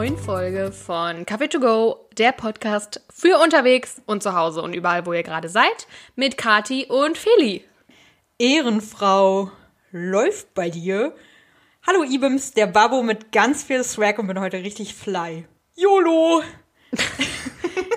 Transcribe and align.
neuen 0.00 0.16
Folge 0.16 0.72
von 0.72 1.26
Café 1.26 1.50
to 1.50 1.60
Go, 1.60 2.08
der 2.16 2.32
Podcast 2.32 3.02
für 3.14 3.38
unterwegs 3.38 4.00
und 4.06 4.22
zu 4.22 4.34
Hause 4.34 4.62
und 4.62 4.72
überall, 4.72 5.04
wo 5.04 5.12
ihr 5.12 5.22
gerade 5.22 5.50
seid, 5.50 5.86
mit 6.16 6.38
Kati 6.38 6.86
und 6.86 7.18
Feli. 7.18 7.66
Ehrenfrau, 8.38 9.50
läuft 9.92 10.54
bei 10.54 10.70
dir? 10.70 11.14
Hallo 11.86 12.02
Ibims, 12.02 12.52
der 12.52 12.66
Babbo 12.66 13.02
mit 13.02 13.30
ganz 13.30 13.62
viel 13.62 13.84
Swag 13.84 14.18
und 14.18 14.26
bin 14.26 14.40
heute 14.40 14.62
richtig 14.62 14.94
fly. 14.94 15.46
YOLO! 15.76 16.44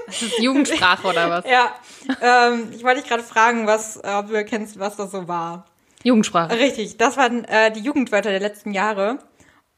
Das 0.08 0.22
ist 0.24 0.40
Jugendsprache 0.40 1.08
oder 1.08 1.30
was? 1.30 1.46
Ja, 1.50 1.74
ähm, 2.22 2.68
ich 2.76 2.84
wollte 2.84 3.00
dich 3.00 3.10
gerade 3.10 3.24
fragen, 3.24 3.66
was, 3.66 3.98
ob 4.04 4.28
du 4.28 4.34
erkennst, 4.34 4.78
was 4.78 4.98
das 4.98 5.12
so 5.12 5.30
war. 5.30 5.68
Jugendsprache. 6.04 6.60
Richtig, 6.60 6.98
das 6.98 7.16
waren 7.16 7.46
äh, 7.46 7.72
die 7.72 7.80
Jugendwörter 7.80 8.30
der 8.30 8.42
letzten 8.42 8.74
Jahre. 8.74 9.20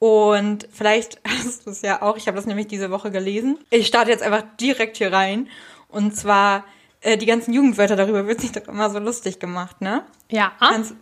Und 0.05 0.68
vielleicht 0.72 1.20
hast 1.27 1.66
du 1.66 1.72
es 1.72 1.82
ja 1.82 2.04
auch, 2.04 2.16
ich 2.16 2.27
habe 2.27 2.38
das 2.38 2.46
nämlich 2.46 2.68
diese 2.68 2.91
Woche 2.91 3.09
gelesen. 3.09 3.58
Ich 3.72 3.88
starte 3.88 4.12
jetzt 4.12 4.22
einfach 4.22 4.44
direkt 4.62 4.98
hier 4.98 5.12
rein. 5.12 5.50
Und 5.90 6.16
zwar 6.16 6.63
äh, 7.02 7.18
die 7.18 7.26
ganzen 7.26 7.55
Jugendwörter, 7.55 7.96
darüber 7.96 8.27
wird 8.27 8.40
sich 8.40 8.52
doch 8.52 8.68
immer 8.68 8.91
so 8.91 8.99
lustig 8.99 9.40
gemacht, 9.40 9.82
ne? 9.82 10.05
Ja. 10.30 10.52
Ganz- 10.60 10.94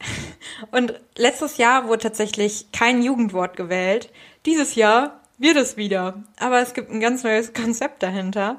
Und 0.72 0.94
letztes 1.16 1.58
Jahr 1.58 1.86
wurde 1.86 2.02
tatsächlich 2.02 2.72
kein 2.72 3.04
Jugendwort 3.04 3.56
gewählt. 3.56 4.10
Dieses 4.46 4.74
Jahr 4.74 5.20
wird 5.38 5.56
es 5.56 5.76
wieder. 5.76 6.20
Aber 6.40 6.58
es 6.58 6.74
gibt 6.74 6.90
ein 6.90 6.98
ganz 6.98 7.22
neues 7.22 7.52
Konzept 7.52 8.02
dahinter. 8.02 8.58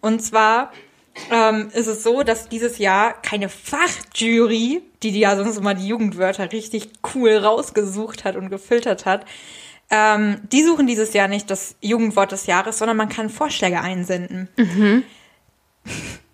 Und 0.00 0.22
zwar 0.22 0.70
ähm, 1.30 1.68
ist 1.74 1.86
es 1.86 2.02
so, 2.02 2.22
dass 2.22 2.48
dieses 2.48 2.78
Jahr 2.78 3.12
keine 3.22 3.48
Fachjury, 3.48 4.82
die 5.02 5.12
die 5.12 5.20
ja 5.20 5.36
sonst 5.36 5.56
immer 5.56 5.74
die 5.74 5.86
Jugendwörter 5.86 6.52
richtig 6.52 6.90
cool 7.14 7.36
rausgesucht 7.36 8.24
hat 8.24 8.36
und 8.36 8.50
gefiltert 8.50 9.04
hat, 9.04 9.26
ähm, 9.90 10.40
die 10.50 10.62
suchen 10.64 10.86
dieses 10.86 11.12
Jahr 11.12 11.28
nicht 11.28 11.50
das 11.50 11.76
Jugendwort 11.80 12.32
des 12.32 12.46
Jahres, 12.46 12.78
sondern 12.78 12.96
man 12.96 13.10
kann 13.10 13.28
Vorschläge 13.28 13.80
einsenden. 13.80 14.48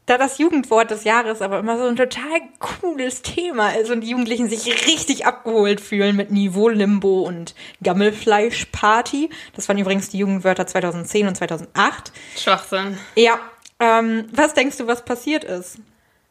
Da 0.06 0.17
das 0.17 0.39
Jugendwort 0.39 0.91
des 0.91 1.05
Jahres 1.05 1.42
aber 1.42 1.58
immer 1.58 1.77
so 1.77 1.84
ein 1.84 1.97
total 1.97 2.41
cooles 2.61 3.20
Thema 3.20 3.70
ist 3.70 3.91
und 3.91 4.00
die 4.00 4.11
Jugendlichen 4.11 4.48
sich 4.48 4.86
richtig 4.86 5.27
abgeholt 5.27 5.83
fühlen 5.83 6.17
mit 6.17 6.30
Niveau 6.30 6.69
Limbo 6.69 7.22
und 7.22 7.55
Gammelfleischparty. 7.83 9.28
Das 9.55 9.69
waren 9.69 9.77
übrigens 9.77 10.08
die 10.08 10.19
Jugendwörter 10.19 10.67
2010 10.67 11.27
und 11.27 11.36
2008. 11.36 12.12
Schwachsinn. 12.36 12.97
Ja, 13.17 13.39
ähm, 13.80 14.26
was 14.32 14.54
denkst 14.54 14.76
du, 14.78 14.86
was 14.86 15.04
passiert 15.04 15.44
ist? 15.44 15.78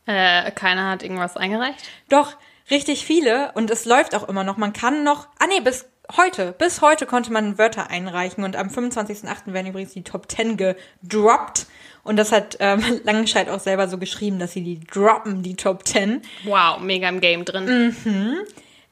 Äh, 0.06 0.52
keiner 0.52 0.90
hat 0.90 1.04
irgendwas 1.04 1.38
eingereicht. 1.38 1.80
Doch, 2.10 2.36
richtig 2.70 3.06
viele 3.06 3.52
und 3.54 3.70
es 3.70 3.86
läuft 3.86 4.16
auch 4.16 4.28
immer 4.28 4.44
noch. 4.44 4.58
Man 4.58 4.74
kann 4.74 5.04
noch, 5.04 5.28
ah 5.40 5.48
nee, 5.48 5.60
bis 5.62 5.86
heute, 6.16 6.54
bis 6.58 6.82
heute 6.82 7.06
konnte 7.06 7.32
man 7.32 7.58
Wörter 7.58 7.90
einreichen 7.90 8.44
und 8.44 8.56
am 8.56 8.68
25.08. 8.68 9.54
werden 9.54 9.68
übrigens 9.68 9.94
die 9.94 10.04
Top 10.04 10.32
10 10.32 10.58
gedroppt. 10.58 11.68
Und 12.04 12.16
das 12.16 12.32
hat 12.32 12.58
ähm, 12.62 12.82
Langenscheid 13.04 13.50
auch 13.50 13.60
selber 13.60 13.90
so 13.90 13.98
geschrieben, 13.98 14.40
dass 14.40 14.54
sie 14.54 14.64
die 14.64 14.80
droppen, 14.80 15.44
die 15.44 15.56
Top 15.56 15.86
10. 15.86 16.22
Wow, 16.46 16.80
mega 16.80 17.10
im 17.10 17.20
Game 17.20 17.44
drin. 17.44 17.94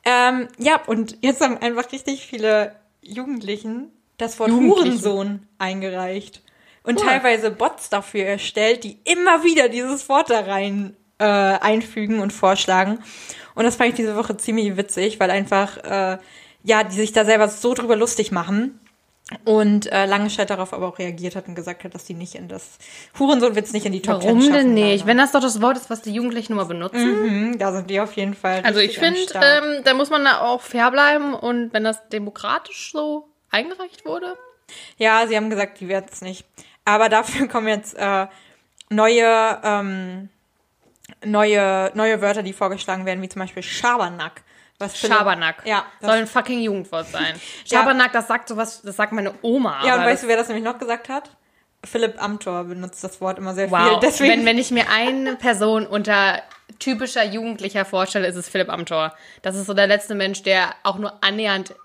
Ähm, 0.03 0.47
ja, 0.59 0.81
und 0.85 1.17
jetzt 1.21 1.41
haben 1.41 1.57
einfach 1.57 1.91
richtig 1.91 2.27
viele 2.27 2.75
Jugendlichen 3.01 3.91
das 4.17 4.39
Wort 4.39 4.49
Jugendlichen. 4.49 4.85
Hurensohn 4.85 5.47
eingereicht. 5.57 6.41
Und 6.85 6.99
Cool. 6.99 7.05
teilweise 7.07 7.51
Bots 7.51 7.89
dafür 7.89 8.25
erstellt, 8.25 8.83
die 8.83 8.99
immer 9.05 9.43
wieder 9.43 9.69
dieses 9.69 10.07
Wort 10.09 10.29
da 10.29 10.41
rein 10.41 10.95
äh, 11.17 11.23
einfügen 11.25 12.19
und 12.19 12.31
vorschlagen. 12.33 12.99
Und 13.55 13.63
das 13.63 13.75
fand 13.77 13.89
ich 13.91 13.95
diese 13.95 14.15
Woche 14.15 14.35
ziemlich 14.37 14.75
witzig, 14.77 15.19
weil 15.19 15.31
einfach, 15.31 15.77
äh, 15.77 16.17
ja, 16.63 16.83
die 16.83 16.95
sich 16.95 17.13
da 17.13 17.25
selber 17.25 17.47
so 17.47 17.73
drüber 17.73 17.95
lustig 17.95 18.31
machen. 18.31 18.79
Und 19.43 19.91
äh, 19.91 20.05
Langenscheid 20.05 20.47
darauf 20.51 20.71
aber 20.71 20.87
auch 20.87 20.99
reagiert 20.99 21.35
hat 21.35 21.47
und 21.47 21.55
gesagt 21.55 21.83
hat, 21.83 21.95
dass 21.95 22.03
die 22.03 22.13
nicht 22.13 22.35
in 22.35 22.47
das 22.47 22.77
Hurensohn 23.17 23.55
wird's 23.55 23.73
nicht 23.73 23.87
in 23.87 23.91
die 23.91 24.03
Top 24.03 24.21
10 24.21 24.27
Warum 24.27 24.41
schaffen. 24.41 24.53
denn 24.53 24.73
nicht? 24.75 24.97
leider. 24.99 25.07
Wenn 25.07 25.17
das 25.17 25.31
doch 25.31 25.41
das 25.41 25.61
Wort 25.63 25.77
ist, 25.77 25.89
was 25.89 26.03
die 26.03 26.13
Jugendlichen 26.13 26.53
nur 26.53 26.65
benutzen. 26.65 27.47
Mhm, 27.49 27.57
da 27.57 27.71
sind 27.71 27.89
die 27.89 27.99
auf 27.99 28.13
jeden 28.13 28.35
Fall. 28.35 28.61
Also 28.63 28.79
ich 28.81 28.99
finde, 28.99 29.19
ähm, 29.33 29.81
da 29.83 29.95
muss 29.95 30.11
man 30.11 30.23
da 30.25 30.41
auch 30.41 30.61
fair 30.61 30.91
bleiben 30.91 31.33
und 31.33 31.73
wenn 31.73 31.83
das 31.83 32.07
demokratisch 32.09 32.91
so 32.91 33.27
eingereicht 33.49 34.05
wurde. 34.05 34.35
Ja, 34.97 35.25
sie 35.25 35.35
haben 35.35 35.49
gesagt, 35.49 35.79
die 35.79 35.87
werden 35.87 36.05
es 36.11 36.21
nicht. 36.21 36.45
Aber 36.85 37.09
dafür 37.09 37.47
kommen 37.49 37.67
jetzt 37.67 37.95
äh, 37.95 38.27
neue, 38.89 39.59
ähm, 39.63 40.29
neue, 41.23 41.91
neue 41.95 42.21
Wörter, 42.21 42.43
die 42.43 42.53
vorgeschlagen 42.53 43.05
werden, 43.05 43.21
wie 43.21 43.29
zum 43.29 43.41
Beispiel 43.41 43.63
Schabernack. 43.63 44.43
Was 44.77 44.97
Philipp- 44.97 45.17
Schabernack. 45.17 45.65
Ja, 45.65 45.85
Soll 46.01 46.11
ein 46.17 46.27
fucking 46.27 46.59
Jugendwort 46.59 47.07
sein. 47.07 47.39
Schabernack, 47.65 48.11
das 48.11 48.27
sagt 48.27 48.49
sowas, 48.49 48.81
das 48.81 48.95
sagt 48.97 49.13
meine 49.13 49.33
Oma. 49.41 49.85
ja, 49.85 49.95
und 49.95 50.01
weißt 50.05 50.23
du, 50.23 50.27
wer 50.27 50.37
das 50.37 50.47
nämlich 50.47 50.65
noch 50.65 50.77
gesagt 50.77 51.07
hat? 51.09 51.29
Philipp 51.85 52.21
Amthor 52.21 52.63
benutzt 52.63 53.03
das 53.03 53.21
Wort 53.21 53.37
immer 53.37 53.53
sehr 53.53 53.69
Wow, 53.71 53.89
viel. 53.89 53.99
Deswegen, 54.01 54.31
wenn, 54.39 54.45
wenn 54.45 54.57
ich 54.57 54.71
mir 54.71 54.89
eine 54.89 55.35
Person 55.35 55.85
unter 55.85 56.41
typischer 56.79 57.23
Jugendlicher 57.23 57.85
vorstelle, 57.85 58.27
ist 58.27 58.35
es 58.35 58.49
Philipp 58.49 58.69
Amthor. 58.69 59.13
Das 59.43 59.55
ist 59.55 59.67
so 59.67 59.73
der 59.73 59.85
letzte 59.87 60.15
Mensch, 60.15 60.41
der 60.43 60.73
auch 60.83 60.97
nur 60.97 61.23
annähernd 61.23 61.75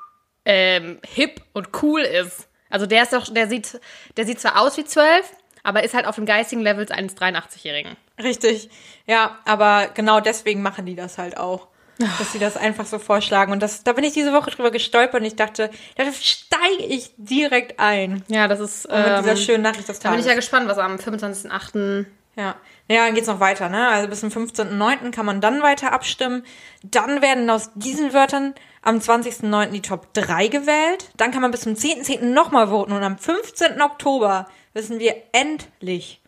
ähm, 0.47 0.99
hip 1.07 1.43
und 1.53 1.69
cool 1.83 2.01
ist. 2.01 2.49
Also 2.71 2.87
der 2.87 3.03
ist 3.03 3.13
doch, 3.13 3.33
der 3.33 3.49
sieht, 3.49 3.81
der 4.17 4.25
sieht 4.27 4.41
zwar 4.41 4.61
aus 4.61 4.77
wie 4.77 4.85
zwölf, 4.85 5.27
aber 5.63 5.83
ist 5.85 5.93
halt 5.95 6.07
auf 6.07 6.15
dem 6.15 6.25
geistigen 6.27 6.63
Level 6.63 6.91
eines 6.91 7.17
83-Jährigen. 7.17 7.97
Richtig. 8.23 8.71
Ja, 9.07 9.39
aber 9.45 9.89
genau 9.93 10.21
deswegen 10.21 10.63
machen 10.63 10.87
die 10.87 10.95
das 10.97 11.19
halt 11.19 11.37
auch. 11.37 11.67
Dass 12.19 12.33
sie 12.33 12.39
das 12.39 12.57
einfach 12.57 12.87
so 12.87 12.99
vorschlagen. 12.99 13.53
Und 13.53 13.61
das, 13.63 13.83
da 13.85 13.93
bin 13.93 14.05
ich 14.05 14.15
diese 14.15 14.33
Woche 14.33 14.51
drüber 14.51 14.71
gestolpert 14.71 15.21
und 15.21 15.27
ich 15.27 15.37
dachte, 15.37 15.71
da 15.97 16.05
steige 16.13 16.85
ich 16.89 17.11
direkt 17.19 17.79
ein. 17.79 18.25
Ja, 18.29 18.49
das 18.49 18.59
ist. 18.61 18.87
Und 18.87 18.95
mit 18.97 19.19
dieser 19.19 19.31
Ähm, 19.33 19.37
schönen 19.37 19.63
Nachricht 19.63 19.87
des 19.87 19.99
da 19.99 20.09
bin 20.09 20.13
Tages. 20.13 20.25
ich 20.25 20.31
ja 20.31 20.35
gespannt, 20.37 20.67
was 20.67 20.79
am 20.79 20.97
25.08. 20.97 22.07
Ja. 22.37 22.55
Ja, 22.89 23.05
dann 23.05 23.15
geht's 23.15 23.27
noch 23.27 23.41
weiter, 23.41 23.69
ne? 23.69 23.89
Also 23.89 24.09
bis 24.09 24.21
zum 24.21 24.31
15.09. 24.31 25.11
kann 25.11 25.27
man 25.27 25.41
dann 25.43 25.63
weiter 25.63 25.93
abstimmen. 25.93 26.43
Dann 26.83 27.21
werden 27.21 27.51
aus 27.51 27.71
diesen 27.75 28.13
Wörtern 28.15 28.55
am 28.83 28.99
20.09. 28.99 29.67
die 29.71 29.83
Top 29.83 30.13
3 30.15 30.49
gewählt. 30.49 31.11
Dann 31.17 31.31
kann 31.33 31.43
man 31.43 31.51
bis 31.51 31.61
zum 31.63 31.75
10.10. 31.75 32.25
nochmal 32.27 32.69
voten. 32.69 32.93
Und 32.93 33.03
am 33.03 33.19
15. 33.19 33.81
Oktober 33.83 34.49
wissen 34.73 34.99
wir 34.99 35.15
endlich, 35.33 36.21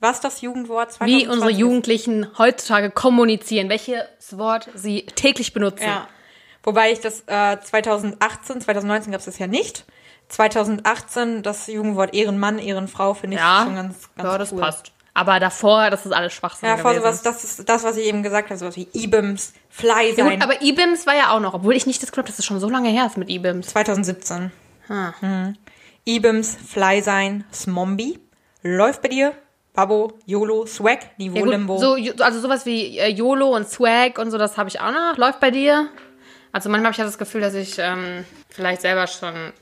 was 0.00 0.20
das 0.20 0.40
Jugendwort 0.40 0.92
2020 0.92 1.28
Wie 1.28 1.32
unsere. 1.32 1.50
Jugendlichen 1.50 2.26
heutzutage 2.38 2.90
kommunizieren, 2.90 3.68
welches 3.68 4.02
Wort 4.32 4.68
sie 4.74 5.06
täglich 5.06 5.52
benutzen. 5.52 5.84
Ja. 5.86 6.08
Wobei 6.64 6.92
ich 6.92 7.00
das 7.00 7.22
äh, 7.26 7.58
2018, 7.60 8.60
2019 8.60 9.12
gab's 9.12 9.24
das 9.26 9.38
ja 9.38 9.46
nicht. 9.46 9.84
2018 10.28 11.42
das 11.42 11.66
Jugendwort 11.66 12.14
Ehrenmann, 12.14 12.58
Ehrenfrau 12.58 13.14
finde 13.14 13.36
ich 13.36 13.42
Ja, 13.42 13.62
schon 13.64 13.74
ganz, 13.74 14.08
ganz 14.16 14.28
ja, 14.28 14.38
das 14.38 14.52
cool. 14.52 14.60
passt. 14.60 14.92
Aber 15.14 15.38
davor, 15.40 15.90
das 15.90 16.06
ist 16.06 16.12
alles 16.12 16.32
Schwachsinn 16.32 16.68
Ja, 16.70 16.76
vor 16.78 16.92
gewesen. 16.92 17.02
sowas, 17.04 17.22
das 17.22 17.44
ist 17.44 17.68
das, 17.68 17.84
was 17.84 17.96
ich 17.98 18.06
eben 18.06 18.22
gesagt 18.22 18.48
habe, 18.48 18.58
sowas 18.58 18.76
wie 18.76 18.88
IBIMS, 18.94 19.52
Fly 19.68 20.10
Ja, 20.10 20.24
sein. 20.24 20.30
gut, 20.38 20.42
aber 20.42 20.62
IBIMS 20.62 21.06
war 21.06 21.14
ja 21.14 21.30
auch 21.32 21.40
noch, 21.40 21.52
obwohl 21.54 21.76
ich 21.76 21.86
nicht 21.86 22.02
das 22.02 22.10
habe, 22.12 22.22
dass 22.22 22.38
es 22.38 22.44
schon 22.46 22.60
so 22.60 22.70
lange 22.70 22.88
her 22.88 23.04
ist 23.06 23.18
mit 23.18 23.28
IBIMS. 23.28 23.66
2017. 23.68 24.50
Ah. 24.88 25.12
Mhm. 25.20 25.56
IBIMS, 26.06 26.56
Fly 26.66 27.02
sein, 27.02 27.44
Smombi, 27.52 28.18
läuft 28.62 29.02
bei 29.02 29.08
dir, 29.08 29.34
Babbo, 29.74 30.14
YOLO, 30.26 30.66
Swag, 30.66 31.18
Niveau 31.18 31.36
Ja, 31.36 31.42
gut, 31.44 31.50
Limbo. 31.50 31.78
so, 31.78 31.96
also 32.20 32.40
sowas 32.40 32.64
wie 32.66 32.98
äh, 32.98 33.08
YOLO 33.08 33.54
und 33.54 33.68
Swag 33.68 34.18
und 34.18 34.30
so, 34.30 34.38
das 34.38 34.56
habe 34.56 34.68
ich 34.70 34.80
auch 34.80 34.92
noch. 34.92 35.16
Läuft 35.18 35.40
bei 35.40 35.50
dir? 35.50 35.88
Also 36.52 36.68
manchmal 36.68 36.86
habe 36.88 36.92
ich 36.92 36.98
ja 36.98 37.04
das 37.04 37.16
Gefühl, 37.18 37.40
dass 37.40 37.54
ich 37.54 37.76
ähm, 37.78 38.24
vielleicht 38.50 38.82
selber 38.82 39.06
schon 39.06 39.52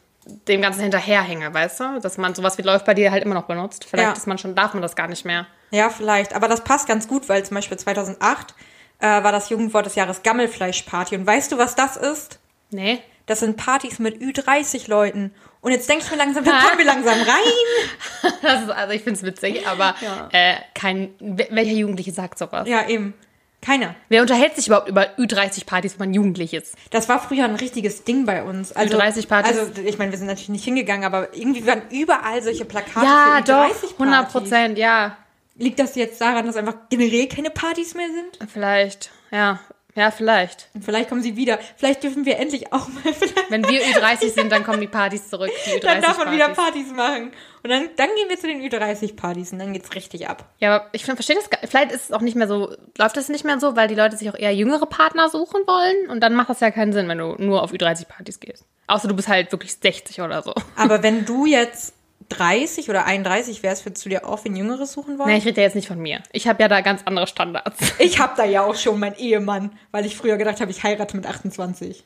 dem 0.49 0.61
Ganzen 0.63 0.83
hinterherhänge, 0.83 1.53
weißt 1.53 1.81
du? 1.81 2.01
Dass 2.01 2.19
man 2.19 2.35
sowas 2.35 2.59
wie 2.59 2.63
läuft 2.63 2.85
bei 2.85 2.95
dir 2.95 3.11
halt 3.11 3.25
immer 3.25 3.35
noch 3.35 3.45
benutzt. 3.47 3.85
Vielleicht 3.89 4.09
Ja. 4.09 4.13
ist 4.15 4.27
man 4.27 4.39
schon, 4.39 4.55
darf 4.55 4.75
man 4.75 4.83
das 4.83 4.95
gar 4.97 5.09
nicht 5.09 5.25
mehr. 5.25 5.47
Ja, 5.71 5.89
vielleicht. 5.91 6.35
Aber 6.35 6.47
das 6.49 6.63
passt 6.65 6.87
ganz 6.89 7.09
gut, 7.09 7.29
weil 7.29 7.45
zum 7.45 7.55
Beispiel 7.55 7.79
2008 7.79 8.55
äh, 8.99 9.07
war 9.07 9.33
das 9.33 9.49
Jugendwort 9.49 9.87
des 9.87 9.95
Jahres 9.95 10.23
Gammelfleischparty. 10.23 11.17
Und 11.17 11.27
weißt 11.27 11.53
du, 11.53 11.59
was 11.59 11.75
das 11.75 11.97
ist? 11.97 12.39
Nee? 12.71 12.99
Das 13.27 13.41
sind 13.41 13.57
Partys 13.57 13.99
mit 13.99 14.21
Ü30-Leuten. 14.21 15.33
Und 15.63 15.73
jetzt 15.73 15.89
denke 15.89 16.05
ich 16.05 16.11
mir 16.11 16.17
langsam, 16.17 16.45
da 16.45 16.51
kommen 16.65 16.79
wir 16.79 16.85
langsam 16.85 17.15
rein. 17.15 18.33
Das 18.43 18.63
ist, 18.63 18.71
also 18.71 18.93
ich 18.93 19.03
finde 19.03 19.19
es 19.19 19.23
witzig, 19.23 19.67
aber 19.67 19.95
Ja. 20.01 20.29
äh, 20.33 20.55
kein, 20.75 21.15
wel- 21.21 21.49
welcher 21.51 21.73
Jugendliche 21.73 22.13
sagt 22.13 22.39
sowas? 22.39 22.69
Ja, 22.69 22.89
eben. 22.89 23.15
Keiner. 23.63 23.95
Wer 24.09 24.23
unterhält 24.23 24.57
sich 24.57 24.69
überhaupt 24.69 24.89
über 24.89 25.19
Ü30-Partys, 25.19 25.99
wenn 25.99 26.09
man 26.09 26.15
jugendlich 26.15 26.55
ist? 26.55 26.75
Das 26.91 27.09
war 27.09 27.21
früher 27.21 27.45
ein 27.45 27.57
richtiges 27.57 28.05
Ding 28.05 28.25
bei 28.25 28.43
uns. 28.43 28.73
Also, 28.73 28.97
Ü30-Partys? 28.99 29.59
Also, 29.59 29.83
ich 29.83 29.99
meine, 29.99 30.11
wir 30.13 30.19
sind 30.19 30.29
natürlich 30.29 30.49
nicht 30.49 30.65
hingegangen, 30.65 31.05
aber 31.05 31.35
irgendwie 31.35 31.67
waren 31.67 31.83
überall 31.91 32.43
solche 32.43 32.65
Plakate 32.65 33.05
Ja, 33.05 33.37
für 33.39 33.53
doch, 33.53 33.65
Ü30-Partys. 33.65 33.93
100 33.99 34.33
Prozent, 34.33 34.79
ja. 34.79 35.17
Liegt 35.57 35.79
das 35.79 35.95
jetzt 35.95 36.21
daran, 36.21 36.47
dass 36.47 36.57
einfach 36.57 36.75
generell 36.89 37.29
keine 37.29 37.51
Partys 37.51 37.95
mehr 37.95 38.09
sind? 38.09 38.51
Vielleicht, 38.51 39.11
ja. 39.31 39.61
Ja, 39.95 40.11
vielleicht. 40.11 40.69
Und 40.73 40.85
vielleicht 40.85 41.09
kommen 41.09 41.21
sie 41.21 41.37
wieder. 41.37 41.59
Vielleicht 41.77 42.03
dürfen 42.03 42.25
wir 42.25 42.39
endlich 42.39 42.73
auch 42.73 42.89
mal. 42.89 43.03
Wenn 43.49 43.67
wir 43.69 43.83
Ü30 43.83 44.31
sind, 44.31 44.53
dann 44.53 44.65
kommen 44.65 44.81
die 44.81 44.87
Partys 44.87 45.29
zurück. 45.29 45.51
Die 45.67 45.71
Ü30 45.73 45.81
dann 45.81 46.01
darf 46.01 46.17
man 46.17 46.33
wieder. 46.33 46.49
Partys 46.51 46.93
machen. 46.93 47.33
Und 47.63 47.71
dann, 47.71 47.89
dann 47.97 48.09
gehen 48.17 48.29
wir 48.29 48.39
zu 48.39 48.47
den 48.47 48.63
Ü30-Partys 48.63 49.53
und 49.53 49.59
dann 49.59 49.73
geht's 49.73 49.95
richtig 49.95 50.29
ab. 50.29 50.47
Ja, 50.59 50.77
aber 50.77 50.87
ich 50.93 51.05
verstehe 51.05 51.37
das 51.37 51.51
Vielleicht 51.69 51.93
ist 51.93 52.05
es 52.05 52.13
auch 52.13 52.23
nicht 52.23 52.37
mehr 52.37 52.49
so, 52.49 52.75
läuft 52.97 53.17
das 53.17 53.29
nicht 53.29 53.45
mehr 53.45 53.61
so, 53.61 53.77
weil 53.77 53.89
die 53.89 53.95
Leute 53.95 54.17
sich 54.17 54.31
auch 54.31 54.39
eher 54.39 54.55
jüngere 54.55 54.87
Partner 54.87 55.29
suchen 55.29 55.63
wollen. 55.67 56.11
Und 56.11 56.21
dann 56.21 56.35
macht 56.35 56.49
das 56.49 56.61
ja 56.61 56.71
keinen 56.71 56.93
Sinn, 56.93 57.09
wenn 57.09 57.19
du 57.19 57.35
nur 57.39 57.63
auf 57.63 57.73
Ü30-Partys 57.73 58.41
gehst. 58.41 58.65
Außer 58.87 59.09
du 59.09 59.15
bist 59.15 59.29
halt 59.29 59.53
wirklich 59.53 59.75
60 59.75 60.21
oder 60.23 60.43
so. 60.43 60.55
Aber 60.77 61.03
wenn 61.03 61.25
du 61.25 61.47
jetzt 61.47 61.95
30 62.31 62.89
oder 62.89 63.05
31 63.05 63.63
wärst, 63.63 63.85
würdest 63.85 64.05
du 64.05 64.09
dir 64.09 64.27
auch 64.27 64.45
ein 64.45 64.57
Jüngeres 64.57 64.93
suchen 64.93 65.19
wollen? 65.19 65.29
Nee, 65.29 65.39
ich 65.39 65.47
rede 65.47 65.61
ja 65.61 65.67
jetzt 65.67 65.75
nicht 65.75 65.89
von 65.89 65.99
mir. 65.99 66.23
Ich 66.33 66.49
habe 66.49 66.63
ja 66.63 66.69
da 66.69 66.81
ganz 66.81 67.03
andere 67.05 67.27
Standards. 67.27 67.95
Ich 67.99 68.19
hab 68.19 68.37
da 68.37 68.45
ja 68.45 68.63
auch 68.63 68.77
schon 68.77 68.99
meinen 68.99 69.17
Ehemann, 69.17 69.73
weil 69.91 70.07
ich 70.07 70.17
früher 70.17 70.37
gedacht 70.37 70.61
habe, 70.61 70.71
ich 70.71 70.83
heirate 70.83 71.17
mit 71.17 71.27
28. 71.27 72.05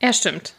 Ja, 0.00 0.12
stimmt. 0.12 0.54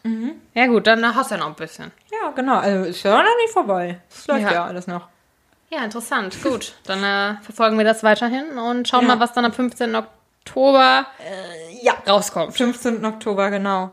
Ja 0.54 0.68
gut, 0.68 0.86
dann 0.88 1.16
hast 1.16 1.32
du 1.32 1.36
ja 1.36 1.40
noch 1.42 1.48
ein 1.48 1.56
bisschen. 1.56 1.92
Ja, 2.12 2.32
genau. 2.32 2.58
Also 2.58 2.90
ist 2.90 3.04
ja 3.04 3.18
noch 3.18 3.36
nicht 3.42 3.54
vorbei. 3.54 4.00
Das 4.10 4.28
läuft 4.28 4.42
ja, 4.42 4.52
Ja. 4.52 4.66
alles 4.66 4.88
noch. 4.88 5.08
Ja, 5.70 5.84
interessant. 5.84 6.36
Gut, 6.44 6.74
dann 6.86 7.04
äh, 7.04 7.42
verfolgen 7.44 7.78
wir 7.78 7.86
das 7.86 8.04
weiterhin 8.04 8.58
und 8.58 8.88
schauen 8.88 9.04
Ja. 9.04 9.08
mal, 9.16 9.20
was 9.20 9.34
dann 9.34 9.46
am 9.46 9.54
15. 9.54 9.96
Oktober 9.96 11.06
Ja. 11.82 11.94
rauskommt. 12.08 12.56
15. 12.58 13.06
Oktober, 13.06 13.50
genau. 13.50 13.92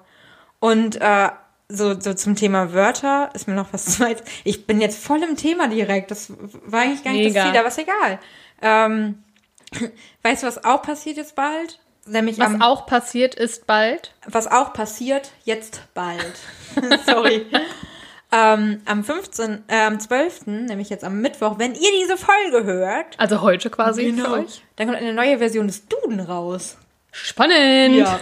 Und 0.58 1.00
äh, 1.00 1.28
so, 1.68 1.98
so 2.00 2.14
zum 2.14 2.34
Thema 2.34 2.72
Wörter 2.72 3.30
ist 3.34 3.46
mir 3.46 3.54
noch 3.54 3.72
was 3.72 3.84
zweites. 3.96 4.24
Ich 4.44 4.66
bin 4.66 4.80
jetzt 4.80 5.04
voll 5.04 5.22
im 5.22 5.36
Thema 5.36 5.68
direkt. 5.68 6.10
Das 6.10 6.32
war 6.64 6.80
eigentlich 6.80 7.04
gar 7.04 7.12
nicht 7.12 7.24
Mega. 7.24 7.42
das 7.42 7.50
Ziel, 7.50 7.58
aber 7.60 7.68
ist 7.68 7.78
egal. 7.78 8.18
Ähm, 8.62 9.22
weißt 10.22 10.42
du, 10.42 10.46
was 10.46 10.64
auch 10.64 10.82
passiert 10.82 11.18
jetzt 11.18 11.36
bald? 11.36 11.78
Nämlich 12.06 12.38
Was 12.38 12.46
am, 12.46 12.62
auch 12.62 12.86
passiert 12.86 13.34
ist 13.34 13.66
bald. 13.66 14.12
was 14.26 14.46
auch 14.46 14.72
passiert 14.72 15.30
jetzt 15.44 15.82
bald. 15.94 16.34
Sorry. 17.06 17.46
ähm, 18.32 18.80
am 18.84 19.02
15., 19.04 19.64
äh, 19.68 19.80
am 19.82 19.98
12., 19.98 20.46
nämlich 20.46 20.88
jetzt 20.90 21.04
am 21.04 21.20
Mittwoch, 21.20 21.58
wenn 21.58 21.74
ihr 21.74 21.90
diese 22.00 22.16
Folge 22.16 22.64
hört, 22.64 23.18
Also 23.18 23.40
heute 23.40 23.70
quasi 23.70 24.04
Genau. 24.06 24.24
für 24.24 24.32
euch. 24.44 24.62
dann 24.76 24.86
kommt 24.88 24.98
eine 25.00 25.12
neue 25.12 25.38
Version 25.38 25.66
des 25.66 25.86
Duden 25.88 26.20
raus. 26.20 26.76
Spannend. 27.12 27.96
Ja. 27.96 28.20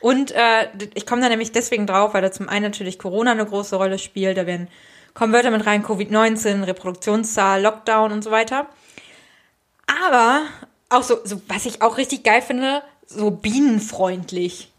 Und 0.00 0.32
äh, 0.32 0.68
ich 0.94 1.06
komme 1.06 1.22
da 1.22 1.28
nämlich 1.28 1.52
deswegen 1.52 1.86
drauf, 1.86 2.14
weil 2.14 2.22
da 2.22 2.32
zum 2.32 2.48
einen 2.48 2.64
natürlich 2.64 2.98
Corona 2.98 3.30
eine 3.32 3.46
große 3.46 3.76
Rolle 3.76 3.98
spielt. 3.98 4.36
Da 4.36 4.46
werden 4.46 4.68
kommen 5.14 5.32
Wörter 5.32 5.50
mit 5.52 5.64
rein, 5.66 5.84
Covid-19, 5.84 6.66
Reproduktionszahl, 6.66 7.60
Lockdown 7.62 8.10
und 8.10 8.24
so 8.24 8.30
weiter. 8.32 8.66
Aber 10.08 10.42
auch 10.88 11.02
so, 11.02 11.18
so, 11.24 11.40
was 11.48 11.66
ich 11.66 11.82
auch 11.82 11.98
richtig 11.98 12.24
geil 12.24 12.42
finde, 12.42 12.82
so 13.14 13.30
bienenfreundlich 13.30 14.72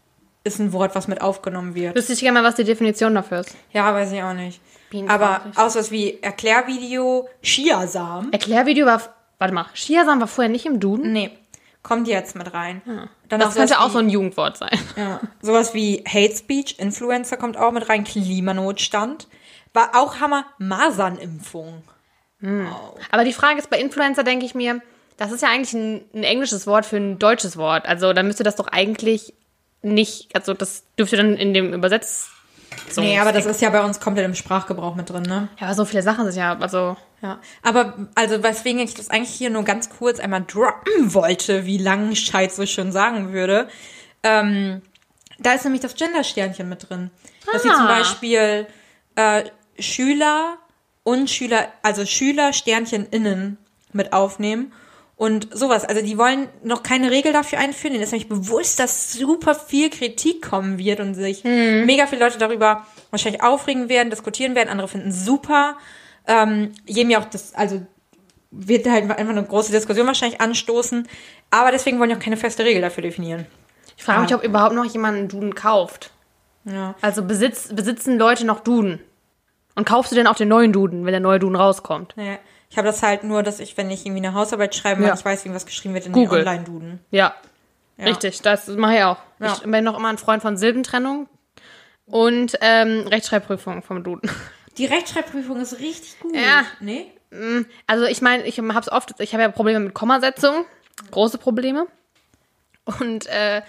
ist 0.44 0.58
ein 0.58 0.72
Wort, 0.72 0.94
was 0.94 1.08
mit 1.08 1.20
aufgenommen 1.22 1.74
wird. 1.74 1.96
Wüsste 1.96 2.12
ich 2.12 2.20
gerne 2.20 2.40
mal, 2.40 2.46
was 2.46 2.54
die 2.56 2.64
Definition 2.64 3.14
dafür 3.14 3.40
ist. 3.40 3.54
Ja, 3.72 3.92
weiß 3.94 4.12
ich 4.12 4.22
auch 4.22 4.34
nicht. 4.34 4.60
Aber 5.08 5.40
auch 5.56 5.70
sowas 5.70 5.90
wie 5.90 6.22
Erklärvideo, 6.22 7.28
Chiasamen. 7.42 8.32
Erklärvideo 8.32 8.86
war. 8.86 9.00
Warte 9.38 9.52
mal, 9.54 9.66
Chiasamen 9.74 10.20
war 10.20 10.28
vorher 10.28 10.50
nicht 10.50 10.66
im 10.66 10.78
Duden? 10.78 11.12
Nee, 11.12 11.30
kommt 11.82 12.06
jetzt 12.06 12.36
mit 12.36 12.52
rein. 12.54 12.82
Dann 13.28 13.40
Das 13.40 13.50
auch 13.50 13.54
könnte 13.56 13.80
auch 13.80 13.88
wie- 13.88 13.92
so 13.92 13.98
ein 13.98 14.08
Jugendwort 14.10 14.56
sein. 14.58 14.78
Ja, 14.96 15.20
sowas 15.42 15.74
wie 15.74 16.04
Hate 16.06 16.36
Speech, 16.36 16.78
Influencer 16.78 17.36
kommt 17.36 17.56
auch 17.56 17.72
mit 17.72 17.88
rein, 17.88 18.04
Klimanotstand. 18.04 19.26
War 19.72 19.90
auch 19.96 20.20
Hammer, 20.20 20.44
Masernimpfung. 20.58 21.82
Aber 23.10 23.24
die 23.24 23.32
Frage 23.32 23.58
ist, 23.58 23.70
bei 23.70 23.78
Influencer 23.80 24.22
denke 24.22 24.44
ich 24.44 24.54
mir, 24.54 24.82
das 25.16 25.32
ist 25.32 25.42
ja 25.42 25.48
eigentlich 25.48 25.72
ein, 25.74 26.04
ein 26.14 26.24
englisches 26.24 26.66
Wort 26.66 26.86
für 26.86 26.96
ein 26.96 27.18
deutsches 27.18 27.56
Wort. 27.56 27.86
Also 27.86 28.12
dann 28.12 28.26
müsste 28.26 28.42
das 28.42 28.56
doch 28.56 28.68
eigentlich 28.68 29.34
nicht, 29.82 30.34
also 30.34 30.54
das 30.54 30.84
dürfte 30.98 31.16
dann 31.16 31.36
in 31.36 31.54
dem 31.54 31.72
Übersetz. 31.72 32.30
Nee, 32.96 33.18
aber 33.20 33.30
das 33.32 33.46
ist 33.46 33.62
ja 33.62 33.70
bei 33.70 33.84
uns 33.84 34.00
komplett 34.00 34.24
im 34.24 34.34
Sprachgebrauch 34.34 34.96
mit 34.96 35.08
drin, 35.08 35.22
ne? 35.22 35.48
Ja, 35.60 35.66
aber 35.66 35.74
so 35.74 35.84
viele 35.84 36.02
Sachen 36.02 36.24
sind 36.24 36.40
ja, 36.40 36.58
also. 36.58 36.96
Ja. 37.22 37.38
Aber, 37.62 37.94
also, 38.16 38.42
weswegen 38.42 38.80
ich 38.80 38.94
das 38.94 39.10
eigentlich 39.10 39.30
hier 39.30 39.50
nur 39.50 39.62
ganz 39.62 39.90
kurz 39.90 40.18
einmal 40.18 40.42
droppen 40.42 41.14
wollte, 41.14 41.66
wie 41.66 41.78
Langenscheid 41.78 42.50
so 42.52 42.66
schön 42.66 42.90
sagen 42.90 43.32
würde, 43.32 43.68
ähm, 44.24 44.82
da 45.38 45.52
ist 45.52 45.64
nämlich 45.64 45.82
das 45.82 45.94
Gender-Sternchen 45.94 46.68
mit 46.68 46.88
drin. 46.88 47.10
Dass 47.52 47.62
sie 47.62 47.70
Ah. 47.70 47.76
zum 47.76 47.86
Beispiel 47.86 48.66
äh, 49.14 49.44
Schüler 49.78 50.56
und 51.04 51.30
Schüler, 51.30 51.68
also 51.82 52.04
Schüler 52.04 52.52
Sternchen 52.52 53.06
innen 53.06 53.56
mit 53.92 54.12
aufnehmen 54.12 54.72
und 55.16 55.48
sowas. 55.56 55.84
Also 55.84 56.02
die 56.02 56.18
wollen 56.18 56.48
noch 56.62 56.82
keine 56.82 57.10
Regel 57.10 57.32
dafür 57.32 57.58
einführen. 57.58 57.92
Denen 57.92 58.02
ist 58.02 58.12
nämlich 58.12 58.28
bewusst, 58.28 58.80
dass 58.80 59.12
super 59.12 59.54
viel 59.54 59.90
Kritik 59.90 60.42
kommen 60.42 60.78
wird 60.78 61.00
und 61.00 61.14
sich 61.14 61.44
mega 61.44 62.06
viele 62.06 62.24
Leute 62.24 62.38
darüber 62.38 62.86
wahrscheinlich 63.10 63.42
aufregen 63.42 63.88
werden, 63.88 64.10
diskutieren 64.10 64.54
werden. 64.54 64.68
Andere 64.68 64.88
finden 64.88 65.10
es 65.10 65.24
super. 65.24 65.76
Ähm, 66.26 66.72
jedem 66.86 67.10
ja 67.10 67.20
auch 67.20 67.26
das, 67.26 67.54
also 67.54 67.80
wird 68.50 68.86
halt 68.88 69.10
einfach 69.10 69.30
eine 69.30 69.44
große 69.44 69.72
Diskussion 69.72 70.06
wahrscheinlich 70.06 70.40
anstoßen. 70.40 71.06
Aber 71.50 71.70
deswegen 71.70 71.98
wollen 71.98 72.10
die 72.10 72.16
auch 72.16 72.20
keine 72.20 72.36
feste 72.36 72.64
Regel 72.64 72.82
dafür 72.82 73.02
definieren. 73.02 73.46
Ich 73.96 74.02
frage 74.02 74.22
mich, 74.22 74.34
ob 74.34 74.42
überhaupt 74.42 74.74
noch 74.74 74.84
jemand 74.84 75.16
einen 75.16 75.28
Duden 75.28 75.54
kauft. 75.54 76.10
Ja. 76.64 76.94
Also 77.00 77.22
besitz, 77.22 77.72
besitzen 77.72 78.18
Leute 78.18 78.44
noch 78.44 78.60
Duden? 78.60 79.00
Und 79.76 79.86
kaufst 79.86 80.12
du 80.12 80.16
denn 80.16 80.26
auch 80.26 80.36
den 80.36 80.48
neuen 80.48 80.72
Duden, 80.72 81.04
wenn 81.04 81.12
der 81.12 81.20
neue 81.20 81.38
Duden 81.38 81.56
rauskommt? 81.56 82.14
Naja, 82.16 82.38
ich 82.74 82.78
habe 82.78 82.88
das 82.88 83.04
halt 83.04 83.22
nur, 83.22 83.44
dass 83.44 83.60
ich, 83.60 83.76
wenn 83.76 83.88
ich 83.88 84.04
irgendwie 84.04 84.26
eine 84.26 84.34
Hausarbeit 84.34 84.74
schreibe, 84.74 85.04
Ja. 85.04 85.12
nicht 85.12 85.24
weiß, 85.24 85.44
wie 85.44 85.54
was 85.54 85.64
geschrieben 85.64 85.94
wird 85.94 86.06
in 86.06 86.12
Google. 86.12 86.40
den 86.40 86.48
Online-Duden. 86.48 86.98
Ja. 87.12 87.32
Ja. 87.96 88.06
Richtig, 88.06 88.42
das 88.42 88.66
mache 88.66 88.96
ich 88.96 89.02
auch. 89.04 89.18
Ja. 89.38 89.52
Ich 89.52 89.60
bin 89.62 89.84
noch 89.84 89.96
immer 89.96 90.08
ein 90.08 90.18
Freund 90.18 90.42
von 90.42 90.56
Silbentrennung 90.56 91.28
und 92.06 92.58
ähm, 92.60 93.06
Rechtschreibprüfung 93.06 93.84
vom 93.84 94.02
Duden. 94.02 94.28
Die 94.76 94.86
Rechtschreibprüfung 94.86 95.60
ist 95.60 95.78
richtig 95.78 96.18
gut. 96.18 96.34
Ja. 96.34 96.64
Nee? 96.80 97.12
Also 97.86 98.06
ich 98.06 98.20
meine, 98.22 98.42
ich 98.44 98.58
habe 98.58 98.80
es 98.80 98.90
oft, 98.90 99.20
ich 99.20 99.32
habe 99.34 99.42
ja 99.44 99.48
Probleme 99.50 99.78
mit 99.78 99.94
Kommasetzung, 99.94 100.64
große 101.12 101.38
Probleme. 101.38 101.86
Und 102.98 103.26
äh, 103.26 103.62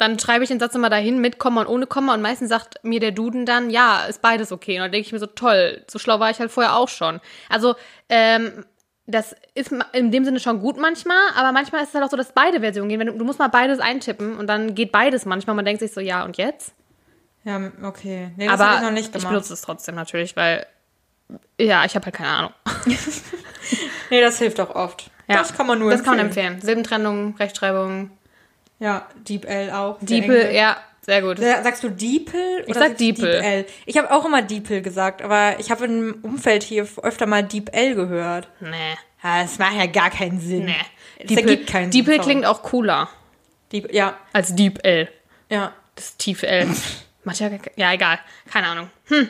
dann 0.00 0.18
schreibe 0.18 0.44
ich 0.44 0.48
den 0.50 0.60
Satz 0.60 0.74
immer 0.74 0.90
dahin 0.90 1.20
mit 1.20 1.38
Komma 1.38 1.60
und 1.62 1.66
ohne 1.66 1.86
Komma 1.86 2.14
und 2.14 2.22
meistens 2.22 2.48
sagt 2.48 2.82
mir 2.84 3.00
der 3.00 3.12
Duden 3.12 3.46
dann, 3.46 3.70
ja, 3.70 4.04
ist 4.06 4.22
beides 4.22 4.52
okay. 4.52 4.76
Und 4.76 4.82
dann 4.82 4.92
denke 4.92 5.06
ich 5.06 5.12
mir 5.12 5.18
so, 5.18 5.26
toll, 5.26 5.84
so 5.88 5.98
schlau 5.98 6.20
war 6.20 6.30
ich 6.30 6.38
halt 6.40 6.50
vorher 6.50 6.76
auch 6.76 6.88
schon. 6.88 7.20
Also 7.48 7.74
ähm, 8.08 8.64
das 9.06 9.34
ist 9.54 9.72
in 9.92 10.10
dem 10.10 10.24
Sinne 10.24 10.38
schon 10.40 10.60
gut 10.60 10.78
manchmal, 10.78 11.16
aber 11.34 11.52
manchmal 11.52 11.82
ist 11.82 11.88
es 11.88 11.94
halt 11.94 12.04
auch 12.04 12.10
so, 12.10 12.16
dass 12.16 12.32
beide 12.32 12.60
Versionen 12.60 12.88
gehen. 12.90 13.06
Du, 13.06 13.12
du 13.12 13.24
musst 13.24 13.38
mal 13.38 13.48
beides 13.48 13.78
eintippen 13.80 14.36
und 14.36 14.46
dann 14.46 14.74
geht 14.74 14.92
beides 14.92 15.24
manchmal. 15.24 15.56
Man 15.56 15.64
denkt 15.64 15.80
sich 15.80 15.92
so, 15.92 16.00
ja 16.00 16.24
und 16.24 16.36
jetzt? 16.36 16.72
Ja, 17.44 17.70
okay. 17.82 18.32
Nee, 18.36 18.46
das 18.46 18.54
aber 18.60 18.66
habe 18.70 18.76
ich 18.76 18.82
noch 18.82 18.90
nicht 18.90 19.06
ich 19.06 19.12
gemacht. 19.12 19.28
benutze 19.30 19.54
es 19.54 19.62
trotzdem 19.62 19.94
natürlich, 19.94 20.36
weil 20.36 20.66
ja, 21.58 21.84
ich 21.84 21.94
habe 21.94 22.04
halt 22.06 22.14
keine 22.14 22.28
Ahnung. 22.30 22.52
nee, 24.10 24.20
das 24.20 24.38
hilft 24.38 24.60
auch 24.60 24.74
oft. 24.74 25.10
Ja, 25.26 25.36
Das 25.38 25.54
kann 25.54 25.66
man 25.66 25.78
nur 25.78 25.90
Das 25.90 26.02
kann 26.02 26.16
man 26.16 26.26
empfehlen. 26.26 26.54
empfehlen. 26.54 26.66
Silbentrennung, 26.66 27.36
Rechtschreibung, 27.36 28.10
Ja, 28.78 29.06
DeepL 29.28 29.70
auch. 29.72 29.98
der 29.98 30.06
Diepel, 30.06 30.40
Engel. 30.40 30.54
ja, 30.54 30.76
sehr 31.02 31.22
gut. 31.22 31.38
Sa- 31.38 31.62
Sagst 31.62 31.82
du 31.82 31.90
Diepel? 31.90 32.64
Ich 32.66 32.74
sag 32.74 32.96
Diepel. 32.96 33.32
DeepL? 33.40 33.66
Ich 33.86 33.96
habe 33.98 34.10
auch 34.12 34.24
immer 34.24 34.42
Diepel 34.42 34.82
gesagt, 34.82 35.22
aber 35.22 35.58
ich 35.58 35.70
habe 35.70 35.84
im 35.86 36.18
Umfeld 36.22 36.62
hier 36.62 36.86
öfter 37.02 37.26
mal 37.26 37.42
DeepL 37.42 37.94
gehört. 37.94 38.48
Nee. 38.60 38.96
Ja, 39.22 39.42
das 39.42 39.58
macht 39.58 39.74
ja 39.76 39.86
gar 39.86 40.10
keinen 40.10 40.40
Sinn. 40.40 40.66
Nee. 40.66 40.76
Das 41.26 41.36
ergibt 41.36 41.66
keinen 41.68 41.90
Diepel 41.90 42.14
Sinn. 42.14 42.22
klingt 42.22 42.46
auch 42.46 42.62
cooler 42.62 43.08
Diep, 43.72 43.92
ja, 43.92 44.16
als 44.32 44.54
Deep 44.54 44.84
L. 44.84 45.08
ja. 45.50 45.72
Das 45.96 46.16
Tief 46.16 46.44
L. 46.44 46.68
Macht 47.24 47.40
ja, 47.40 47.50
ja, 47.74 47.92
egal. 47.92 48.20
Keine 48.48 48.68
Ahnung. 48.68 48.88
Hm. 49.08 49.28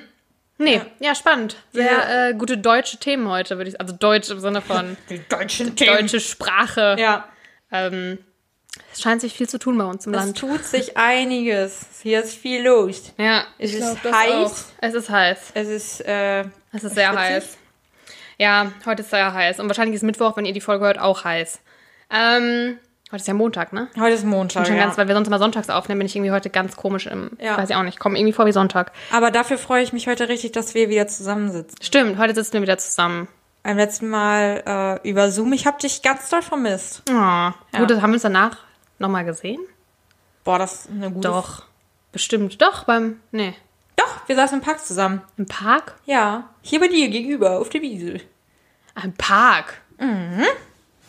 Nee, 0.59 0.83
ja, 1.01 1.15
spannend. 1.15 1.57
Sehr 1.73 1.87
Ja. 1.91 2.29
äh, 2.29 2.35
gute 2.35 2.59
deutsche 2.59 2.99
Themen 2.99 3.27
heute, 3.29 3.57
würde 3.57 3.71
ich 3.71 3.81
Also 3.81 3.95
deutsch 3.97 4.29
im 4.29 4.39
Sinne 4.41 4.61
von 4.61 4.99
Die 5.09 5.21
deutschen 5.31 5.75
deutsche 5.75 6.21
Sprache. 6.21 6.97
Ja, 6.99 7.27
Ähm, 7.73 8.19
es 8.99 9.03
scheint 9.03 9.21
sich 9.21 9.33
viel 9.35 9.49
zu 9.49 9.59
tun 9.61 9.79
bei 9.79 9.85
uns 9.85 10.07
im 10.07 10.13
es 10.15 10.21
Land. 10.21 10.39
tut 10.39 10.65
sich 10.65 10.97
einiges. 10.97 11.87
Hier 12.03 12.21
ist 12.23 12.35
viel 12.35 12.65
los. 12.67 13.13
Ja, 13.17 13.45
Es 13.59 13.73
ist 13.73 13.79
glaub, 13.81 14.03
das 14.03 14.13
heiß. 14.13 14.35
auch. 14.35 14.55
Es 14.81 14.95
ist 14.95 15.09
heiß. 15.11 15.39
Es 15.55 15.69
ist, 15.69 16.01
äh, 16.07 16.41
Es 16.73 16.83
ist 16.85 16.95
sehr 16.97 17.09
Schwitzig? 17.13 17.19
heiß. 17.19 17.59
Ja, 18.39 18.73
heute 18.87 19.03
ist 19.03 19.11
sehr 19.11 19.33
heiß. 19.33 19.61
Und 19.61 19.69
wahrscheinlich 19.69 19.95
ist 19.95 20.03
Mittwoch, 20.03 20.37
wenn 20.37 20.45
ihr 20.47 20.53
die 20.53 20.61
Folge 20.61 20.85
hört, 20.85 20.99
auch 20.99 21.23
heiß. 21.25 21.61
Ähm, 22.11 22.79
heute 23.11 23.17
ist 23.21 23.29
ja 23.29 23.35
Montag, 23.35 23.73
ne? 23.73 23.89
heute 23.99 24.15
ist 24.15 24.25
Montag. 24.25 24.67
Schon 24.67 24.77
Ja. 24.77 24.85
ganz, 24.85 24.99
weil 24.99 25.07
wir 25.09 25.15
sonst 25.15 25.29
immer 25.29 25.39
sonntags 25.39 25.71
aufnehmen, 25.71 26.01
bin 26.01 26.07
ich 26.07 26.17
irgendwie 26.17 26.33
heute 26.33 26.51
ganz 26.51 26.75
komisch 26.77 27.07
im, 27.07 27.31
Ja. 27.41 27.57
weiß 27.57 27.71
ich 27.71 27.77
auch 27.77 27.83
nicht, 27.85 27.99
komme 28.01 28.19
irgendwie 28.19 28.33
vor 28.33 28.47
wie 28.47 28.53
Sonntag. 28.53 28.93
Aber 29.13 29.31
dafür 29.31 29.59
freue 29.59 29.83
ich 29.83 29.93
mich 29.93 30.09
heute 30.09 30.29
richtig, 30.29 30.53
dass 30.53 30.75
wir 30.75 30.89
wieder 30.89 31.07
zusammensitzen. 31.07 31.77
Stimmt, 31.83 32.19
heute 32.19 32.35
sitzen 32.35 32.55
wir 32.55 32.63
wieder 32.63 32.79
zusammen. 32.79 33.29
Beim 33.63 33.77
letzten 33.77 34.09
Mal 34.09 35.01
äh, 35.05 35.09
über 35.09 35.31
Zoom. 35.31 35.53
Ich 35.53 35.67
habe 35.67 35.79
dich 35.81 36.03
ganz 36.03 36.31
doll 36.31 36.43
vermisst. 36.43 37.03
Oh, 37.11 37.51
Gut, 37.77 37.91
das 37.91 38.01
haben 38.01 38.11
wir 38.11 38.15
uns 38.15 38.23
danach 38.23 38.57
nochmal 38.99 39.25
gesehen? 39.25 39.61
Boah, 40.45 40.59
das 40.59 40.75
ist 40.87 40.91
eine 40.91 41.11
gute. 41.11 41.29
Doch. 41.29 41.65
Bestimmt. 42.13 42.61
Doch, 42.63 42.85
beim, 42.85 43.21
nee, 43.33 43.55
Doch, 43.97 44.27
wir 44.29 44.35
saßen 44.37 44.59
im 44.59 44.65
Park 44.65 44.85
zusammen. 44.85 45.23
im 45.37 45.47
Park? 45.47 45.97
Ja, 46.07 46.49
hier 46.63 46.81
bei 46.81 46.89
dir 46.89 47.09
gegenüber 47.09 47.59
auf 47.61 47.69
der 47.69 47.83
Wiese. 47.83 48.21
Ah, 48.95 49.03
Im 49.05 49.13
Park. 49.15 49.81
Mhm. 49.99 50.45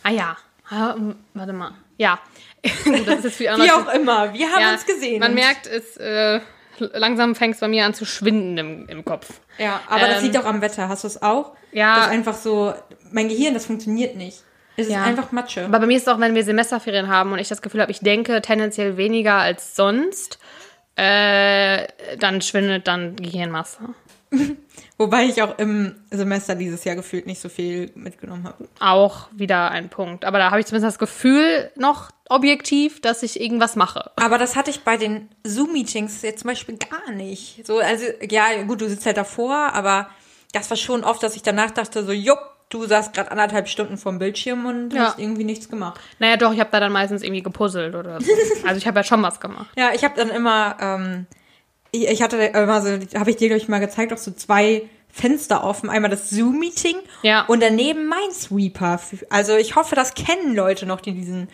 Ah 0.02 0.10
ja. 0.10 0.36
Ah, 0.68 0.94
warte 1.34 1.52
mal. 1.52 1.72
Ja. 1.96 2.20
Gut, 2.84 3.06
das 3.08 3.24
ist 3.24 3.40
jetzt. 3.40 3.58
Wie 3.62 3.70
auch 3.70 3.92
immer, 3.92 4.32
wir 4.34 4.50
haben 4.52 4.60
ja, 4.60 4.72
uns 4.72 4.84
gesehen. 4.86 5.20
Man 5.20 5.34
merkt, 5.34 5.66
es 5.66 5.96
äh, 5.96 6.40
langsam 6.78 7.34
fängt 7.34 7.54
es 7.54 7.60
bei 7.60 7.68
mir 7.68 7.86
an 7.86 7.94
zu 7.94 8.04
schwinden 8.04 8.58
im, 8.58 8.88
im 8.88 9.04
Kopf. 9.04 9.40
Ja, 9.58 9.80
aber 9.88 10.06
das 10.06 10.18
Ähm, 10.18 10.24
liegt 10.24 10.36
auch 10.36 10.44
am 10.44 10.60
Wetter. 10.60 10.88
Hast 10.88 11.04
du 11.04 11.08
es 11.08 11.22
auch? 11.22 11.56
Ja. 11.72 11.96
Das 11.96 12.06
ist 12.06 12.12
einfach 12.12 12.34
so, 12.34 12.74
mein 13.10 13.28
Gehirn, 13.28 13.54
das 13.54 13.66
funktioniert 13.66 14.16
nicht. 14.16 14.44
Es 14.80 14.86
ist 14.88 14.92
Ja. 14.92 15.02
einfach 15.04 15.32
Matsche. 15.32 15.64
Aber 15.64 15.80
bei 15.80 15.86
mir 15.86 15.96
ist 15.96 16.02
es 16.02 16.08
auch, 16.08 16.18
wenn 16.20 16.34
wir 16.34 16.44
Semesterferien 16.44 17.08
haben 17.08 17.32
und 17.32 17.38
ich 17.38 17.48
das 17.48 17.62
Gefühl 17.62 17.80
habe, 17.82 17.92
ich 17.92 18.00
denke 18.00 18.40
tendenziell 18.42 18.96
weniger 18.96 19.34
als 19.34 19.76
sonst. 19.76 20.38
äh, 20.96 21.86
dann 22.18 22.42
schwindet 22.42 22.86
dann 22.86 23.16
Gehirnmasse. 23.16 23.78
Wobei 24.98 25.24
ich 25.24 25.40
auch 25.42 25.58
im 25.58 25.94
Semester 26.10 26.54
dieses 26.54 26.84
Jahr 26.84 26.94
gefühlt 26.94 27.26
nicht 27.26 27.40
so 27.40 27.48
viel 27.48 27.90
mitgenommen 27.94 28.44
habe. 28.44 28.68
Auch 28.80 29.28
wieder 29.32 29.70
ein 29.70 29.88
Punkt. 29.88 30.24
Aber 30.26 30.38
da 30.38 30.50
habe 30.50 30.60
ich 30.60 30.66
zumindest 30.66 30.94
das 30.94 30.98
Gefühl 30.98 31.70
noch 31.76 32.10
objektiv, 32.28 33.00
dass 33.00 33.22
ich 33.22 33.40
irgendwas 33.40 33.76
mache. 33.76 34.10
Aber 34.16 34.36
das 34.36 34.56
hatte 34.56 34.70
ich 34.70 34.80
bei 34.80 34.96
den 34.98 35.30
Zoom-Meetings 35.44 36.20
jetzt 36.22 36.40
zum 36.40 36.48
Beispiel 36.50 36.76
gar 36.76 37.12
nicht. 37.12 37.66
So, 37.66 37.78
also, 37.78 38.04
ja, 38.28 38.62
gut, 38.66 38.80
du 38.82 38.88
sitzt 38.88 39.06
halt 39.06 39.16
davor, 39.16 39.72
aber 39.72 40.10
das 40.52 40.68
war 40.68 40.76
schon 40.76 41.02
oft, 41.02 41.22
dass 41.22 41.34
ich 41.34 41.42
danach 41.42 41.70
dachte, 41.70 42.04
so, 42.04 42.12
jupp, 42.12 42.38
du 42.70 42.86
saßt 42.86 43.12
gerade 43.12 43.30
anderthalb 43.30 43.68
Stunden 43.68 43.98
vorm 43.98 44.18
Bildschirm 44.18 44.64
und 44.64 44.92
Ja. 44.94 45.06
hast 45.08 45.18
irgendwie 45.18 45.44
nichts 45.44 45.68
gemacht. 45.68 46.00
Naja, 46.18 46.36
doch, 46.36 46.52
ich 46.52 46.60
habe 46.60 46.70
da 46.72 46.80
dann 46.80 46.92
meistens 46.92 47.22
irgendwie 47.22 47.42
gepuzzelt 47.42 47.94
oder 47.94 48.20
so. 48.20 48.30
Also 48.66 48.78
ich 48.78 48.86
habe 48.86 48.98
ja 49.00 49.04
schon 49.04 49.22
was 49.22 49.40
gemacht. 49.40 49.66
Ja, 49.76 49.90
ich 49.94 50.04
habe 50.04 50.14
dann 50.16 50.30
immer, 50.30 50.76
ähm, 50.80 51.26
ich, 51.92 52.08
ich 52.08 52.22
hatte 52.22 52.36
immer 52.38 52.80
so, 52.80 52.88
habe 53.18 53.30
ich 53.30 53.36
dir, 53.36 53.48
glaube 53.48 53.60
ich, 53.62 53.68
mal 53.68 53.80
gezeigt, 53.80 54.12
auch 54.12 54.18
so 54.18 54.30
zwei 54.30 54.82
Fenster 55.12 55.64
offen. 55.64 55.90
Einmal 55.90 56.10
das 56.10 56.30
Zoom-Meeting 56.30 56.96
Ja. 57.22 57.44
und 57.46 57.60
daneben 57.60 58.06
mein 58.06 58.30
Sweeper. 58.32 59.00
Also 59.28 59.56
ich 59.56 59.74
hoffe, 59.74 59.96
das 59.96 60.14
kennen 60.14 60.54
Leute 60.54 60.86
noch, 60.86 61.00
die 61.00 61.12
diesen 61.12 61.48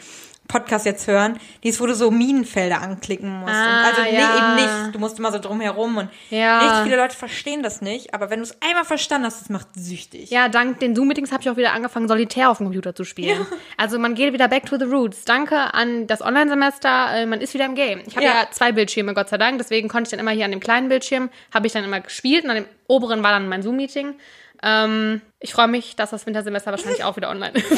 Podcast 0.49 0.87
jetzt 0.87 1.07
hören. 1.07 1.39
Dies, 1.63 1.81
wo 1.81 1.87
du 1.87 1.95
so 1.95 2.11
Minenfelder 2.11 2.81
anklicken 2.83 3.41
musst. 3.41 3.53
Ah, 3.53 3.85
also 3.89 4.03
nee, 4.03 4.15
ja. 4.19 4.37
eben 4.37 4.55
nicht. 4.57 4.95
Du 4.95 4.99
musst 4.99 5.19
immer 5.19 5.33
so 5.33 5.39
drumherum 5.39 5.97
und 5.97 6.09
Ja. 6.31 6.61
richtig 6.61 6.79
viele 6.85 6.97
Leute 6.97 7.17
verstehen 7.17 7.63
das 7.63 7.81
nicht. 7.83 8.15
Aber 8.15 8.31
wenn 8.31 8.39
du 8.41 8.45
es 8.45 8.57
einmal 8.63 8.85
verstanden 8.85 9.27
hast, 9.27 9.41
das 9.41 9.49
macht 9.51 9.69
süchtig. 9.75 10.31
Ja, 10.31 10.49
dank 10.49 10.81
den 10.81 10.95
Zoom-Meetings 10.95 11.33
habe 11.33 11.43
ich 11.43 11.51
auch 11.51 11.57
wieder 11.57 11.73
angefangen, 11.73 12.09
solitär 12.09 12.51
auf 12.51 12.59
dem 12.59 12.67
Computer 12.67 12.95
zu 12.95 13.05
spielen. 13.05 13.47
Also 13.77 13.99
man 13.99 14.15
geht 14.15 14.33
wieder 14.33 14.49
back 14.49 14.67
to 14.67 14.79
the 14.79 14.85
roots. 14.85 15.25
Danke 15.25 15.75
an 15.75 16.07
das 16.07 16.23
Online-Semester, 16.23 17.09
äh, 17.15 17.27
man 17.27 17.41
ist 17.41 17.55
wieder 17.55 17.65
im 17.67 17.75
Game. 17.75 18.03
Ich 18.07 18.17
habe 18.17 18.25
Ja. 18.25 18.33
ja. 18.35 18.47
zwei 18.51 18.73
Bildschirme, 18.73 19.15
Gott 19.15 19.29
sei 19.29 19.39
Dank, 19.39 19.59
deswegen 19.59 19.89
konnte 19.89 20.09
ich 20.09 20.11
dann 20.13 20.21
immer 20.21 20.31
hier 20.31 20.45
an 20.45 20.51
dem 20.53 20.61
kleinen 20.61 20.89
Bildschirm, 20.89 21.29
habe 21.53 21.67
ich 21.67 21.73
dann 21.73 21.85
immer 21.85 22.01
gespielt 22.01 22.45
und 22.45 22.51
an 22.51 22.57
dem 22.57 22.67
oberen 22.89 23.23
war 23.23 23.33
dann 23.33 23.49
mein 23.49 23.63
Zoom-Meeting. 23.63 24.15
Ähm, 24.63 25.21
ich 25.41 25.53
freue 25.53 25.69
mich, 25.69 25.97
dass 25.97 26.11
das 26.11 26.25
Wintersemester 26.27 26.71
wahrscheinlich 26.71 27.05
auch 27.05 27.17
wieder 27.17 27.29
online 27.31 27.53
ist. 27.59 27.71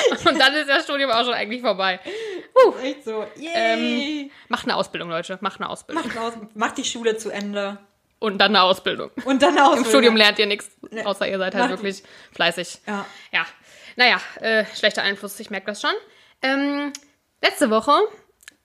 und 0.28 0.38
dann 0.38 0.54
ist 0.54 0.68
das 0.68 0.84
Studium 0.84 1.10
auch 1.10 1.24
schon 1.24 1.34
eigentlich 1.34 1.60
vorbei. 1.62 2.00
Echt 2.82 3.04
so. 3.04 3.26
Yay. 3.36 3.50
Ähm, 4.24 4.30
macht 4.48 4.64
eine 4.64 4.76
Ausbildung, 4.76 5.08
Leute. 5.10 5.38
Macht 5.40 5.60
eine 5.60 5.68
Ausbildung. 5.70 6.04
Mach, 6.14 6.22
aus, 6.22 6.32
mach 6.54 6.72
die 6.72 6.84
Schule 6.84 7.16
zu 7.16 7.30
Ende. 7.30 7.78
Und 8.18 8.38
dann 8.38 8.54
eine 8.54 8.62
Ausbildung. 8.62 9.10
Und 9.24 9.42
dann 9.42 9.58
aus. 9.58 9.78
Im 9.78 9.84
Studium 9.84 10.16
lernt 10.16 10.38
ihr 10.38 10.46
nichts, 10.46 10.70
Nee. 10.90 11.04
außer 11.04 11.26
ihr 11.28 11.38
seid 11.38 11.54
halt 11.54 11.64
Mach- 11.64 11.70
wirklich 11.70 12.02
fleißig. 12.32 12.78
Ja. 12.86 13.04
Ja. 13.32 13.46
Naja, 13.96 14.20
äh, 14.40 14.64
schlechter 14.76 15.02
Einfluss, 15.02 15.38
ich 15.40 15.50
merke 15.50 15.66
das 15.66 15.80
schon. 15.80 15.90
Ähm, 16.40 16.92
letzte 17.42 17.68
Woche 17.70 17.92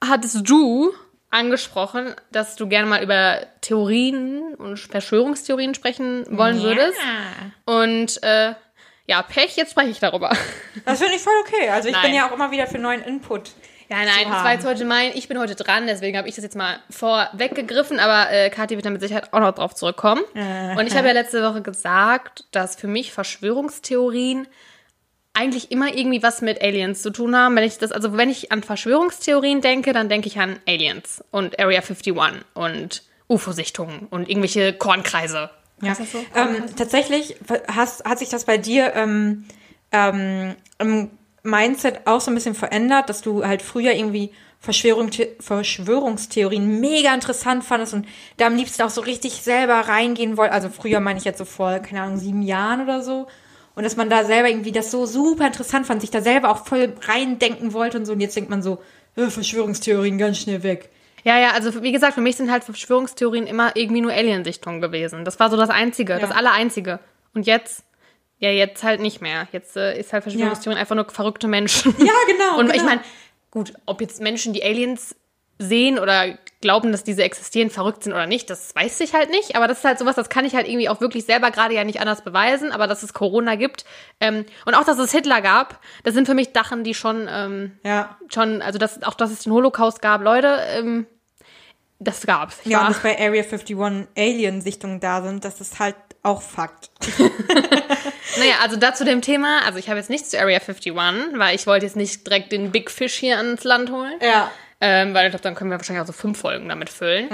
hattest 0.02 0.48
du 0.48 0.92
angesprochen, 1.30 2.14
dass 2.30 2.56
du 2.56 2.68
gerne 2.68 2.86
mal 2.88 3.02
über 3.02 3.46
Theorien 3.60 4.54
und 4.54 4.78
Verschwörungstheorien 4.78 5.74
sprechen 5.74 6.24
wollen 6.30 6.62
würdest. 6.62 6.98
Und 7.66 8.22
äh, 8.22 8.54
ja, 9.08 9.22
Pech, 9.22 9.56
jetzt 9.56 9.72
spreche 9.72 9.90
ich 9.90 9.98
darüber. 9.98 10.30
Das 10.84 11.00
finde 11.00 11.16
ich 11.16 11.22
voll 11.22 11.34
okay. 11.40 11.68
Also 11.70 11.88
ich 11.88 11.94
bin 11.94 12.12
Nein. 12.12 12.14
ja 12.14 12.28
auch 12.28 12.32
immer 12.32 12.50
wieder 12.50 12.66
für 12.66 12.78
neuen 12.78 13.02
Input. 13.02 13.50
Ja, 13.90 13.96
nein, 13.96 14.30
das 14.30 14.44
war 14.44 14.52
jetzt 14.52 14.66
heute 14.66 14.84
mein, 14.84 15.12
ich 15.14 15.28
bin 15.28 15.38
heute 15.38 15.54
dran, 15.54 15.86
deswegen 15.86 16.16
habe 16.16 16.28
ich 16.28 16.34
das 16.34 16.44
jetzt 16.44 16.56
mal 16.56 16.78
vorweggegriffen, 16.90 17.98
aber 17.98 18.30
äh, 18.30 18.50
Kathi 18.50 18.76
wird 18.76 18.84
da 18.84 18.90
mit 18.90 19.00
Sicherheit 19.00 19.32
auch 19.32 19.40
noch 19.40 19.52
drauf 19.54 19.74
zurückkommen. 19.74 20.22
Und 20.34 20.86
ich 20.86 20.94
habe 20.94 21.08
ja 21.08 21.14
letzte 21.14 21.42
Woche 21.42 21.62
gesagt, 21.62 22.44
dass 22.52 22.76
für 22.76 22.86
mich 22.86 23.12
Verschwörungstheorien 23.12 24.46
eigentlich 25.32 25.70
immer 25.70 25.94
irgendwie 25.94 26.22
was 26.22 26.42
mit 26.42 26.60
Aliens 26.62 27.00
zu 27.00 27.10
tun 27.10 27.34
haben. 27.34 27.56
Wenn 27.56 27.64
ich 27.64 27.78
das, 27.78 27.92
also 27.92 28.16
wenn 28.16 28.28
ich 28.28 28.52
an 28.52 28.62
Verschwörungstheorien 28.62 29.62
denke, 29.62 29.92
dann 29.92 30.08
denke 30.08 30.28
ich 30.28 30.38
an 30.38 30.58
Aliens 30.66 31.24
und 31.30 31.58
Area 31.58 31.80
51 31.80 32.14
und 32.54 33.02
UFO-Sichtungen 33.28 34.06
und 34.10 34.28
irgendwelche 34.28 34.72
Kornkreise. 34.74 35.50
Ja. 35.82 35.94
So? 35.94 36.18
Ähm, 36.34 36.64
tatsächlich 36.76 37.36
hast, 37.72 38.04
hat 38.04 38.18
sich 38.18 38.28
das 38.28 38.44
bei 38.44 38.58
dir 38.58 38.94
ähm, 38.94 39.44
ähm, 39.92 40.54
im 40.78 41.10
Mindset 41.42 42.06
auch 42.06 42.20
so 42.20 42.30
ein 42.30 42.34
bisschen 42.34 42.54
verändert, 42.54 43.08
dass 43.08 43.22
du 43.22 43.44
halt 43.44 43.62
früher 43.62 43.92
irgendwie 43.92 44.32
Verschwörung, 44.60 45.10
Verschwörungstheorien 45.38 46.80
mega 46.80 47.14
interessant 47.14 47.64
fandest 47.64 47.94
und 47.94 48.06
da 48.38 48.46
am 48.46 48.56
liebsten 48.56 48.82
auch 48.82 48.90
so 48.90 49.00
richtig 49.00 49.34
selber 49.34 49.74
reingehen 49.74 50.36
wolltest. 50.36 50.54
Also 50.54 50.68
früher 50.68 51.00
meine 51.00 51.18
ich 51.18 51.24
jetzt 51.24 51.38
so 51.38 51.44
vor, 51.44 51.78
keine 51.78 52.02
Ahnung, 52.02 52.18
sieben 52.18 52.42
Jahren 52.42 52.82
oder 52.82 53.02
so. 53.02 53.28
Und 53.76 53.84
dass 53.84 53.96
man 53.96 54.10
da 54.10 54.24
selber 54.24 54.48
irgendwie 54.48 54.72
das 54.72 54.90
so 54.90 55.06
super 55.06 55.46
interessant 55.46 55.86
fand, 55.86 56.00
sich 56.00 56.10
da 56.10 56.20
selber 56.20 56.50
auch 56.50 56.66
voll 56.66 56.94
reindenken 57.02 57.72
wollte 57.72 57.98
und 57.98 58.06
so. 58.06 58.12
Und 58.12 58.20
jetzt 58.20 58.34
denkt 58.34 58.50
man 58.50 58.60
so, 58.60 58.78
äh, 59.14 59.30
Verschwörungstheorien 59.30 60.18
ganz 60.18 60.38
schnell 60.38 60.64
weg. 60.64 60.90
Ja, 61.24 61.38
ja, 61.38 61.50
also 61.52 61.82
wie 61.82 61.92
gesagt, 61.92 62.14
für 62.14 62.20
mich 62.20 62.36
sind 62.36 62.50
halt 62.50 62.64
Verschwörungstheorien 62.64 63.46
immer 63.46 63.74
irgendwie 63.74 64.00
nur 64.00 64.12
Aliensichtungen 64.12 64.80
gewesen. 64.80 65.24
Das 65.24 65.40
war 65.40 65.50
so 65.50 65.56
das 65.56 65.70
Einzige, 65.70 66.18
das 66.18 66.30
Allereinzige. 66.30 67.00
Und 67.34 67.46
jetzt, 67.46 67.84
ja, 68.38 68.50
jetzt 68.50 68.82
halt 68.82 69.00
nicht 69.00 69.20
mehr. 69.20 69.48
Jetzt 69.52 69.76
äh, 69.76 69.98
ist 69.98 70.12
halt 70.12 70.22
Verschwörungstheorien 70.22 70.78
einfach 70.78 70.94
nur 70.94 71.08
verrückte 71.08 71.48
Menschen. 71.48 71.94
Ja, 71.98 72.12
genau, 72.26 72.58
Und 72.58 72.66
ich 72.66 72.74
genau. 72.74 72.84
meine, 72.84 73.00
gut, 73.50 73.74
ob 73.86 74.00
jetzt 74.00 74.20
Menschen, 74.20 74.52
die 74.52 74.62
Aliens 74.62 75.16
sehen 75.58 75.98
oder 75.98 76.38
glauben, 76.60 76.90
dass 76.90 77.04
diese 77.04 77.22
existieren, 77.22 77.70
verrückt 77.70 78.02
sind 78.04 78.12
oder 78.12 78.26
nicht, 78.26 78.50
das 78.50 78.74
weiß 78.74 79.00
ich 79.00 79.14
halt 79.14 79.30
nicht. 79.30 79.56
Aber 79.56 79.68
das 79.68 79.78
ist 79.78 79.84
halt 79.84 79.98
sowas, 79.98 80.16
das 80.16 80.28
kann 80.28 80.44
ich 80.44 80.54
halt 80.54 80.66
irgendwie 80.66 80.88
auch 80.88 81.00
wirklich 81.00 81.24
selber 81.24 81.50
gerade 81.50 81.74
ja 81.74 81.84
nicht 81.84 82.00
anders 82.00 82.22
beweisen. 82.22 82.72
Aber 82.72 82.86
dass 82.86 83.02
es 83.02 83.12
Corona 83.12 83.54
gibt 83.54 83.84
ähm, 84.20 84.44
und 84.66 84.74
auch, 84.74 84.84
dass 84.84 84.98
es 84.98 85.12
Hitler 85.12 85.40
gab, 85.40 85.80
das 86.04 86.14
sind 86.14 86.26
für 86.26 86.34
mich 86.34 86.50
Sachen, 86.54 86.84
die 86.84 86.94
schon 86.94 87.28
ähm, 87.30 87.78
Ja. 87.84 88.16
schon, 88.32 88.62
also 88.62 88.78
das, 88.78 89.02
auch 89.02 89.14
dass 89.14 89.30
es 89.30 89.40
den 89.40 89.52
Holocaust 89.52 90.02
gab, 90.02 90.22
Leute, 90.22 90.58
ähm, 90.76 91.06
das 92.00 92.26
gab's. 92.26 92.58
Ja, 92.64 92.82
und 92.82 92.90
dass 92.90 93.02
bei 93.02 93.18
Area 93.18 93.42
51 93.42 93.76
Alien-Sichtungen 94.16 95.00
da 95.00 95.22
sind, 95.22 95.44
das 95.44 95.60
ist 95.60 95.80
halt 95.80 95.96
auch 96.22 96.42
Fakt. 96.42 96.90
naja, 98.38 98.54
also 98.62 98.76
dazu 98.76 99.04
dem 99.04 99.22
Thema, 99.22 99.62
also 99.64 99.78
ich 99.78 99.88
habe 99.88 99.98
jetzt 99.98 100.10
nichts 100.10 100.30
zu 100.30 100.38
Area 100.38 100.58
51, 100.58 100.94
weil 100.94 101.54
ich 101.54 101.66
wollte 101.66 101.86
jetzt 101.86 101.96
nicht 101.96 102.26
direkt 102.26 102.52
den 102.52 102.70
Big 102.70 102.90
Fish 102.90 103.14
hier 103.14 103.38
ans 103.38 103.64
Land 103.64 103.90
holen. 103.90 104.14
Ja. 104.20 104.50
Ähm, 104.80 105.12
weil 105.14 105.26
ich 105.26 105.30
glaube, 105.32 105.42
dann 105.42 105.54
können 105.54 105.70
wir 105.70 105.78
wahrscheinlich 105.78 106.02
auch 106.02 106.06
so 106.06 106.12
fünf 106.12 106.38
Folgen 106.38 106.68
damit 106.68 106.88
füllen. 106.90 107.28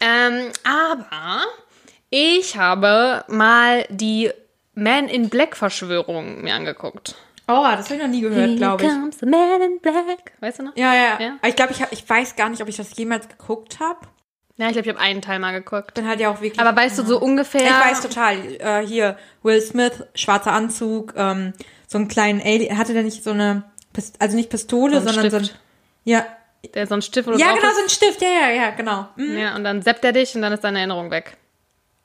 Ähm, 0.00 0.50
aber 0.64 1.42
ich 2.10 2.56
habe 2.56 3.24
mal 3.28 3.86
die 3.90 4.30
Man 4.74 5.08
in 5.08 5.28
Black 5.28 5.56
Verschwörung 5.56 6.42
mir 6.42 6.54
angeguckt. 6.54 7.14
Oh, 7.46 7.62
das 7.76 7.86
habe 7.86 7.94
ich 7.96 8.00
noch 8.02 8.08
nie 8.08 8.20
gehört, 8.20 8.56
glaube 8.56 8.84
ich. 8.84 8.88
comes 8.90 9.18
the 9.18 9.26
Man 9.26 9.60
in 9.62 9.80
Black. 9.80 10.32
Weißt 10.40 10.58
du 10.60 10.62
noch? 10.64 10.76
Ja, 10.76 10.94
ja, 10.94 11.20
Ja? 11.20 11.32
Ich 11.46 11.56
glaube, 11.56 11.72
ich, 11.72 11.82
hab- 11.82 11.92
ich 11.92 12.08
weiß 12.08 12.36
gar 12.36 12.48
nicht, 12.48 12.62
ob 12.62 12.68
ich 12.68 12.76
das 12.76 12.96
jemals 12.96 13.28
geguckt 13.28 13.78
habe. 13.80 14.00
Ja, 14.56 14.66
ich 14.66 14.72
glaube, 14.72 14.88
ich 14.88 14.94
habe 14.94 15.00
einen 15.04 15.22
Teil 15.22 15.38
mal 15.38 15.52
geguckt. 15.52 15.94
Bin 15.94 16.06
halt 16.06 16.20
ja 16.20 16.28
auch 16.30 16.40
wirklich. 16.40 16.60
Aber 16.60 16.76
weißt 16.76 16.98
du 16.98 17.02
so 17.04 17.18
ungefähr? 17.20 17.62
ich 17.62 17.70
weiß 17.70 18.02
total. 18.02 18.36
Äh, 18.60 18.86
hier, 18.86 19.16
Will 19.42 19.60
Smith, 19.60 20.04
schwarzer 20.14 20.52
Anzug, 20.52 21.14
ähm, 21.16 21.54
so 21.88 21.98
einen 21.98 22.08
kleinen 22.08 22.40
Alien. 22.40 22.76
Hatte 22.76 22.92
der 22.92 23.02
nicht 23.02 23.24
so 23.24 23.30
eine, 23.30 23.62
Pist 23.92 24.16
also 24.20 24.36
nicht 24.36 24.50
Pistole, 24.50 25.00
So 25.00 25.06
sondern 25.08 25.30
so 25.30 25.36
ein. 25.38 25.44
Stift. 25.44 25.60
Ja. 26.04 26.26
Der 26.74 26.86
so 26.86 26.94
ein 26.94 27.02
Stift, 27.02 27.28
du 27.28 27.32
Ja, 27.36 27.52
genau, 27.54 27.60
bist. 27.62 27.76
so 27.76 27.82
ein 27.82 27.88
Stift. 27.88 28.22
Ja, 28.22 28.28
ja, 28.28 28.50
ja, 28.50 28.70
genau. 28.70 29.08
Hm. 29.16 29.38
Ja, 29.38 29.56
und 29.56 29.64
dann 29.64 29.82
zappt 29.82 30.04
er 30.04 30.12
dich 30.12 30.34
und 30.34 30.42
dann 30.42 30.52
ist 30.52 30.62
deine 30.62 30.78
Erinnerung 30.78 31.10
weg. 31.10 31.36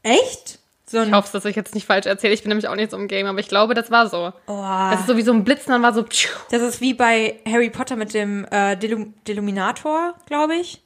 Echt? 0.04 0.60
So. 0.88 1.02
Ich 1.04 1.12
hoffe, 1.12 1.30
dass 1.34 1.46
ich 1.46 1.56
jetzt 1.56 1.74
nicht 1.74 1.88
falsch 1.88 2.06
erzähle. 2.06 2.34
Ich 2.34 2.44
bin 2.44 2.50
nämlich 2.50 2.68
auch 2.68 2.76
nicht 2.76 2.92
so 2.92 2.98
im 2.98 3.08
Game, 3.08 3.26
aber 3.26 3.40
ich 3.40 3.48
glaube, 3.50 3.74
das 3.74 3.90
war 3.92 4.08
so. 4.08 4.32
Oh, 4.48 4.62
Das 4.92 5.02
ist 5.02 5.08
so 5.08 5.18
wie 5.18 5.24
so 5.24 5.34
ein 5.34 5.44
Blitz 5.44 5.66
und 5.66 5.74
dann 5.74 5.82
war 5.82 5.94
so. 5.94 6.04
pschuh. 6.04 6.30
das 6.52 6.62
ist 6.62 6.80
wie 6.80 6.94
bei 6.94 7.40
Harry 7.46 7.70
Potter 7.70 7.96
mit 7.96 8.14
dem 8.14 8.46
äh, 8.52 8.76
Delum 8.78 9.14
Deluminator, 9.28 10.14
glaube 10.28 10.56
ich. 10.56 10.82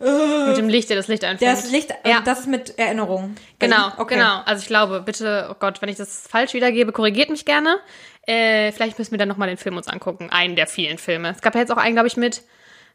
Mit 0.00 0.56
dem 0.56 0.68
Licht, 0.68 0.90
der 0.90 0.96
das 0.96 1.06
Licht 1.08 1.24
einfängt. 1.24 1.50
Das 1.50 1.70
Licht, 1.70 1.90
Ja. 2.04 2.10
ja. 2.10 2.20
das 2.20 2.40
ist 2.40 2.46
mit 2.48 2.78
Erinnerung. 2.78 3.36
Genau, 3.60 3.92
Okay. 3.96 4.16
genau. 4.16 4.40
Also 4.44 4.60
ich 4.62 4.66
glaube, 4.66 5.00
bitte, 5.00 5.48
oh 5.50 5.54
Gott, 5.58 5.80
wenn 5.80 5.88
ich 5.88 5.96
das 5.96 6.26
falsch 6.28 6.52
wiedergebe, 6.52 6.90
korrigiert 6.90 7.30
mich 7.30 7.44
gerne. 7.44 7.78
Äh, 8.26 8.72
vielleicht 8.72 8.98
müssen 8.98 9.12
wir 9.12 9.18
dann 9.18 9.28
nochmal 9.28 9.48
den 9.48 9.56
Film 9.56 9.76
uns 9.76 9.86
angucken. 9.86 10.30
Einen 10.30 10.56
der 10.56 10.66
vielen 10.66 10.98
Filme. 10.98 11.30
Es 11.30 11.42
gab 11.42 11.54
ja 11.54 11.60
jetzt 11.60 11.70
auch 11.70 11.76
einen, 11.76 11.94
glaube 11.94 12.08
ich, 12.08 12.16
mit, 12.16 12.42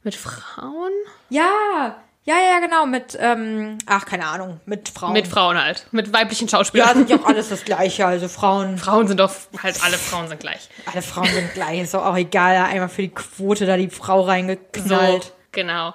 mit 0.03 0.15
Frauen. 0.15 0.91
Ja, 1.29 1.95
ja, 2.25 2.35
ja, 2.35 2.59
genau, 2.59 2.85
mit, 2.85 3.17
ähm, 3.19 3.77
ach, 3.87 4.05
keine 4.05 4.27
Ahnung, 4.27 4.59
mit 4.65 4.89
Frauen. 4.89 5.13
Mit 5.13 5.27
Frauen 5.27 5.59
halt. 5.61 5.87
Mit 5.91 6.13
weiblichen 6.13 6.47
Ja, 6.47 6.57
Schauspielern. 6.57 6.97
sind 6.97 7.09
ja 7.09 7.17
auch 7.17 7.25
alles 7.25 7.49
das 7.49 7.65
Gleiche, 7.65 8.05
also 8.05 8.27
Frauen, 8.27 8.77
Frauen 8.77 9.07
sind 9.07 9.19
doch 9.19 9.31
halt, 9.63 9.83
alle 9.83 9.97
Frauen 9.97 10.27
sind 10.27 10.39
gleich. 10.39 10.69
alle 10.85 11.01
Frauen 11.01 11.27
sind 11.27 11.53
gleich, 11.53 11.79
ist 11.81 11.93
doch 11.93 12.05
auch 12.05 12.17
egal, 12.17 12.55
einmal 12.65 12.89
für 12.89 13.01
die 13.01 13.09
Quote 13.13 13.65
da 13.65 13.77
die 13.77 13.89
Frau 13.89 14.21
So, 14.21 14.27
reingeknallt. 14.27 15.33
genau. 15.51 15.93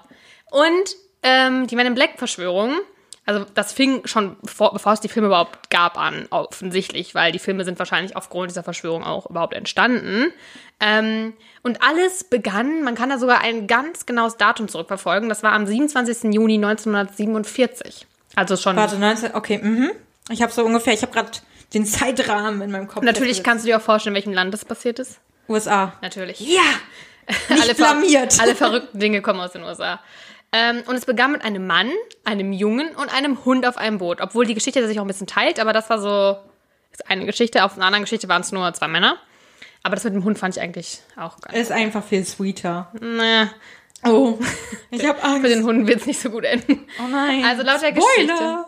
Und 0.51 0.97
ähm, 1.23 1.67
die 1.69 1.77
Men 1.77 1.87
in 1.87 1.95
Black 1.95 2.13
Verschwörung, 2.19 2.75
also 3.27 3.45
das 3.55 3.73
fing 3.73 4.07
schon 4.07 4.37
vor, 4.45 4.73
bevor 4.73 4.93
es 4.93 5.01
die 5.01 5.09
Filme 5.09 5.29
überhaupt 5.29 5.71
gab 5.71 5.97
an, 5.99 6.27
offensichtlich, 6.31 7.15
weil 7.15 7.33
die 7.33 7.39
Filme 7.39 7.65
sind 7.65 7.79
wahrscheinlich 7.79 8.17
aufgrund 8.17 8.51
dieser 8.51 8.63
Verschwörung 8.63 9.05
auch 9.05 9.31
überhaupt 9.31 9.55
entstanden. 9.55 10.33
Ähm, 10.81 11.33
und 11.65 11.83
alles 11.83 12.23
begann, 12.23 12.85
man 12.85 12.95
kann 12.95 13.09
da 13.09 13.19
sogar 13.19 13.41
ein 13.41 13.67
ganz 13.67 14.07
genaues 14.07 14.37
Datum 14.37 14.69
zurückverfolgen, 14.69 15.29
das 15.29 15.43
war 15.43 15.53
am 15.53 15.67
27. 15.67 16.33
Juni 16.33 16.55
1947. 16.55 18.07
Also 18.37 18.57
schon. 18.57 18.77
Warte, 18.77 18.99
19, 18.99 19.35
okay, 19.35 19.59
mhm. 19.59 19.91
Ich 20.31 20.43
habe 20.43 20.53
so 20.53 20.65
ungefähr, 20.65 20.93
ich 20.95 21.03
habe 21.03 21.13
gerade 21.13 21.31
den 21.73 21.85
Zeitrahmen 21.85 22.63
in 22.63 22.71
meinem 22.71 22.87
Kopf. 22.87 23.03
Natürlich 23.03 23.43
kannst 23.43 23.65
du 23.65 23.69
dir 23.69 23.79
auch 23.79 23.83
vorstellen, 23.83 24.15
in 24.15 24.23
welchem 24.23 24.33
Land 24.33 24.55
das 24.55 24.65
passiert 24.65 24.99
ist. 24.99 25.19
USA. 25.49 25.93
Natürlich. 26.01 26.41
Ja! 26.41 26.61
alle, 27.49 27.75
ver- 27.75 27.95
blamiert. 27.95 28.41
alle 28.41 28.55
verrückten 28.55 28.99
Dinge 28.99 29.23
kommen 29.23 29.41
aus 29.41 29.53
den 29.53 29.63
USA. 29.63 30.01
Ähm, 30.53 30.83
und 30.87 30.95
es 30.95 31.05
begann 31.05 31.33
mit 31.33 31.43
einem 31.43 31.67
Mann, 31.67 31.91
einem 32.25 32.53
Jungen 32.53 32.95
und 32.95 33.13
einem 33.15 33.45
Hund 33.45 33.67
auf 33.67 33.77
einem 33.77 33.99
Boot. 33.99 34.21
Obwohl 34.21 34.47
die 34.47 34.55
Geschichte 34.55 34.87
sich 34.87 34.99
auch 34.99 35.05
ein 35.05 35.09
bisschen 35.09 35.27
teilt, 35.27 35.59
aber 35.59 35.73
das 35.73 35.91
war 35.91 35.99
so 35.99 36.39
eine 37.07 37.27
Geschichte. 37.27 37.65
Auf 37.65 37.77
einer 37.77 37.87
anderen 37.87 38.05
Geschichte 38.05 38.29
waren 38.29 38.43
es 38.43 38.53
nur 38.53 38.73
zwei 38.75 38.89
Männer. 38.89 39.17
Aber 39.85 39.95
das 39.95 40.05
mit 40.05 40.15
dem 40.15 40.25
Hund 40.25 40.39
fand 40.39 40.57
ich 40.57 40.63
eigentlich 40.63 41.01
auch 41.15 41.39
geil. 41.41 41.61
Ist 41.61 41.71
einfach 41.71 42.03
viel 42.03 42.25
sweeter. 42.25 42.91
Nee. 43.01 43.47
Oh, 44.05 44.39
ich 44.91 45.07
habe 45.07 45.23
Angst. 45.23 45.43
Für 45.43 45.49
den 45.49 45.63
Hund 45.65 45.87
wird 45.87 46.01
es 46.01 46.07
nicht 46.07 46.21
so 46.21 46.31
gut 46.31 46.45
enden. 46.45 46.87
oh 46.99 47.07
nein. 47.09 47.45
Also 47.45 47.63
laut 47.63 47.83
der 47.83 47.91
Spoiler. 47.91 48.03
Geschichte. 48.03 48.65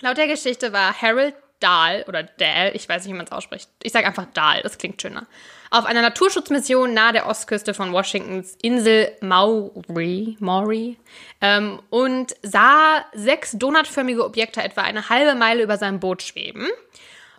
Laut 0.00 0.16
der 0.16 0.26
Geschichte 0.26 0.72
war 0.72 1.00
Harold 1.00 1.34
Dahl 1.60 2.04
oder 2.08 2.22
Dahl, 2.22 2.72
ich 2.74 2.88
weiß 2.88 3.04
nicht, 3.04 3.12
wie 3.12 3.16
man 3.16 3.26
es 3.26 3.32
ausspricht. 3.32 3.68
Ich 3.82 3.92
sage 3.92 4.06
einfach 4.06 4.26
Dahl, 4.34 4.60
das 4.62 4.78
klingt 4.78 5.00
schöner. 5.00 5.26
Auf 5.70 5.84
einer 5.84 6.02
Naturschutzmission 6.02 6.94
nahe 6.94 7.12
der 7.12 7.26
Ostküste 7.26 7.74
von 7.74 7.92
Washingtons 7.92 8.56
Insel 8.62 9.12
Maury, 9.20 10.36
Maury 10.38 10.98
ähm, 11.40 11.80
und 11.90 12.34
sah 12.42 13.04
sechs 13.14 13.52
donutförmige 13.52 14.24
Objekte 14.24 14.62
etwa 14.62 14.82
eine 14.82 15.08
halbe 15.08 15.34
Meile 15.34 15.62
über 15.62 15.76
seinem 15.76 16.00
Boot 16.00 16.22
schweben. 16.22 16.68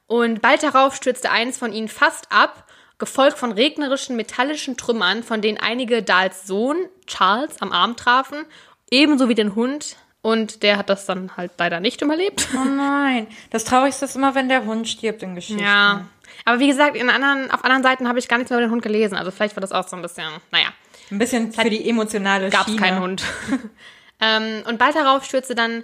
Und 0.08 0.42
bald 0.42 0.64
darauf 0.64 0.96
stürzte 0.96 1.32
eins 1.32 1.58
von 1.58 1.74
ihnen 1.74 1.90
fast 1.90 2.32
ab, 2.32 2.67
gefolgt 2.98 3.38
von 3.38 3.52
regnerischen 3.52 4.16
metallischen 4.16 4.78
Trümmern, 4.78 5.24
von 5.24 5.42
denen 5.42 5.58
einige 5.58 6.04
Dahls 6.04 6.48
Sohn, 6.48 6.78
Charles, 7.06 7.62
am 7.62 7.72
Arm 7.72 7.96
trafen, 7.96 8.46
ebenso 8.90 9.30
wie 9.30 9.36
den 9.36 9.56
Hund. 9.56 9.98
Und 10.24 10.64
der 10.64 10.78
hat 10.78 10.90
das 10.90 11.06
dann 11.06 11.38
halt 11.38 11.52
leider 11.58 11.80
nicht 11.80 12.02
überlebt. 12.02 12.50
Oh 12.54 12.66
nein. 12.66 13.28
Das 13.52 13.64
Traurigste 13.64 14.06
ist 14.06 14.16
immer, 14.16 14.36
wenn 14.36 14.50
der 14.50 14.66
Hund 14.66 14.88
stirbt 14.88 15.24
in 15.24 15.36
Geschichten. 15.36 15.64
Ja. 15.64 16.08
Aber 16.44 16.60
wie 16.60 16.68
gesagt, 16.68 16.98
in 16.98 17.10
anderen, 17.10 17.50
auf 17.52 17.64
anderen 17.64 17.84
Seiten 17.84 18.08
habe 18.08 18.20
ich 18.20 18.28
gar 18.28 18.38
nichts 18.38 18.50
mehr 18.50 18.60
über 18.60 18.68
den 18.68 18.72
Hund 18.72 18.82
gelesen. 18.82 19.16
Also 19.16 19.32
vielleicht 19.32 19.56
war 19.56 19.62
das 19.62 19.72
auch 19.72 19.88
so 19.88 19.96
ein 19.96 20.02
bisschen, 20.02 20.28
naja, 20.52 20.68
Ein 21.12 21.20
bisschen 21.20 21.54
für 21.54 21.70
die 21.70 21.88
emotionale 21.88 22.50
gab 22.50 22.68
es 22.68 22.76
keinen 22.78 23.00
Hund. 23.00 23.24
ähm, 24.20 24.64
und 24.68 24.80
bald 24.80 24.96
darauf 24.96 25.24
stürzte 25.24 25.56
dann, 25.56 25.84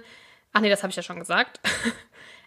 ach 0.52 0.60
nee, 0.60 0.68
das 0.68 0.82
habe 0.82 0.90
ich 0.90 0.96
ja 0.96 1.02
schon 1.02 1.18
gesagt. 1.18 1.60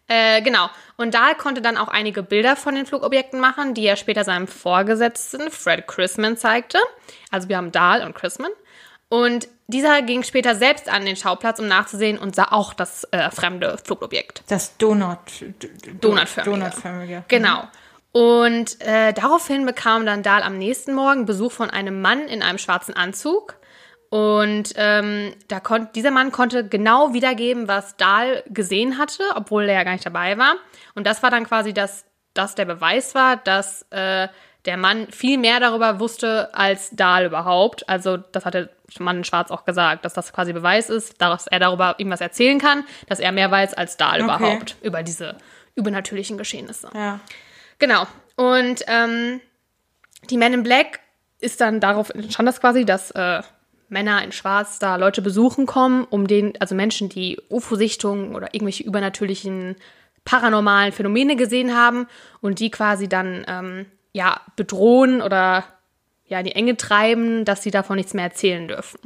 Äh, 0.07 0.41
genau. 0.41 0.69
Und 0.95 1.13
Dahl 1.13 1.35
konnte 1.35 1.61
dann 1.61 1.77
auch 1.77 1.89
einige 1.89 2.23
Bilder 2.23 2.55
von 2.55 2.75
den 2.75 2.85
Flugobjekten 2.85 3.39
machen, 3.39 3.73
die 3.73 3.85
er 3.85 3.97
später 3.97 4.23
seinem 4.23 4.47
Vorgesetzten 4.47 5.51
Fred 5.51 5.87
Chrisman 5.87 6.37
zeigte. 6.37 6.79
Also 7.31 7.49
wir 7.49 7.57
haben 7.57 7.71
Dahl 7.71 8.03
und 8.03 8.15
Chrisman. 8.15 8.51
Und 9.09 9.47
dieser 9.67 10.01
ging 10.01 10.23
später 10.23 10.55
selbst 10.55 10.89
an 10.89 11.05
den 11.05 11.15
Schauplatz, 11.15 11.59
um 11.59 11.67
nachzusehen 11.67 12.17
und 12.17 12.35
sah 12.35 12.51
auch 12.51 12.73
das 12.73 13.05
äh, 13.11 13.29
fremde 13.31 13.77
Flugobjekt. 13.83 14.43
Das 14.47 14.77
Donut. 14.77 15.19
Donutförmige. 16.01 16.57
Donutförmige. 16.57 17.23
Genau. 17.27 17.63
Und 18.13 18.81
äh, 18.81 19.13
daraufhin 19.13 19.65
bekam 19.65 20.05
dann 20.05 20.23
Dahl 20.23 20.41
am 20.41 20.57
nächsten 20.57 20.93
Morgen 20.93 21.25
Besuch 21.25 21.51
von 21.51 21.69
einem 21.69 22.01
Mann 22.01 22.27
in 22.27 22.41
einem 22.41 22.57
schwarzen 22.57 22.95
Anzug. 22.95 23.56
Und 24.09 24.73
ähm, 24.75 25.33
da 25.47 25.59
kon 25.59 25.89
dieser 25.93 26.11
Mann 26.11 26.31
konnte 26.31 26.67
genau 26.67 27.13
wiedergeben, 27.13 27.67
was 27.67 27.97
Dahl 27.97 28.43
gesehen 28.47 28.97
hatte, 28.97 29.23
obwohl 29.35 29.67
er 29.67 29.75
ja 29.75 29.83
gar 29.83 29.91
nicht 29.91 30.05
dabei 30.05 30.37
war. 30.37 30.55
Und 30.95 31.05
das 31.05 31.21
war 31.23 31.29
dann 31.29 31.45
quasi 31.45 31.73
das, 31.73 32.05
das 32.33 32.55
der 32.55 32.65
Beweis 32.65 33.15
war, 33.15 33.35
dass 33.37 33.85
äh, 33.89 34.29
der 34.65 34.77
Mann 34.77 35.07
viel 35.11 35.37
mehr 35.37 35.59
darüber 35.59 35.99
wusste 35.99 36.53
als 36.53 36.89
Dahl 36.91 37.25
überhaupt. 37.25 37.87
Also 37.89 38.17
das 38.17 38.45
hat 38.45 38.53
der 38.53 38.69
Mann 38.99 39.17
in 39.17 39.23
Schwarz 39.23 39.51
auch 39.51 39.65
gesagt, 39.65 40.05
dass 40.05 40.13
das 40.13 40.31
quasi 40.31 40.53
Beweis 40.53 40.89
ist, 40.89 41.21
dass 41.21 41.47
er 41.47 41.59
darüber 41.59 41.95
irgendwas 41.97 42.21
erzählen 42.21 42.59
kann, 42.59 42.83
dass 43.07 43.19
er 43.19 43.31
mehr 43.31 43.51
weiß 43.51 43.73
als 43.73 43.97
Dahl 43.97 44.21
Okay. 44.21 44.23
überhaupt 44.23 44.75
über 44.81 45.03
diese 45.03 45.37
übernatürlichen 45.75 46.37
Geschehnisse. 46.37 46.89
Ja. 46.93 47.19
Genau. 47.79 48.07
Und 48.35 48.83
ähm, 48.87 49.41
die 50.29 50.37
Men 50.37 50.53
in 50.53 50.63
Black 50.63 50.99
ist 51.39 51.61
dann 51.61 51.79
darauf 51.79 52.09
entstand 52.09 52.47
das 52.47 52.59
quasi, 52.59 52.83
dass 52.85 53.11
äh, 53.11 53.41
Männer 53.89 54.23
in 54.23 54.31
Schwarz 54.31 54.79
da 54.79 54.95
Leute 54.97 55.21
besuchen 55.21 55.65
kommen, 55.65 56.05
um 56.09 56.27
den, 56.27 56.59
also 56.59 56.75
Menschen, 56.75 57.09
die 57.09 57.39
UFO-Sichtungen 57.49 58.35
oder 58.35 58.53
irgendwelche 58.53 58.83
übernatürlichen 58.83 59.75
paranormalen 60.25 60.91
Phänomene 60.91 61.35
gesehen 61.37 61.75
haben 61.75 62.07
und 62.41 62.59
die 62.59 62.69
quasi 62.69 63.07
dann 63.07 63.45
ähm, 63.47 63.85
ja 64.11 64.41
bedrohen 64.55 65.21
oder 65.21 65.63
ja 66.27 66.39
in 66.39 66.45
die 66.45 66.55
Enge 66.55 66.75
treiben, 66.75 67.45
dass 67.45 67.63
sie 67.63 67.71
davon 67.71 67.95
nichts 67.95 68.13
mehr 68.13 68.25
erzählen 68.25 68.67
dürfen. 68.67 68.99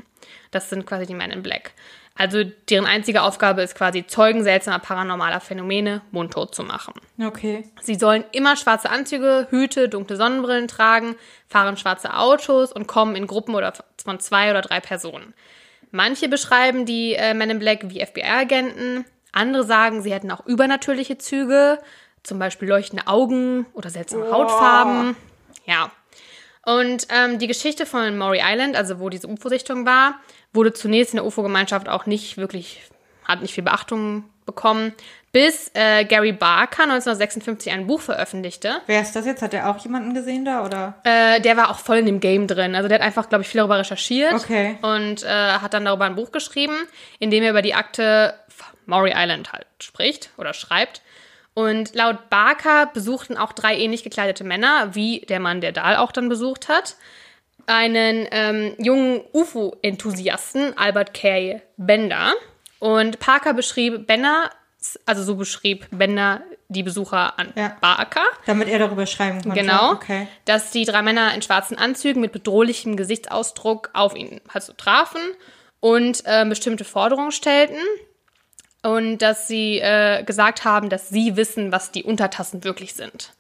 Das 0.50 0.70
sind 0.70 0.86
quasi 0.86 1.06
die 1.06 1.14
Men 1.14 1.32
in 1.32 1.44
Black. 1.44 1.74
Also 2.22 2.44
deren 2.70 2.86
einzige 2.86 3.24
Aufgabe 3.24 3.64
ist 3.64 3.74
quasi 3.74 4.06
Zeugen 4.06 4.44
seltsamer 4.44 4.78
paranormaler 4.78 5.40
Phänomene 5.40 6.04
mundtot 6.12 6.54
zu 6.54 6.62
machen. 6.62 6.94
Okay. 7.20 7.64
Sie 7.82 7.96
sollen 7.96 8.24
immer 8.32 8.56
schwarze 8.58 8.92
Anzüge, 8.92 9.48
Hüte, 9.50 9.90
dunkle 9.90 10.18
Sonnenbrillen 10.18 10.68
tragen, 10.68 11.16
fahren 11.48 11.78
schwarze 11.78 12.16
Autos 12.16 12.72
und 12.72 12.86
kommen 12.86 13.16
in 13.16 13.26
Gruppen 13.26 13.56
oder 13.56 13.74
von 14.06 14.20
zwei 14.20 14.52
oder 14.52 14.62
drei 14.62 14.80
Personen. 14.80 15.34
Manche 15.90 16.30
beschreiben 16.30 16.86
die 16.86 17.16
äh, 17.16 17.34
Men 17.34 17.50
in 17.50 17.58
Black 17.58 17.90
wie 17.90 18.06
FBI-Agenten, 18.06 19.04
andere 19.32 19.64
sagen, 19.64 20.04
sie 20.04 20.14
hätten 20.14 20.30
auch 20.30 20.46
übernatürliche 20.46 21.18
Züge, 21.18 21.80
zum 22.22 22.38
Beispiel 22.38 22.70
leuchtende 22.70 23.08
Augen 23.08 23.66
oder 23.74 23.90
seltsame 23.90 24.32
Hautfarben. 24.32 25.16
Ja. 25.66 25.90
Und 26.68 27.08
ähm, 27.10 27.40
die 27.40 27.48
Geschichte 27.48 27.88
von 27.88 28.16
Maury 28.16 28.42
Island, 28.44 28.76
also 28.76 29.00
wo 29.00 29.10
diese 29.10 29.28
UFO-Sichtung 29.28 29.88
war, 29.88 30.20
wurde 30.54 30.74
zunächst 30.74 31.14
in 31.14 31.18
der 31.18 31.26
UFO-Gemeinschaft 31.26 31.88
auch 31.90 32.06
nicht 32.06 32.38
wirklich, 32.38 32.82
hat 33.26 33.42
nicht 33.42 33.54
viel 33.54 33.64
Beachtung 33.64 34.26
bekommen, 34.46 34.94
bis 35.32 35.72
äh, 35.76 36.04
Gary 36.04 36.34
Barker 36.34 36.84
1956 36.84 37.72
ein 37.72 37.88
Buch 37.88 38.02
veröffentlichte. 38.02 38.82
Wer 38.86 39.02
ist 39.02 39.16
das 39.16 39.26
jetzt? 39.26 39.42
Hat 39.42 39.54
er 39.54 39.70
auch 39.70 39.78
jemanden 39.78 40.14
gesehen 40.14 40.44
da 40.44 40.66
oder? 40.66 40.96
Äh, 41.06 41.40
der 41.40 41.56
war 41.56 41.70
auch 41.70 41.80
voll 41.80 41.98
in 41.98 42.06
dem 42.06 42.20
Game 42.20 42.48
drin. 42.48 42.76
Also 42.76 42.90
der 42.90 43.00
hat 43.00 43.06
einfach, 43.06 43.30
glaube 43.30 43.44
ich, 43.44 43.48
viel 43.48 43.60
darüber 43.60 43.78
recherchiert 43.80 44.34
Okay. 44.34 44.78
und 44.82 45.24
äh, 45.24 45.28
hat 45.28 45.74
dann 45.74 45.86
darüber 45.86 46.04
ein 46.06 46.16
Buch 46.16 46.32
geschrieben, 46.32 46.76
in 47.20 47.32
dem 47.32 47.44
er 47.44 47.52
über 47.52 47.62
die 47.62 47.74
Akte 47.76 48.34
Maury 48.86 49.14
Island 49.16 49.54
halt 49.54 49.68
spricht 49.80 50.32
oder 50.38 50.54
schreibt. 50.54 51.02
Und 51.54 51.96
laut 51.96 52.30
Barker 52.30 52.88
besuchten 52.94 53.38
auch 53.38 53.54
drei 53.54 53.78
ähnlich 53.78 54.04
gekleidete 54.04 54.44
Männer, 54.44 54.96
wie 54.96 55.22
der 55.30 55.40
Mann, 55.40 55.62
der 55.62 55.72
Dahl 55.72 55.96
auch 55.98 56.12
dann 56.12 56.28
besucht 56.30 56.68
hat, 56.68 56.96
einen 57.68 58.28
ähm, 58.32 58.76
jungen 58.80 59.22
UFO-Enthusiasten, 59.34 60.78
Albert 60.78 61.14
K. 61.14 61.62
Bender. 61.78 62.34
Und 62.80 63.20
Parker 63.20 63.54
beschrieb 63.54 64.08
Bender, 64.08 64.50
also 65.06 65.24
so 65.24 65.36
beschrieb 65.36 65.88
Bender 65.92 66.42
die 66.70 66.84
Besucher 66.84 67.38
an 67.38 67.54
Ja. 67.56 67.76
Barker. 67.82 68.24
Damit 68.46 68.70
er 68.70 68.80
darüber 68.80 69.06
schreiben 69.06 69.42
konnte. 69.42 69.60
Genau. 69.60 69.92
Okay. 69.94 70.28
Dass 70.46 70.72
die 70.72 70.86
drei 70.86 71.02
Männer 71.02 71.34
in 71.36 71.42
schwarzen 71.42 71.78
Anzügen 71.78 72.22
mit 72.22 72.32
bedrohlichem 72.32 72.96
Gesichtsausdruck 72.98 73.90
auf 73.94 74.16
ihn 74.16 74.42
halt 74.52 74.64
so 74.64 74.74
trafen 74.74 75.22
und 75.80 76.24
äh, 76.26 76.46
bestimmte 76.46 76.84
Forderungen 76.86 77.32
stellten. 77.32 77.78
Und 78.84 79.20
dass 79.20 79.48
sie 79.48 79.78
äh, 79.80 80.24
gesagt 80.24 80.64
haben, 80.66 80.90
dass 80.90 81.10
sie 81.10 81.36
wissen, 81.36 81.72
was 81.72 81.92
die 81.92 82.04
Untertassen 82.04 82.64
wirklich 82.64 82.94
sind, 82.96 83.34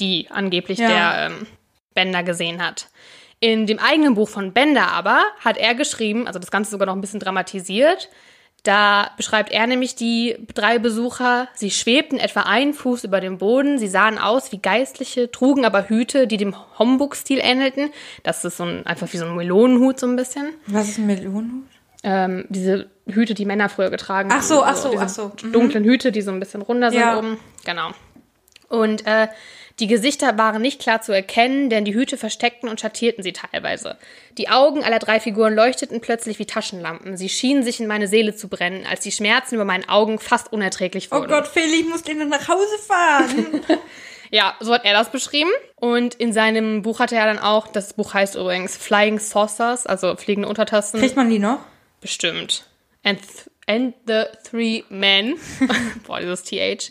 die 0.00 0.26
angeblich 0.30 0.78
Ja. 0.78 0.88
der 0.88 1.26
ähm, 1.26 1.46
Bender 1.94 2.22
gesehen 2.24 2.60
hat. 2.66 2.88
In 3.42 3.66
dem 3.66 3.80
eigenen 3.80 4.14
Buch 4.14 4.28
von 4.28 4.52
Bender 4.52 4.86
aber 4.92 5.20
hat 5.40 5.56
er 5.56 5.74
geschrieben, 5.74 6.28
also 6.28 6.38
das 6.38 6.52
Ganze 6.52 6.70
sogar 6.70 6.86
noch 6.86 6.94
ein 6.94 7.00
bisschen 7.00 7.18
dramatisiert, 7.18 8.08
da 8.62 9.10
beschreibt 9.16 9.50
er 9.50 9.66
nämlich 9.66 9.96
die 9.96 10.36
drei 10.54 10.78
Besucher. 10.78 11.48
Sie 11.54 11.72
schwebten 11.72 12.20
etwa 12.20 12.42
einen 12.42 12.72
Fuß 12.72 13.02
über 13.02 13.20
dem 13.20 13.38
Boden. 13.38 13.80
Sie 13.80 13.88
sahen 13.88 14.16
aus 14.18 14.52
wie 14.52 14.58
Geistliche, 14.58 15.28
trugen 15.28 15.64
aber 15.64 15.88
Hüte, 15.88 16.28
die 16.28 16.36
dem 16.36 16.54
Homburg-Stil 16.78 17.40
ähnelten. 17.42 17.90
Das 18.22 18.44
ist 18.44 18.58
so 18.58 18.62
ein, 18.64 18.86
einfach 18.86 19.12
wie 19.12 19.16
so 19.16 19.24
ein 19.24 19.34
Melonenhut 19.34 19.98
so 19.98 20.06
ein 20.06 20.14
bisschen. 20.14 20.54
Was 20.68 20.88
ist 20.90 20.98
ein 20.98 21.06
Melonenhut? 21.08 21.64
Ähm, 22.04 22.44
diese 22.48 22.88
Hüte, 23.08 23.34
die 23.34 23.44
Männer 23.44 23.68
früher 23.68 23.90
getragen 23.90 24.28
Ach 24.32 24.42
so, 24.42 24.64
haben. 24.64 24.72
ach 24.72 24.76
so, 24.76 24.94
ach 25.00 25.08
so. 25.08 25.32
Mhm. 25.42 25.52
Dunklen 25.52 25.82
Hüte, 25.82 26.12
die 26.12 26.22
so 26.22 26.30
ein 26.30 26.38
bisschen 26.38 26.62
runder 26.62 26.92
sind 26.92 27.00
Ja. 27.00 27.18
oben. 27.18 27.38
Genau. 27.64 27.90
Und 28.68 29.04
äh, 29.04 29.26
die 29.80 29.86
Gesichter 29.86 30.38
waren 30.38 30.62
nicht 30.62 30.80
klar 30.80 31.02
zu 31.02 31.12
erkennen, 31.12 31.70
denn 31.70 31.84
die 31.84 31.94
Hüte 31.94 32.16
versteckten 32.16 32.68
und 32.68 32.80
schattierten 32.80 33.22
sie 33.22 33.32
teilweise. 33.32 33.96
Die 34.38 34.48
Augen 34.48 34.84
aller 34.84 34.98
drei 34.98 35.20
Figuren 35.20 35.54
leuchteten 35.54 36.00
plötzlich 36.00 36.38
wie 36.38 36.46
Taschenlampen. 36.46 37.16
Sie 37.16 37.28
schienen 37.28 37.62
sich 37.62 37.80
in 37.80 37.86
meine 37.86 38.08
Seele 38.08 38.34
zu 38.34 38.48
brennen, 38.48 38.86
als 38.88 39.00
die 39.00 39.12
Schmerzen 39.12 39.56
über 39.56 39.64
meinen 39.64 39.88
Augen 39.88 40.18
fast 40.18 40.52
unerträglich 40.52 41.08
Oh 41.10 41.16
wurden. 41.16 41.28
Gott, 41.28 41.48
Feli, 41.48 41.80
ich 41.80 41.88
muss 41.88 42.02
den 42.02 42.28
nach 42.28 42.48
Hause 42.48 42.78
fahren. 42.86 43.60
Ja, 44.32 44.56
so 44.60 44.72
hat 44.72 44.86
er 44.86 44.94
das 44.94 45.12
beschrieben. 45.12 45.50
Und 45.76 46.14
in 46.14 46.32
seinem 46.32 46.80
Buch 46.80 47.00
hatte 47.00 47.14
er 47.14 47.26
dann 47.26 47.38
auch, 47.38 47.68
das 47.68 47.92
Buch 47.92 48.14
heißt 48.14 48.34
übrigens 48.34 48.76
Flying 48.78 49.18
Saucers, 49.18 49.86
also 49.86 50.16
fliegende 50.16 50.48
Untertassen. 50.48 50.98
Kriegt 51.00 51.16
man 51.16 51.28
die 51.28 51.38
noch? 51.38 51.58
Bestimmt. 52.00 52.64
And, 53.04 53.20
th 53.20 53.50
and 53.66 53.94
the 54.06 54.24
Three 54.42 54.84
Men, 54.88 55.34
boah, 56.06 56.18
dieses 56.18 56.44
TH, 56.44 56.90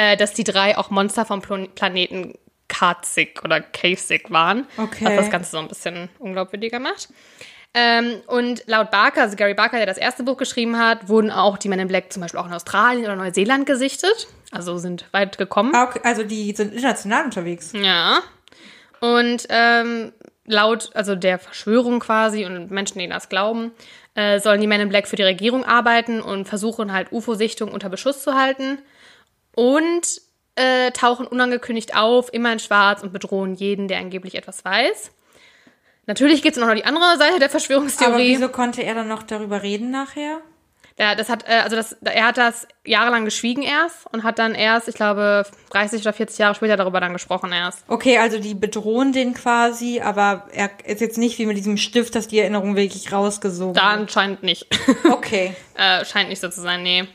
äh, 0.00 0.16
dass 0.16 0.32
die 0.32 0.44
drei 0.44 0.78
auch 0.78 0.88
Monster 0.88 1.26
vom 1.26 1.42
Plan 1.42 1.68
Planeten 1.74 2.34
Karzig 2.68 3.42
oder 3.44 3.60
Kasich 3.60 4.30
waren. 4.30 4.66
Okay. 4.78 5.04
Was 5.04 5.16
das 5.16 5.30
Ganze 5.30 5.50
so 5.50 5.58
ein 5.58 5.68
bisschen 5.68 6.08
unglaubwürdiger 6.18 6.78
macht. 6.78 7.08
Ähm, 7.74 8.20
und 8.26 8.62
laut 8.66 8.90
Barker, 8.90 9.22
also 9.22 9.36
Gary 9.36 9.54
Barker, 9.54 9.76
der 9.76 9.86
das 9.86 9.98
erste 9.98 10.22
Buch 10.22 10.36
geschrieben 10.36 10.78
hat, 10.78 11.08
wurden 11.08 11.30
auch 11.30 11.58
die 11.58 11.68
Men 11.68 11.80
in 11.80 11.88
Black 11.88 12.12
zum 12.12 12.22
Beispiel 12.22 12.40
auch 12.40 12.46
in 12.46 12.52
Australien 12.52 13.04
oder 13.04 13.16
Neuseeland 13.16 13.66
gesichtet. 13.66 14.28
Also 14.50 14.78
sind 14.78 15.04
weit 15.12 15.36
gekommen. 15.36 15.72
Ah, 15.74 15.84
okay, 15.84 16.00
Also 16.02 16.22
die 16.22 16.52
sind 16.52 16.72
international 16.72 17.24
unterwegs. 17.24 17.72
Ja. 17.74 18.20
Und 19.00 19.46
ähm, 19.50 20.12
laut, 20.46 20.90
also 20.94 21.14
der 21.14 21.38
Verschwörung 21.38 22.00
quasi 22.00 22.46
und 22.46 22.70
Menschen, 22.70 22.98
die 22.98 23.08
das 23.08 23.28
glauben, 23.28 23.72
äh, 24.14 24.40
sollen 24.40 24.60
die 24.60 24.66
Men 24.66 24.80
in 24.80 24.88
Black 24.88 25.06
für 25.06 25.16
die 25.16 25.22
Regierung 25.22 25.64
arbeiten 25.64 26.20
und 26.20 26.48
versuchen 26.48 26.92
halt 26.92 27.12
UFO-Sichtung 27.12 27.70
unter 27.70 27.88
Beschuss 27.88 28.22
zu 28.22 28.34
halten. 28.34 28.78
Und 29.60 30.22
äh, 30.54 30.90
tauchen 30.92 31.26
unangekündigt 31.26 31.94
auf, 31.94 32.32
immer 32.32 32.50
in 32.50 32.58
schwarz 32.58 33.02
und 33.02 33.12
bedrohen 33.12 33.54
jeden, 33.54 33.88
der 33.88 33.98
angeblich 33.98 34.36
etwas 34.36 34.64
weiß. 34.64 35.10
Natürlich 36.06 36.40
gibt 36.42 36.56
es 36.56 36.62
noch 36.62 36.72
die 36.74 36.86
andere 36.86 37.18
Seite 37.18 37.38
der 37.38 37.50
Verschwörungstheorie. 37.50 38.12
Aber 38.12 38.18
wieso 38.18 38.48
konnte 38.48 38.82
er 38.82 38.94
dann 38.94 39.08
noch 39.08 39.22
darüber 39.22 39.62
reden 39.62 39.90
nachher? 39.90 40.40
Ja, 40.98 41.14
das 41.14 41.28
hat, 41.28 41.48
äh, 41.48 41.60
also 41.62 41.76
das, 41.76 41.92
er 42.02 42.26
hat 42.26 42.36
das 42.36 42.68
jahrelang 42.84 43.24
geschwiegen 43.24 43.62
erst 43.62 44.06
und 44.12 44.22
hat 44.22 44.38
dann 44.38 44.54
erst, 44.54 44.88
ich 44.88 44.94
glaube, 44.94 45.44
30 45.70 46.02
oder 46.02 46.12
40 46.12 46.38
Jahre 46.38 46.54
später 46.54 46.76
darüber 46.76 47.00
dann 47.00 47.12
gesprochen 47.12 47.52
erst. 47.52 47.84
Okay, 47.88 48.18
also 48.18 48.38
die 48.38 48.54
bedrohen 48.54 49.12
den 49.12 49.32
quasi, 49.34 50.00
aber 50.00 50.48
er 50.52 50.70
ist 50.84 51.00
jetzt 51.00 51.16
nicht 51.16 51.38
wie 51.38 51.46
mit 51.46 51.56
diesem 51.56 51.76
Stift, 51.76 52.14
dass 52.14 52.28
die 52.28 52.38
Erinnerung 52.38 52.76
wirklich 52.76 53.12
rausgesogen 53.12 53.74
Da 53.74 53.90
anscheinend 53.90 54.42
nicht. 54.42 54.66
Okay. 55.10 55.54
äh, 55.74 56.04
scheint 56.04 56.28
nicht 56.28 56.40
so 56.40 56.48
zu 56.48 56.60
sein, 56.60 56.82
nee. 56.82 57.08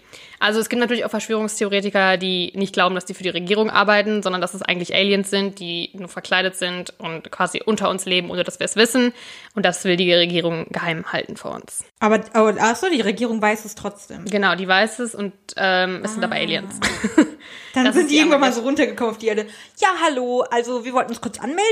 Also 0.45 0.59
es 0.59 0.69
gibt 0.69 0.79
natürlich 0.79 1.05
auch 1.05 1.09
Verschwörungstheoretiker, 1.09 2.17
die 2.17 2.51
nicht 2.53 2.71
glauben, 2.71 2.93
dass 2.93 3.05
die 3.05 3.15
für 3.15 3.23
die 3.23 3.29
Regierung 3.29 3.71
arbeiten, 3.71 4.21
sondern 4.21 4.41
dass 4.41 4.53
es 4.53 4.61
eigentlich 4.61 4.93
Aliens 4.93 5.31
sind, 5.31 5.59
die 5.59 5.89
nur 5.93 6.07
verkleidet 6.07 6.55
sind 6.55 6.93
und 6.99 7.31
quasi 7.31 7.63
unter 7.65 7.89
uns 7.89 8.05
leben, 8.05 8.29
ohne 8.29 8.43
dass 8.43 8.59
wir 8.59 8.65
es 8.65 8.75
wissen. 8.75 9.11
Und 9.55 9.65
das 9.65 9.83
will 9.85 9.97
die 9.97 10.13
Regierung 10.13 10.67
geheim 10.69 11.11
halten 11.11 11.35
vor 11.35 11.55
uns. 11.55 11.83
Aber, 11.99 12.19
oh, 12.35 12.53
ach 12.59 12.75
so, 12.75 12.87
die 12.91 13.01
Regierung 13.01 13.41
weiß 13.41 13.65
es 13.65 13.73
trotzdem. 13.73 14.25
Genau, 14.25 14.53
die 14.53 14.67
weiß 14.67 14.99
es 14.99 15.15
und 15.15 15.33
ähm, 15.57 16.01
es 16.03 16.13
sind 16.13 16.23
aber 16.23 16.35
Aliens. 16.35 16.79
Dann 17.73 17.85
Das 17.85 17.95
sind 17.95 18.09
die 18.09 18.17
irgendwann 18.17 18.39
mal 18.39 18.53
so 18.53 18.61
runtergekommen 18.61 19.11
auf 19.11 19.17
die 19.17 19.27
Erde. 19.27 19.47
Ja, 19.79 19.89
hallo, 20.03 20.45
also 20.49 20.85
wir 20.85 20.93
wollten 20.93 21.09
uns 21.09 21.19
kurz 21.19 21.39
anmelden 21.39 21.63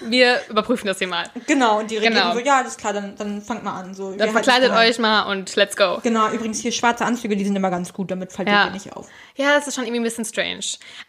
hier. 0.00 0.10
Wir 0.10 0.40
überprüfen 0.50 0.86
das 0.86 0.98
hier 0.98 1.08
mal. 1.08 1.24
Genau, 1.46 1.78
und 1.78 1.90
die 1.90 1.96
Regierung 1.96 2.18
Genau. 2.18 2.34
so, 2.34 2.40
ja, 2.40 2.58
alles 2.58 2.76
klar, 2.76 2.92
dann, 2.92 3.16
dann 3.16 3.40
fangt 3.40 3.64
mal 3.64 3.80
an. 3.80 3.94
So, 3.94 4.12
Dann 4.14 4.30
verkleidet 4.30 4.72
euch 4.72 4.98
mal 4.98 5.22
und 5.30 5.54
let's 5.56 5.76
go. 5.76 6.00
Genau, 6.02 6.30
übrigens 6.30 6.60
hier 6.60 6.72
schwarze 6.72 7.04
Anzüge, 7.04 7.36
die 7.36 7.44
sind 7.44 7.56
immer 7.56 7.70
ganz 7.70 7.91
gut, 7.92 8.10
damit 8.10 8.32
fällt 8.32 8.48
Ja. 8.48 8.66
ihr 8.66 8.70
nicht 8.72 8.92
auf. 8.96 9.08
Ja, 9.36 9.54
das 9.54 9.66
ist 9.68 9.74
schon 9.74 9.84
irgendwie 9.84 10.00
ein 10.00 10.04
bisschen 10.04 10.24
strange. 10.24 10.60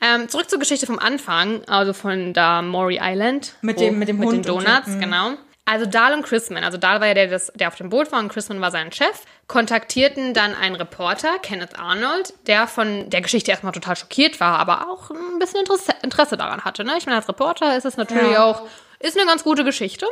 Ähm, 0.02 0.30
zurück 0.30 0.50
zur 0.50 0.60
Geschichte 0.60 0.86
vom 0.86 1.00
Anfang, 1.00 1.64
also 1.68 1.94
von 1.94 2.34
da 2.34 2.62
Maury 2.62 3.00
Island. 3.02 3.56
Mit 3.62 3.80
dem- 3.80 4.00
mit 4.00 4.08
dem 4.08 4.18
mit 4.20 4.28
Hund 4.30 4.46
den 4.46 4.52
und 4.52 4.62
so, 4.62 4.66
Donuts, 4.68 4.88
mhm. 4.88 5.00
genau. 5.00 5.32
Also 5.66 5.86
Dahl 5.86 6.14
und 6.14 6.24
Chrisman, 6.24 6.66
also 6.66 6.78
Dahl 6.78 7.00
war 7.00 7.08
ja 7.08 7.14
der, 7.14 7.40
der 7.56 7.68
auf 7.70 7.76
dem 7.76 7.88
Boot 7.90 8.12
war 8.12 8.20
und 8.20 8.28
Chrisman 8.28 8.60
war 8.60 8.70
sein 8.70 8.92
Chef, 8.92 9.22
kontaktierten 9.48 10.34
dann 10.34 10.54
einen 10.56 10.76
Reporter, 10.76 11.40
Kenneth 11.42 11.80
Arnold, 11.80 12.34
der 12.48 12.68
von 12.68 13.10
der 13.10 13.22
Geschichte 13.22 13.50
erstmal 13.52 13.72
total 13.72 13.96
schockiert 13.96 14.42
war, 14.42 14.60
aber 14.60 14.90
auch 14.90 15.10
ein 15.10 15.40
bisschen 15.40 15.62
Interesse, 15.62 15.94
Interesse 16.02 16.36
daran 16.36 16.66
hatte. 16.66 16.84
Ne? 16.84 16.96
Ich 16.98 17.06
meine, 17.06 17.18
als 17.18 17.30
Reporter 17.30 17.78
ist 17.78 17.86
es 17.86 17.96
natürlich 17.96 18.34
Ja. 18.34 18.44
auch, 18.44 18.64
ist 19.00 19.16
eine 19.18 19.26
ganz 19.26 19.44
gute 19.46 19.64
Geschichte. 19.64 20.06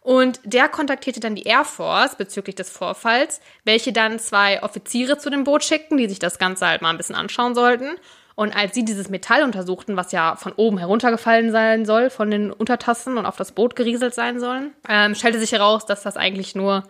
Und 0.00 0.40
der 0.44 0.68
kontaktierte 0.68 1.20
dann 1.20 1.34
die 1.34 1.42
Air 1.42 1.64
Force 1.64 2.16
bezüglich 2.16 2.54
des 2.54 2.70
Vorfalls, 2.70 3.40
welche 3.64 3.92
dann 3.92 4.18
zwei 4.18 4.62
Offiziere 4.62 5.18
zu 5.18 5.28
dem 5.28 5.44
Boot 5.44 5.64
schickten, 5.64 5.98
die 5.98 6.08
sich 6.08 6.18
das 6.18 6.38
Ganze 6.38 6.66
halt 6.66 6.82
mal 6.82 6.90
ein 6.90 6.96
bisschen 6.96 7.16
anschauen 7.16 7.54
sollten. 7.54 7.96
Und 8.34 8.54
als 8.54 8.72
sie 8.72 8.84
dieses 8.84 9.10
Metall 9.10 9.42
untersuchten, 9.42 9.96
was 9.96 10.12
ja 10.12 10.36
von 10.36 10.52
oben 10.52 10.78
heruntergefallen 10.78 11.50
sein 11.50 11.84
soll, 11.84 12.08
von 12.08 12.30
den 12.30 12.52
Untertassen 12.52 13.18
und 13.18 13.26
auf 13.26 13.36
das 13.36 13.50
Boot 13.50 13.74
gerieselt 13.74 14.14
sein 14.14 14.38
sollen, 14.38 14.72
ähm, 14.88 15.16
stellte 15.16 15.40
sich 15.40 15.50
heraus, 15.50 15.86
dass 15.86 16.04
das 16.04 16.16
eigentlich 16.16 16.54
nur 16.54 16.84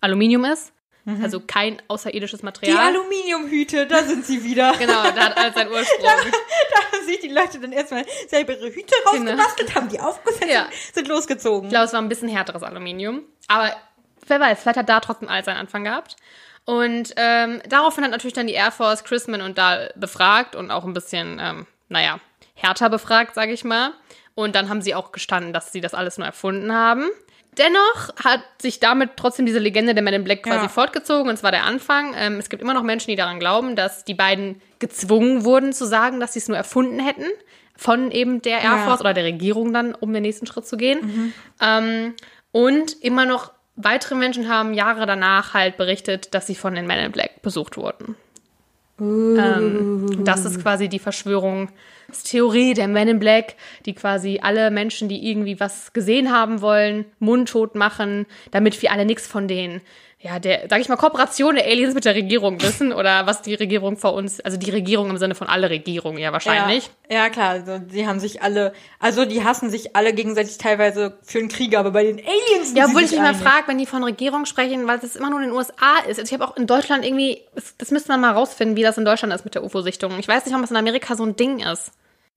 Aluminium 0.00 0.46
ist. 0.46 0.72
Also 1.22 1.40
kein 1.40 1.82
außerirdisches 1.88 2.40
Die 2.40 2.46
Material. 2.46 2.78
Aluminiumhüte, 2.78 3.86
da 3.86 4.02
sind 4.04 4.24
sie 4.24 4.42
wieder. 4.42 4.72
genau, 4.78 5.02
da 5.02 5.24
hat 5.26 5.36
alles 5.36 5.54
seinen 5.54 5.70
Ursprung. 5.70 6.00
Da 6.72 6.98
haben 6.98 7.06
sich 7.06 7.20
die 7.20 7.28
Leute 7.28 7.60
dann 7.60 7.72
erstmal 7.72 8.04
selber 8.28 8.52
ihre 8.54 8.70
Hüte 8.74 8.94
rausgebastelt, 9.06 9.74
haben 9.74 9.88
die 9.88 10.00
aufgesetzt 10.00 10.50
Ja. 10.50 10.64
und 10.64 10.72
sind 10.94 11.08
losgezogen. 11.08 11.64
Ich 11.68 11.70
glaube, 11.72 11.84
es 11.86 11.92
war 11.92 12.00
ein 12.00 12.08
bisschen 12.08 12.28
härteres 12.28 12.62
Aluminium. 12.62 13.22
Aber 13.48 13.76
wer 14.26 14.40
weiß, 14.40 14.60
vielleicht 14.62 14.78
hat 14.78 14.88
da 14.88 15.00
trotzdem 15.00 15.28
alles 15.28 15.44
seinen 15.44 15.58
Anfang 15.58 15.84
gehabt. 15.84 16.16
Und 16.64 17.12
ähm, 17.16 17.60
daraufhin 17.68 18.04
hat 18.04 18.10
natürlich 18.10 18.32
dann 18.32 18.46
die 18.46 18.54
Air 18.54 18.72
Force 18.72 19.04
Chrisman 19.04 19.42
und 19.42 19.58
Dahl 19.58 19.92
befragt 19.96 20.56
und 20.56 20.70
auch 20.70 20.84
ein 20.84 20.94
bisschen, 20.94 21.38
ähm, 21.40 21.66
naja, 21.88 22.18
härter 22.54 22.88
befragt, 22.88 23.34
sage 23.34 23.52
ich 23.52 23.64
mal. 23.64 23.92
Und 24.34 24.54
dann 24.56 24.68
haben 24.70 24.80
sie 24.80 24.94
auch 24.94 25.12
gestanden, 25.12 25.52
dass 25.52 25.70
sie 25.72 25.80
das 25.82 25.92
alles 25.94 26.16
nur 26.16 26.26
erfunden 26.26 26.72
haben. 26.72 27.10
Dennoch 27.58 28.14
hat 28.22 28.40
sich 28.60 28.80
damit 28.80 29.10
trotzdem 29.16 29.46
diese 29.46 29.58
Legende 29.58 29.94
der 29.94 30.02
Men 30.02 30.14
in 30.14 30.24
Black 30.24 30.42
quasi 30.42 30.62
Ja. 30.64 30.68
fortgezogen 30.68 31.28
und 31.30 31.36
zwar 31.36 31.50
der 31.52 31.64
Anfang. 31.64 32.14
Ähm, 32.18 32.38
es 32.38 32.48
gibt 32.48 32.62
immer 32.62 32.74
noch 32.74 32.82
Menschen, 32.82 33.10
die 33.10 33.16
daran 33.16 33.38
glauben, 33.40 33.76
dass 33.76 34.04
die 34.04 34.14
beiden 34.14 34.60
gezwungen 34.78 35.44
wurden 35.44 35.72
zu 35.72 35.86
sagen, 35.86 36.20
dass 36.20 36.32
sie 36.32 36.40
es 36.40 36.48
nur 36.48 36.56
erfunden 36.56 36.98
hätten 37.00 37.26
von 37.76 38.10
eben 38.10 38.40
der 38.42 38.58
Air 38.58 38.64
Ja. 38.76 38.78
Force 38.86 39.00
oder 39.00 39.14
der 39.14 39.24
Regierung 39.24 39.72
dann, 39.72 39.94
um 39.94 40.12
den 40.12 40.22
nächsten 40.22 40.46
Schritt 40.46 40.66
zu 40.66 40.76
gehen. 40.76 41.32
Ähm, 41.60 42.14
und 42.52 43.02
immer 43.02 43.24
noch 43.26 43.52
weitere 43.76 44.14
Menschen 44.14 44.48
haben 44.48 44.74
Jahre 44.74 45.06
danach 45.06 45.54
halt 45.54 45.76
berichtet, 45.76 46.34
dass 46.34 46.46
sie 46.46 46.54
von 46.54 46.74
den 46.74 46.86
Men 46.86 46.98
in 47.06 47.12
Black 47.12 47.42
besucht 47.42 47.76
wurden. 47.76 48.14
Ähm, 49.00 50.24
das 50.24 50.44
ist 50.44 50.62
quasi 50.62 50.88
die 50.88 50.98
Verschwörungstheorie 50.98 52.74
der 52.74 52.88
Men 52.88 53.08
in 53.08 53.18
Black, 53.18 53.56
die 53.86 53.94
quasi 53.94 54.40
alle 54.42 54.70
Menschen, 54.70 55.08
die 55.08 55.28
irgendwie 55.28 55.58
was 55.58 55.92
gesehen 55.92 56.32
haben 56.32 56.60
wollen, 56.60 57.04
mundtot 57.18 57.74
machen, 57.74 58.26
damit 58.52 58.80
wir 58.82 58.92
alle 58.92 59.04
nichts 59.04 59.26
von 59.26 59.48
den, 59.48 59.80
ja, 60.24 60.38
der, 60.38 60.68
sag 60.70 60.80
ich 60.80 60.88
mal, 60.88 60.96
Kooperation 60.96 61.54
der 61.54 61.66
Aliens 61.66 61.94
mit 61.94 62.06
der 62.06 62.14
Regierung 62.14 62.62
wissen 62.62 62.94
oder 62.94 63.26
was 63.26 63.42
die 63.42 63.52
Regierung 63.52 63.98
vor 63.98 64.14
uns, 64.14 64.40
also 64.40 64.56
die 64.56 64.70
Regierung 64.70 65.10
im 65.10 65.18
Sinne 65.18 65.34
von 65.34 65.48
alle 65.48 65.68
Regierungen, 65.68 66.16
ja, 66.16 66.32
wahrscheinlich. 66.32 66.88
Ja, 67.10 67.16
ja 67.24 67.28
klar, 67.28 67.50
also 67.50 67.78
die 67.78 68.06
haben 68.06 68.18
sich 68.20 68.42
alle, 68.42 68.72
also 68.98 69.26
die 69.26 69.44
hassen 69.44 69.68
sich 69.68 69.94
alle 69.94 70.14
gegenseitig 70.14 70.56
teilweise 70.56 71.18
für 71.22 71.40
einen 71.40 71.48
Krieg, 71.48 71.76
aber 71.76 71.90
bei 71.90 72.04
den 72.04 72.16
Aliens 72.20 72.68
sind 72.68 72.78
Ja, 72.78 72.86
obwohl 72.86 73.02
ich 73.02 73.10
mich 73.10 73.20
mal 73.20 73.34
frage, 73.34 73.68
wenn 73.68 73.76
die 73.76 73.84
von 73.84 74.02
Regierung 74.02 74.46
sprechen, 74.46 74.86
weil 74.86 74.98
es 75.02 75.14
immer 75.14 75.28
nur 75.28 75.40
in 75.40 75.48
den 75.48 75.54
USA 75.54 75.98
ist. 76.08 76.18
Also 76.18 76.22
ich 76.22 76.32
habe 76.32 76.50
auch 76.50 76.56
in 76.56 76.66
Deutschland 76.66 77.04
irgendwie, 77.04 77.42
das, 77.54 77.76
das 77.76 77.90
müsste 77.90 78.08
man 78.08 78.22
mal 78.22 78.32
rausfinden, 78.32 78.78
wie 78.78 78.82
das 78.82 78.96
in 78.96 79.04
Deutschland 79.04 79.34
ist 79.34 79.44
mit 79.44 79.54
der 79.54 79.62
UFO-Sichtung. 79.62 80.18
Ich 80.18 80.26
weiß 80.26 80.46
nicht, 80.46 80.54
ob 80.54 80.62
das 80.62 80.70
in 80.70 80.78
Amerika 80.78 81.16
so 81.16 81.24
ein 81.24 81.36
Ding 81.36 81.58
ist. 81.58 81.92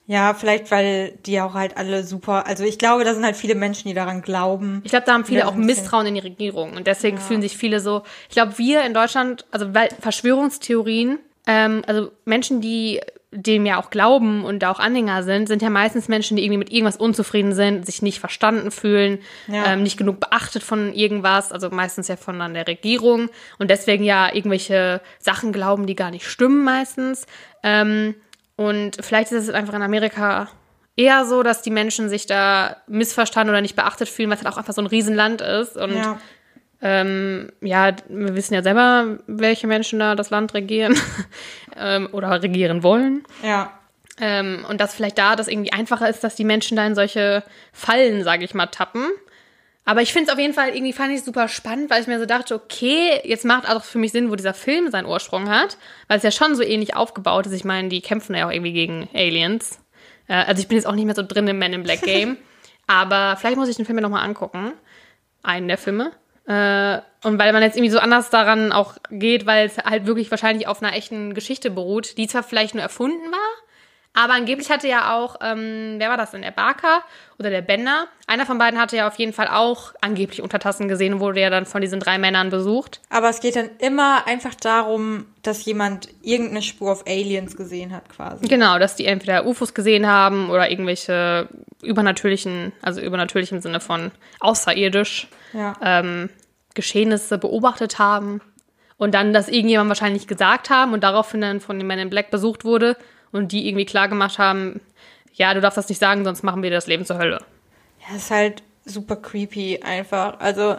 Ja, 0.10 0.34
vielleicht, 0.34 0.72
weil 0.72 1.12
die 1.26 1.40
auch 1.42 1.54
halt 1.54 1.76
alle 1.76 2.04
super, 2.04 2.48
also 2.48 2.64
ich 2.64 2.80
glaube, 2.80 3.04
da 3.04 3.14
sind 3.14 3.26
halt 3.26 3.36
viele 3.36 3.56
Menschen, 3.56 3.90
die 3.90 3.94
daran 3.94 4.22
glauben. 4.22 4.82
Ich 4.86 4.92
glaube, 4.92 5.06
da 5.06 5.14
haben 5.14 5.26
viele 5.26 5.42
Ja, 5.42 5.48
auch. 5.48 5.56
Misstrauen 5.56 6.06
in 6.08 6.14
die 6.16 6.22
Regierung 6.22 6.74
und 6.74 6.88
deswegen 6.88 7.18
fühlen 7.18 7.42
sich 7.42 7.58
viele 7.58 7.82
so. 7.82 8.04
Ich 8.30 8.36
glaube, 8.36 8.58
wir 8.58 8.84
in 8.86 8.94
Deutschland, 8.94 9.46
also 9.52 9.74
weil 9.76 9.90
Verschwörungstheorien, 10.00 11.20
ähm, 11.46 11.82
also 11.88 12.12
Menschen, 12.26 12.62
die 12.62 13.02
dem 13.32 13.66
ja 13.66 13.78
auch 13.82 13.90
glauben 13.90 14.46
und 14.46 14.60
da 14.60 14.72
auch 14.72 14.80
Anhänger 14.80 15.22
sind, 15.24 15.48
sind 15.48 15.62
ja 15.62 15.70
meistens 15.70 16.08
Menschen, 16.08 16.38
die 16.38 16.44
irgendwie 16.44 16.58
mit 16.60 16.72
irgendwas 16.72 16.96
unzufrieden 16.96 17.54
sind, 17.54 17.86
sich 17.86 18.02
nicht 18.02 18.20
verstanden 18.20 18.72
fühlen, 18.72 19.20
Ja. 19.48 19.74
ähm, 19.74 19.84
nicht 19.84 19.98
genug 19.98 20.22
beachtet 20.22 20.64
von 20.64 20.94
irgendwas, 20.94 21.52
also 21.52 21.70
meistens 21.70 22.08
ja 22.08 22.16
von 22.16 22.40
dann 22.40 22.54
der 22.54 22.66
Regierung 22.68 23.30
und 23.60 23.70
deswegen 23.70 24.06
ja 24.06 24.34
irgendwelche 24.34 25.02
Sachen 25.20 25.52
glauben, 25.52 25.86
die 25.88 25.96
gar 25.96 26.10
nicht 26.12 26.26
stimmen 26.26 26.64
meistens. 26.64 27.26
Ähm, 27.64 28.16
und 28.58 28.98
vielleicht 29.00 29.32
ist 29.32 29.48
es 29.48 29.54
einfach 29.54 29.76
in 29.76 29.82
Amerika 29.82 30.50
eher 30.98 31.26
so, 31.26 31.44
dass 31.44 31.62
die 31.62 31.70
Menschen 31.70 32.10
sich 32.10 32.26
da 32.26 32.78
missverstanden 32.88 33.52
oder 33.52 33.62
nicht 33.62 33.76
beachtet 33.76 34.10
fühlen, 34.10 34.30
weil 34.30 34.38
es 34.38 34.44
halt 34.44 34.54
auch 34.54 34.58
einfach 34.58 34.74
so 34.74 34.82
ein 34.82 34.88
Riesenland 34.88 35.42
ist. 35.42 35.78
Und 35.78 35.96
ja, 35.96 36.20
ähm, 36.82 37.52
ja 37.62 37.96
wir 38.10 38.36
wissen 38.36 38.56
ja 38.56 38.64
selber, 38.64 39.20
welche 39.28 39.68
Menschen 39.68 40.00
da 40.00 40.16
das 40.16 40.32
Land 40.32 40.56
regieren 40.56 41.00
ähm, 41.78 42.10
oder 42.12 42.42
regieren 42.42 42.84
wollen. 42.84 43.24
ja. 43.44 43.72
Ähm, 44.20 44.66
und 44.68 44.82
dass 44.82 44.96
vielleicht 44.96 45.20
da 45.20 45.36
das 45.36 45.48
irgendwie 45.48 45.72
einfacher 45.72 46.10
ist, 46.10 46.24
dass 46.24 46.34
die 46.34 46.44
Menschen 46.44 46.76
da 46.76 46.88
in 46.88 46.96
solche 46.96 47.44
Fallen, 47.72 48.24
sage 48.24 48.46
ich 48.46 48.56
mal, 48.56 48.66
tappen. 48.66 49.06
Aber 49.88 50.02
ich 50.02 50.12
finde 50.12 50.28
es 50.28 50.34
auf 50.34 50.38
jeden 50.38 50.54
Fall 50.54 50.76
irgendwie 50.76 50.92
fand 50.92 51.14
ich 51.14 51.24
super 51.24 51.48
spannend, 51.48 51.90
weil 51.90 52.02
ich 52.02 52.08
mir 52.08 52.20
so 52.20 52.26
dachte, 52.26 52.56
okay, 52.56 53.22
jetzt 53.24 53.46
macht 53.46 53.70
auch 53.70 53.86
für 53.86 53.98
mich 54.00 54.12
Sinn, 54.12 54.30
wo 54.30 54.36
dieser 54.36 54.54
Film 54.54 54.92
seinen 54.92 55.06
Ursprung 55.06 55.50
hat, 55.50 55.78
weil 56.10 56.18
es 56.18 56.24
ja 56.24 56.32
schon 56.32 56.58
so 56.58 56.62
ähnlich 56.62 56.98
aufgebaut 56.98 57.46
ist. 57.46 57.54
Ich 57.54 57.64
meine, 57.64 57.88
die 57.88 58.02
kämpfen 58.02 58.36
ja 58.36 58.48
auch 58.48 58.52
irgendwie 58.52 58.74
gegen 58.74 59.08
Aliens. 59.14 59.80
Äh, 60.28 60.44
also 60.44 60.62
ich 60.62 60.68
bin 60.68 60.76
jetzt 60.76 60.88
auch 60.88 60.94
nicht 60.94 61.06
mehr 61.06 61.16
so 61.16 61.24
drin 61.26 61.48
im 61.48 61.58
Men 61.58 61.72
in 61.72 61.84
Black 61.84 62.02
Game, 62.02 62.36
aber 62.88 63.38
vielleicht 63.38 63.56
muss 63.56 63.70
ich 63.70 63.78
den 63.78 63.86
Film 63.86 63.98
ja 63.98 64.02
nochmal 64.02 64.26
angucken. 64.26 64.74
Einen 65.42 65.70
der 65.70 65.78
Filme. 65.78 66.12
Äh, 66.48 67.00
und 67.26 67.40
weil 67.40 67.54
man 67.54 67.64
jetzt 67.64 67.78
irgendwie 67.78 67.92
so 67.92 68.00
anders 68.00 68.30
daran 68.30 68.74
auch 68.74 68.98
geht, 69.10 69.46
weil 69.46 69.68
es 69.68 69.78
halt 69.78 70.06
wirklich 70.06 70.30
wahrscheinlich 70.32 70.68
auf 70.68 70.84
einer 70.84 70.98
echten 70.98 71.34
Geschichte 71.34 71.70
beruht, 71.70 72.18
die 72.18 72.28
zwar 72.28 72.44
vielleicht 72.44 72.74
nur 72.74 72.84
erfunden 72.84 73.32
war, 73.32 73.67
aber 74.20 74.34
angeblich 74.34 74.72
hatte 74.72 74.88
ja 74.88 75.14
auch, 75.16 75.36
ähm, 75.44 75.96
wer 76.00 76.10
war 76.10 76.18
das 76.18 76.32
denn, 76.32 76.42
der 76.42 76.50
Barker 76.50 77.04
oder 77.38 77.52
der 77.52 77.62
Bender? 77.62 78.08
Einer 78.26 78.48
von 78.48 78.58
beiden 78.58 78.80
hatte 78.80 78.98
ja 78.98 79.08
auf 79.08 79.14
jeden 79.20 79.32
Fall 79.32 79.48
auch 79.48 79.94
angeblich 80.02 80.42
Untertassen 80.42 80.88
gesehen 80.88 81.14
und 81.14 81.20
wurde 81.20 81.40
ja 81.40 81.52
dann 81.52 81.68
von 81.68 81.82
diesen 81.82 82.00
drei 82.00 82.18
Männern 82.18 82.50
besucht. 82.50 83.00
Aber 83.12 83.30
es 83.30 83.42
geht 83.42 83.56
dann 83.56 83.70
immer 83.78 84.26
einfach 84.26 84.56
darum, 84.56 85.28
dass 85.44 85.64
jemand 85.66 86.10
irgendeine 86.24 86.64
Spur 86.64 86.92
auf 86.92 87.06
Aliens 87.06 87.56
gesehen 87.56 87.94
hat, 87.94 88.10
quasi. 88.10 88.48
Genau, 88.48 88.80
dass 88.80 88.96
die 88.96 89.06
entweder 89.06 89.46
UFOs 89.46 89.76
gesehen 89.76 90.08
haben 90.08 90.50
oder 90.50 90.72
irgendwelche 90.72 91.48
übernatürlichen, 91.84 92.72
also 92.82 93.02
übernatürlich 93.02 93.52
im 93.52 93.62
Sinne 93.62 93.80
von 93.80 94.10
außerirdisch, 94.40 95.28
Ja. 95.54 95.76
ähm, 95.84 96.30
Geschehnisse 96.74 97.38
beobachtet 97.38 98.00
haben 98.00 98.42
und 98.98 99.14
dann 99.14 99.32
das 99.32 99.48
irgendjemand 99.48 99.90
wahrscheinlich 99.90 100.26
gesagt 100.28 100.72
haben 100.72 100.94
und 100.94 101.04
daraufhin 101.04 101.42
dann 101.42 101.60
von 101.62 101.78
den 101.78 101.86
Men 101.88 102.00
in 102.00 102.10
Black 102.10 102.32
besucht 102.32 102.66
wurde 102.66 102.98
und 103.38 103.52
die 103.52 103.68
irgendwie 103.68 103.86
klar 103.86 104.08
gemacht 104.08 104.40
haben, 104.40 104.82
ja, 105.34 105.54
du 105.54 105.62
darfst 105.62 105.78
das 105.78 105.90
nicht 105.90 106.00
sagen, 106.00 106.24
sonst 106.24 106.44
machen 106.44 106.64
wir 106.64 106.70
dir 106.70 106.76
das 106.76 106.88
Leben 106.88 107.06
zur 107.06 107.20
Hölle. 107.20 107.40
Ja, 108.08 108.16
ist 108.16 108.32
halt 108.32 108.64
super 108.86 109.16
creepy 109.16 109.82
einfach. 109.84 110.40
Also 110.40 110.78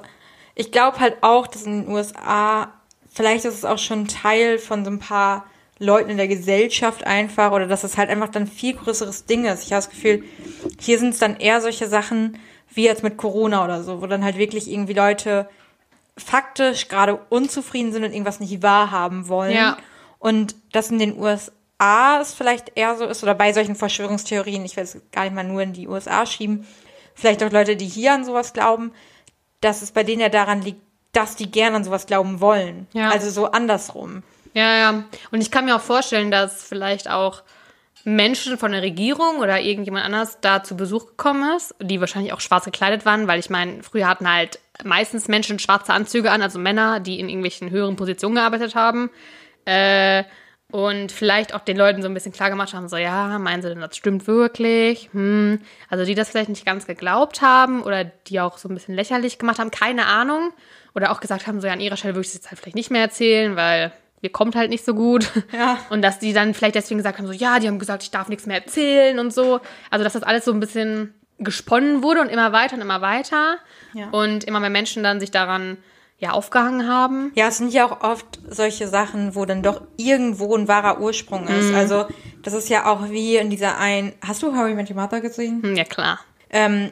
ich 0.55 0.73
glaube 0.73 0.99
halt 0.99 1.19
auch, 1.21 1.47
dass 1.47 1.63
in 1.63 1.85
den 1.85 1.93
USA, 1.93 2.73
vielleicht 3.13 3.45
ist 3.45 3.55
es 3.55 3.65
auch 3.65 3.79
schon 3.79 4.09
Teil 4.09 4.59
von 4.59 4.85
so 4.85 4.91
ein 4.91 4.99
paar 4.99 5.47
Leuten 5.79 6.11
in 6.11 6.17
der 6.17 6.27
Gesellschaft 6.27 7.07
einfach 7.07 7.53
oder 7.53 7.67
dass 7.67 7.85
es 7.85 7.97
halt 7.97 8.11
einfach 8.11 8.31
dann 8.31 8.49
viel 8.49 8.75
größeres 8.75 9.27
Ding 9.27 9.45
ist. 9.45 9.65
Ich 9.65 9.73
habe 9.73 9.83
das 9.83 9.91
Gefühl, 9.91 10.25
hier 10.81 10.99
sind 10.99 11.11
es 11.11 11.21
dann 11.21 11.37
eher 11.37 11.61
solche 11.61 11.87
Sachen 11.87 12.39
wie 12.75 12.85
jetzt 12.85 13.05
mit 13.05 13.17
Corona 13.17 13.65
oder 13.65 13.83
so, 13.85 14.03
wo 14.03 14.07
dann 14.07 14.25
halt 14.25 14.37
wirklich 14.37 14.71
irgendwie 14.71 14.95
Leute 14.95 15.49
faktisch 16.17 16.89
gerade 16.89 17.21
unzufrieden 17.29 17.93
sind 17.93 18.05
und 18.05 18.13
irgendwas 18.13 18.41
nicht 18.41 18.63
wahrhaben 18.63 19.29
wollen. 19.29 19.55
Ja. 19.55 19.77
Und 20.19 20.57
das 20.73 20.91
in 20.91 20.99
den 20.99 21.17
USA 21.17 21.53
es 21.79 22.35
vielleicht 22.35 22.73
eher 22.75 22.97
so 22.97 23.05
ist, 23.05 23.23
oder 23.23 23.35
bei 23.35 23.53
solchen 23.53 23.77
Verschwörungstheorien, 23.77 24.65
ich 24.65 24.77
will 24.77 24.85
es 24.85 25.01
gar 25.13 25.25
nicht 25.25 25.35
mal 25.35 25.45
nur 25.45 25.63
in 25.63 25.73
die 25.73 25.89
USA 25.89 26.27
schieben, 26.27 26.67
vielleicht 27.15 27.43
auch 27.43 27.53
Leute, 27.53 27.77
die 27.77 27.87
hier 27.87 28.13
an 28.15 28.25
sowas 28.25 28.53
glauben, 28.53 28.93
dass 29.61 29.83
es 29.83 29.93
bei 29.93 30.05
denen 30.05 30.21
ja 30.21 30.29
daran 30.29 30.63
liegt, 30.63 30.81
dass 31.13 31.37
die 31.37 31.51
gerne 31.51 31.77
an 31.77 31.85
sowas 31.85 32.07
glauben 32.07 32.41
wollen. 32.41 32.87
Ja. 32.93 33.11
Also 33.11 33.31
so 33.31 33.47
andersrum. 33.47 34.23
Ja, 34.55 34.75
ja. 34.77 35.05
Und 35.31 35.41
ich 35.41 35.51
kann 35.51 35.65
mir 35.65 35.77
auch 35.77 35.81
vorstellen, 35.81 36.31
dass 36.31 36.63
vielleicht 36.63 37.09
auch 37.09 37.43
Menschen 38.05 38.59
von 38.59 38.73
der 38.73 38.83
Regierung 38.83 39.39
oder 39.39 39.61
irgendjemand 39.61 40.05
anders 40.05 40.39
da 40.41 40.63
zu 40.63 40.77
Besuch 40.77 41.07
gekommen 41.07 41.57
ist, 41.57 41.75
die 41.81 42.01
wahrscheinlich 42.01 42.33
auch 42.33 42.41
schwarz 42.41 42.65
gekleidet 42.65 43.05
waren, 43.05 43.27
weil 43.27 43.41
ich 43.41 43.51
meine, 43.51 43.83
früher 43.83 44.09
hatten 44.09 44.31
halt 44.33 44.61
meistens 44.85 45.29
Menschen 45.29 45.59
schwarze 45.59 45.93
Anzüge 45.93 46.31
an, 46.31 46.43
also 46.43 46.59
Männer, 46.59 47.01
die 47.01 47.21
in 47.21 47.29
irgendwelchen 47.29 47.71
höheren 47.71 47.97
Positionen 47.97 48.37
gearbeitet 48.37 48.75
haben. 48.75 49.11
Äh, 49.65 50.25
und 50.71 51.13
vielleicht 51.13 51.55
auch 51.55 51.61
den 51.61 51.79
Leuten 51.79 52.03
so 52.03 52.09
ein 52.09 52.15
bisschen 52.15 52.33
klar 52.33 52.51
gemacht 52.51 52.75
haben, 52.75 52.89
so, 52.89 52.97
ja, 52.97 53.39
meinen 53.39 53.63
sie 53.63 53.69
denn, 53.71 53.81
das 53.81 53.97
stimmt 53.97 54.27
wirklich? 54.27 55.09
Hm. 55.13 55.61
Also 55.89 56.05
die 56.05 56.15
das 56.15 56.29
vielleicht 56.29 56.51
nicht 56.51 56.67
ganz 56.67 56.87
geglaubt 56.87 57.41
haben 57.41 57.83
oder 57.83 58.05
die 58.05 58.41
auch 58.41 58.59
so 58.59 58.69
ein 58.69 58.75
bisschen 58.75 58.95
lächerlich 58.95 59.39
gemacht 59.39 59.59
haben, 59.59 59.71
keine 59.71 60.07
Ahnung. 60.07 60.53
Oder 60.95 61.11
auch 61.11 61.21
gesagt 61.21 61.47
haben, 61.47 61.61
so, 61.61 61.67
ja, 61.67 61.73
an 61.73 61.81
ihrer 61.81 61.97
Stelle 61.97 62.15
würde 62.15 62.23
ich 62.23 62.29
es 62.29 62.35
jetzt 62.35 62.51
halt 62.51 62.61
vielleicht 62.61 62.75
nicht 62.75 62.91
mehr 62.91 63.01
erzählen, 63.01 63.57
weil 63.57 63.93
mir 64.21 64.31
kommt 64.31 64.57
halt 64.57 64.69
nicht 64.69 64.85
so 64.85 64.95
gut. 64.95 65.31
Ja. 65.53 65.79
Und 65.91 66.03
dass 66.03 66.19
die 66.19 66.35
dann 66.35 66.53
vielleicht 66.53 66.75
deswegen 66.75 66.99
gesagt 66.99 67.19
haben, 67.19 67.27
so, 67.27 67.33
ja, 67.33 67.61
die 67.61 67.69
haben 67.69 67.79
gesagt, 67.79 68.03
ich 68.03 68.11
darf 68.11 68.29
nichts 68.29 68.47
mehr 68.47 68.63
erzählen 68.63 69.19
und 69.19 69.33
so. 69.33 69.61
Also, 69.91 70.05
dass 70.05 70.13
das 70.13 70.23
alles 70.23 70.45
so 70.45 70.53
ein 70.53 70.61
bisschen 70.61 71.15
gesponnen 71.39 72.03
wurde 72.03 72.21
und 72.21 72.29
immer 72.29 72.53
weiter 72.53 72.75
und 72.75 72.83
immer 72.83 73.01
weiter. 73.01 73.57
Ja. 73.95 74.11
Und 74.11 74.45
immer 74.45 74.61
mehr 74.61 74.71
Menschen 74.71 75.03
dann 75.03 75.21
sich 75.21 75.31
daran, 75.31 75.79
ja, 76.19 76.33
aufgehangen 76.33 76.89
haben. 76.89 77.31
Ja, 77.37 77.49
es 77.49 77.59
sind 77.59 77.73
ja 77.73 77.87
auch 77.87 78.01
oft 78.03 78.41
solche 78.49 78.89
Sachen, 78.89 79.35
wo 79.37 79.45
dann 79.45 79.63
doch 79.63 79.83
irgendwo 79.97 80.55
ein 80.57 80.67
wahrer 80.67 81.01
Ursprung 81.01 81.47
ist. 81.47 81.73
Also, 81.73 82.07
das 82.43 82.55
ist 82.55 82.69
ja 82.69 82.87
auch 82.87 83.09
wie 83.11 83.37
in 83.37 83.51
dieser 83.51 83.79
ein. 83.79 84.13
Hast 84.27 84.43
du 84.43 84.55
Harry 84.55 84.75
Met 84.75 84.91
Your 84.91 84.97
Mother 84.97 85.21
gesehen? 85.21 85.63
Hm, 85.63 85.77
ja, 85.77 85.85
klar. 85.85 86.19
Ähm, 86.51 86.91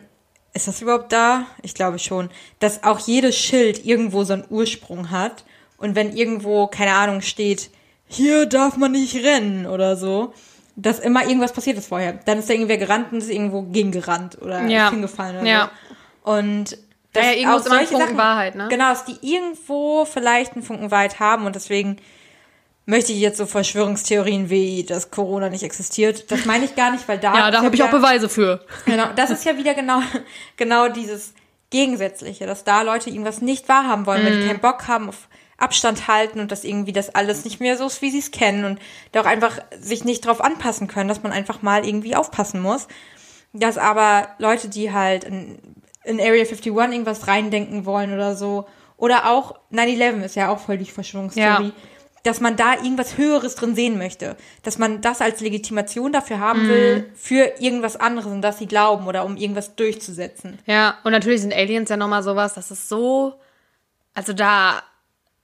ist 0.54 0.68
das 0.68 0.80
überhaupt 0.80 1.12
da? 1.12 1.46
Ich 1.62 1.74
glaube 1.74 1.98
schon. 1.98 2.30
Dass 2.60 2.84
auch 2.84 2.98
jedes 3.00 3.36
Schild 3.36 3.84
irgendwo 3.84 4.22
so 4.24 4.32
einen 4.34 4.44
Ursprung 4.48 5.10
hat. 5.10 5.44
Und 5.76 5.94
wenn 5.96 6.16
irgendwo, 6.16 6.68
keine 6.68 6.92
Ahnung, 6.94 7.20
steht, 7.20 7.70
hier 8.06 8.46
darf 8.46 8.76
man 8.76 8.92
nicht 8.92 9.16
rennen 9.16 9.66
oder 9.66 9.96
so, 9.96 10.32
dass 10.76 11.00
immer 11.00 11.26
irgendwas 11.26 11.52
passiert 11.52 11.76
ist 11.78 11.88
vorher. 11.88 12.12
Dann 12.24 12.38
ist 12.38 12.48
da 12.48 12.54
irgendwer 12.54 12.78
gerannt 12.78 13.10
und 13.12 13.18
ist 13.18 13.30
irgendwo 13.30 13.62
gegengerannt 13.62 14.38
oder 14.40 14.66
Ja. 14.66 14.90
hingefallen 14.90 15.38
oder 15.40 15.46
Ja. 15.50 15.70
so. 16.24 16.30
Und 16.30 16.78
Ja, 17.16 17.22
ja, 17.24 17.32
irgendwo 17.32 17.56
auch 17.56 17.60
ist 17.60 17.66
immer 17.66 17.78
ein 17.78 17.86
Funken 17.86 18.16
Wahrheit, 18.16 18.54
ne? 18.54 18.68
Genau, 18.68 18.88
dass 18.90 19.04
die 19.04 19.16
irgendwo 19.20 20.04
vielleicht 20.04 20.52
einen 20.54 20.62
Funken 20.62 20.90
Wahrheit 20.90 21.18
haben 21.20 21.46
und 21.46 21.54
deswegen 21.56 21.96
möchte 22.88 23.12
ich 23.12 23.18
jetzt 23.18 23.38
so 23.38 23.46
Verschwörungstheorien 23.46 24.48
wie, 24.48 24.84
dass 24.84 25.10
Corona 25.10 25.48
nicht 25.48 25.64
existiert. 25.64 26.30
Das 26.30 26.44
meine 26.44 26.64
ich 26.64 26.76
gar 26.76 26.92
nicht, 26.92 27.08
weil 27.08 27.18
da 27.18 27.34
Ja, 27.34 27.50
da 27.50 27.62
habe 27.62 27.74
ich 27.74 27.82
auch 27.82 27.88
wieder- 27.88 27.98
Beweise 27.98 28.28
für. 28.28 28.64
Genau, 28.84 29.06
das 29.16 29.30
ist 29.30 29.44
ja 29.44 29.56
wieder 29.56 29.74
genau, 29.74 30.00
genau 30.56 30.88
dieses 30.88 31.34
Gegensätzliche, 31.70 32.46
dass 32.46 32.62
da 32.62 32.82
Leute 32.82 33.10
irgendwas 33.10 33.40
nicht 33.42 33.68
wahrhaben 33.68 34.06
wollen, 34.06 34.24
weil 34.24 34.40
die 34.40 34.46
keinen 34.46 34.60
Bock 34.60 34.86
haben 34.86 35.08
auf 35.08 35.28
Abstand 35.58 36.06
halten 36.06 36.38
und 36.38 36.52
dass 36.52 36.64
irgendwie 36.64 36.92
das 36.92 37.14
alles 37.14 37.44
nicht 37.44 37.60
mehr 37.60 37.76
so 37.76 37.86
ist, 37.86 38.02
wie 38.02 38.10
sie 38.10 38.18
es 38.20 38.30
kennen 38.30 38.64
und 38.64 38.78
da 39.12 39.22
auch 39.22 39.26
einfach 39.26 39.58
sich 39.80 40.04
nicht 40.04 40.24
drauf 40.24 40.40
anpassen 40.40 40.86
können, 40.86 41.08
dass 41.08 41.22
man 41.22 41.32
einfach 41.32 41.62
mal 41.62 41.84
irgendwie 41.84 42.14
aufpassen 42.14 42.60
muss. 42.60 42.86
Dass 43.52 43.78
aber 43.78 44.28
Leute, 44.38 44.68
die 44.68 44.92
halt 44.92 45.24
in, 46.06 46.20
Area 46.20 46.42
51 46.44 46.66
irgendwas 46.66 47.26
reindenken 47.28 47.84
wollen 47.84 48.12
oder 48.14 48.34
so, 48.36 48.66
oder 48.96 49.30
auch 49.30 49.56
9-11 49.72 50.22
ist 50.24 50.36
ja 50.36 50.48
auch 50.48 50.58
voll 50.58 50.78
die 50.78 50.86
Verschwörungstheorie, 50.86 51.66
Ja. 51.66 51.72
dass 52.22 52.40
man 52.40 52.56
da 52.56 52.74
irgendwas 52.74 53.18
Höheres 53.18 53.54
drin 53.54 53.74
sehen 53.74 53.98
möchte. 53.98 54.36
Dass 54.62 54.78
man 54.78 55.00
das 55.02 55.20
als 55.20 55.40
Legitimation 55.40 56.12
dafür 56.12 56.40
haben 56.40 56.66
will, 56.68 57.10
für 57.14 57.52
irgendwas 57.58 57.96
anderes, 57.96 58.32
und 58.32 58.40
das 58.42 58.58
sie 58.58 58.66
glauben 58.66 59.06
oder 59.06 59.24
um 59.26 59.36
irgendwas 59.36 59.76
durchzusetzen. 59.76 60.58
Ja, 60.66 60.96
und 61.04 61.12
natürlich 61.12 61.42
sind 61.42 61.52
Aliens 61.54 61.90
ja 61.90 61.96
nochmal 61.98 62.22
sowas, 62.22 62.54
das 62.54 62.70
ist 62.70 62.88
so, 62.88 63.34
also 64.14 64.32
da, 64.32 64.82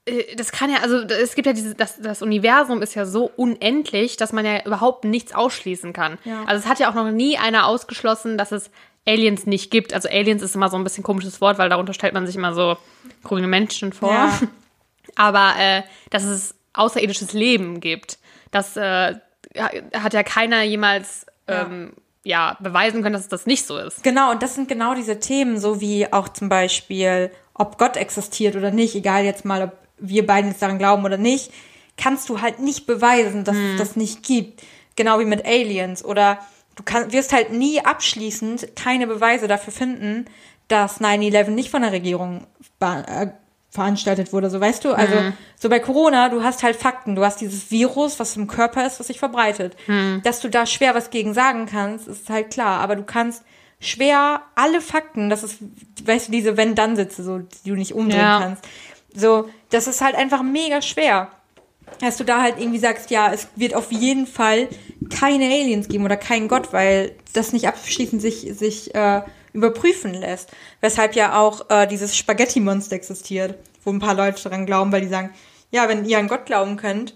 äh, 0.06 0.34
das 0.36 0.50
kann 0.50 0.70
ja, 0.70 0.78
also 0.78 0.96
es 1.00 1.34
gibt 1.34 1.46
ja 1.46 1.52
dieses, 1.52 1.76
das, 1.76 2.00
das 2.00 2.22
Universum 2.22 2.80
ist 2.80 2.94
ja 2.94 3.04
so 3.04 3.30
unendlich, 3.36 4.16
dass 4.16 4.32
man 4.32 4.46
ja 4.46 4.64
überhaupt 4.64 5.04
nichts 5.04 5.34
ausschließen 5.34 5.92
kann. 5.92 6.16
Ja. 6.24 6.44
Also 6.46 6.64
es 6.64 6.68
hat 6.68 6.78
ja 6.80 6.88
auch 6.90 6.94
noch 6.94 7.10
nie 7.10 7.36
einer 7.36 7.66
ausgeschlossen, 7.66 8.38
dass 8.38 8.50
es 8.50 8.70
Aliens 9.06 9.46
nicht 9.46 9.70
gibt. 9.70 9.94
Also 9.94 10.08
Aliens 10.08 10.42
ist 10.42 10.54
immer 10.54 10.68
so 10.68 10.76
ein 10.76 10.84
bisschen 10.84 11.02
komisches 11.02 11.40
Wort, 11.40 11.58
weil 11.58 11.68
darunter 11.68 11.92
stellt 11.94 12.14
man 12.14 12.26
sich 12.26 12.36
immer 12.36 12.54
so 12.54 12.76
grüne 13.22 13.46
Menschen 13.46 13.92
vor. 13.92 14.12
Ja. 14.12 14.40
Aber 15.16 15.54
äh, 15.58 15.82
dass 16.10 16.24
es 16.24 16.54
außerirdisches 16.72 17.32
Leben 17.32 17.80
gibt, 17.80 18.18
das 18.50 18.76
äh, 18.76 19.14
hat 19.54 20.14
ja 20.14 20.22
keiner 20.22 20.62
jemals 20.62 21.26
ähm, 21.48 21.92
ja, 22.24 22.56
beweisen 22.60 23.02
können, 23.02 23.14
dass 23.14 23.22
es 23.22 23.28
das 23.28 23.46
nicht 23.46 23.66
so 23.66 23.76
ist. 23.78 24.02
Genau, 24.02 24.30
und 24.30 24.42
das 24.42 24.54
sind 24.54 24.68
genau 24.68 24.94
diese 24.94 25.18
Themen, 25.18 25.58
so 25.58 25.80
wie 25.80 26.10
auch 26.12 26.28
zum 26.28 26.48
Beispiel, 26.48 27.30
ob 27.54 27.78
Gott 27.78 27.96
existiert 27.96 28.56
oder 28.56 28.70
nicht, 28.70 28.94
egal 28.94 29.24
jetzt 29.24 29.44
mal, 29.44 29.62
ob 29.62 29.72
wir 29.98 30.26
beiden 30.26 30.50
jetzt 30.50 30.62
daran 30.62 30.78
glauben 30.78 31.04
oder 31.04 31.18
nicht, 31.18 31.52
kannst 31.96 32.28
du 32.28 32.40
halt 32.40 32.58
nicht 32.60 32.86
beweisen, 32.86 33.44
dass 33.44 33.56
es 33.56 33.78
das 33.78 33.96
nicht 33.96 34.22
gibt. 34.22 34.62
Genau 34.96 35.18
wie 35.20 35.24
mit 35.24 35.44
Aliens. 35.44 36.04
Oder 36.04 36.38
du 36.76 36.82
kann, 36.82 37.12
wirst 37.12 37.32
halt 37.32 37.52
nie 37.52 37.80
abschließend 37.84 38.74
keine 38.76 39.06
Beweise 39.06 39.48
dafür 39.48 39.72
finden, 39.72 40.26
dass 40.68 41.00
9-11 41.00 41.50
nicht 41.50 41.70
von 41.70 41.82
der 41.82 41.92
Regierung 41.92 42.46
äh, 42.80 43.26
veranstaltet 43.70 44.32
wurde. 44.32 44.50
So 44.50 44.60
weißt 44.60 44.84
du, 44.84 44.92
also 44.92 45.16
so 45.58 45.68
bei 45.68 45.78
Corona, 45.80 46.28
du 46.28 46.42
hast 46.42 46.62
halt 46.62 46.76
Fakten, 46.76 47.14
du 47.14 47.24
hast 47.24 47.40
dieses 47.40 47.70
Virus, 47.70 48.20
was 48.20 48.36
im 48.36 48.46
Körper 48.46 48.86
ist, 48.86 49.00
was 49.00 49.06
sich 49.06 49.18
verbreitet. 49.18 49.76
Dass 50.22 50.40
du 50.40 50.48
da 50.50 50.66
schwer 50.66 50.94
was 50.94 51.10
gegen 51.10 51.32
sagen 51.34 51.66
kannst, 51.66 52.06
ist 52.08 52.28
halt 52.28 52.50
klar, 52.50 52.80
aber 52.80 52.96
du 52.96 53.02
kannst 53.02 53.42
schwer 53.80 54.42
alle 54.54 54.80
Fakten, 54.80 55.28
das 55.30 55.42
ist, 55.42 55.58
weißt 56.04 56.28
du, 56.28 56.32
diese 56.32 56.56
Wenn-Dann-Sitze, 56.56 57.22
so, 57.24 57.38
die 57.38 57.70
du 57.70 57.74
nicht 57.74 57.94
umdrehen 57.94 58.20
Ja. 58.20 58.38
kannst. 58.40 58.64
So, 59.14 59.48
das 59.70 59.86
ist 59.88 60.00
halt 60.00 60.14
einfach 60.14 60.42
mega 60.42 60.80
schwer. 60.82 61.28
Dass 62.00 62.16
du 62.16 62.24
da 62.24 62.42
halt 62.42 62.58
irgendwie 62.58 62.78
sagst, 62.78 63.10
ja, 63.10 63.32
es 63.32 63.48
wird 63.56 63.74
auf 63.74 63.92
jeden 63.92 64.26
Fall 64.26 64.68
keine 65.10 65.46
Aliens 65.46 65.88
geben 65.88 66.04
oder 66.04 66.16
keinen 66.16 66.48
Gott, 66.48 66.72
weil 66.72 67.14
das 67.32 67.52
nicht 67.52 67.68
abschließend 67.68 68.20
sich, 68.20 68.48
sich 68.54 68.94
äh, 68.94 69.22
überprüfen 69.52 70.14
lässt. 70.14 70.50
Weshalb 70.80 71.14
ja 71.14 71.38
auch 71.38 71.68
äh, 71.70 71.86
dieses 71.86 72.16
Spaghetti-Monster 72.16 72.96
existiert, 72.96 73.58
wo 73.84 73.90
ein 73.90 73.98
paar 73.98 74.14
Leute 74.14 74.48
dran 74.48 74.66
glauben, 74.66 74.92
weil 74.92 75.02
die 75.02 75.08
sagen, 75.08 75.30
ja, 75.70 75.88
wenn 75.88 76.04
ihr 76.04 76.18
an 76.18 76.28
Gott 76.28 76.46
glauben 76.46 76.76
könnt, 76.76 77.14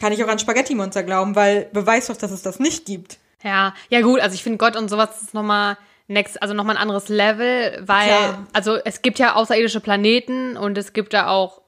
kann 0.00 0.12
ich 0.12 0.22
auch 0.22 0.28
an 0.28 0.38
Spaghetti-Monster 0.38 1.02
glauben, 1.02 1.34
weil 1.36 1.68
beweist 1.72 2.10
doch, 2.10 2.16
dass 2.16 2.30
es 2.30 2.42
das 2.42 2.58
nicht 2.58 2.84
gibt. 2.84 3.18
Ja, 3.42 3.74
ja 3.88 4.00
gut, 4.00 4.20
also 4.20 4.34
ich 4.34 4.42
finde 4.42 4.58
Gott 4.58 4.76
und 4.76 4.88
sowas 4.88 5.22
ist 5.22 5.34
nochmal 5.34 5.76
next, 6.08 6.40
also 6.42 6.54
nochmal 6.54 6.76
ein 6.76 6.82
anderes 6.82 7.08
Level, 7.08 7.82
weil, 7.84 8.08
Klar. 8.08 8.46
also 8.52 8.76
es 8.76 9.02
gibt 9.02 9.18
ja 9.18 9.34
außerirdische 9.34 9.80
Planeten 9.80 10.56
und 10.56 10.78
es 10.78 10.92
gibt 10.92 11.12
da 11.12 11.28
auch 11.28 11.62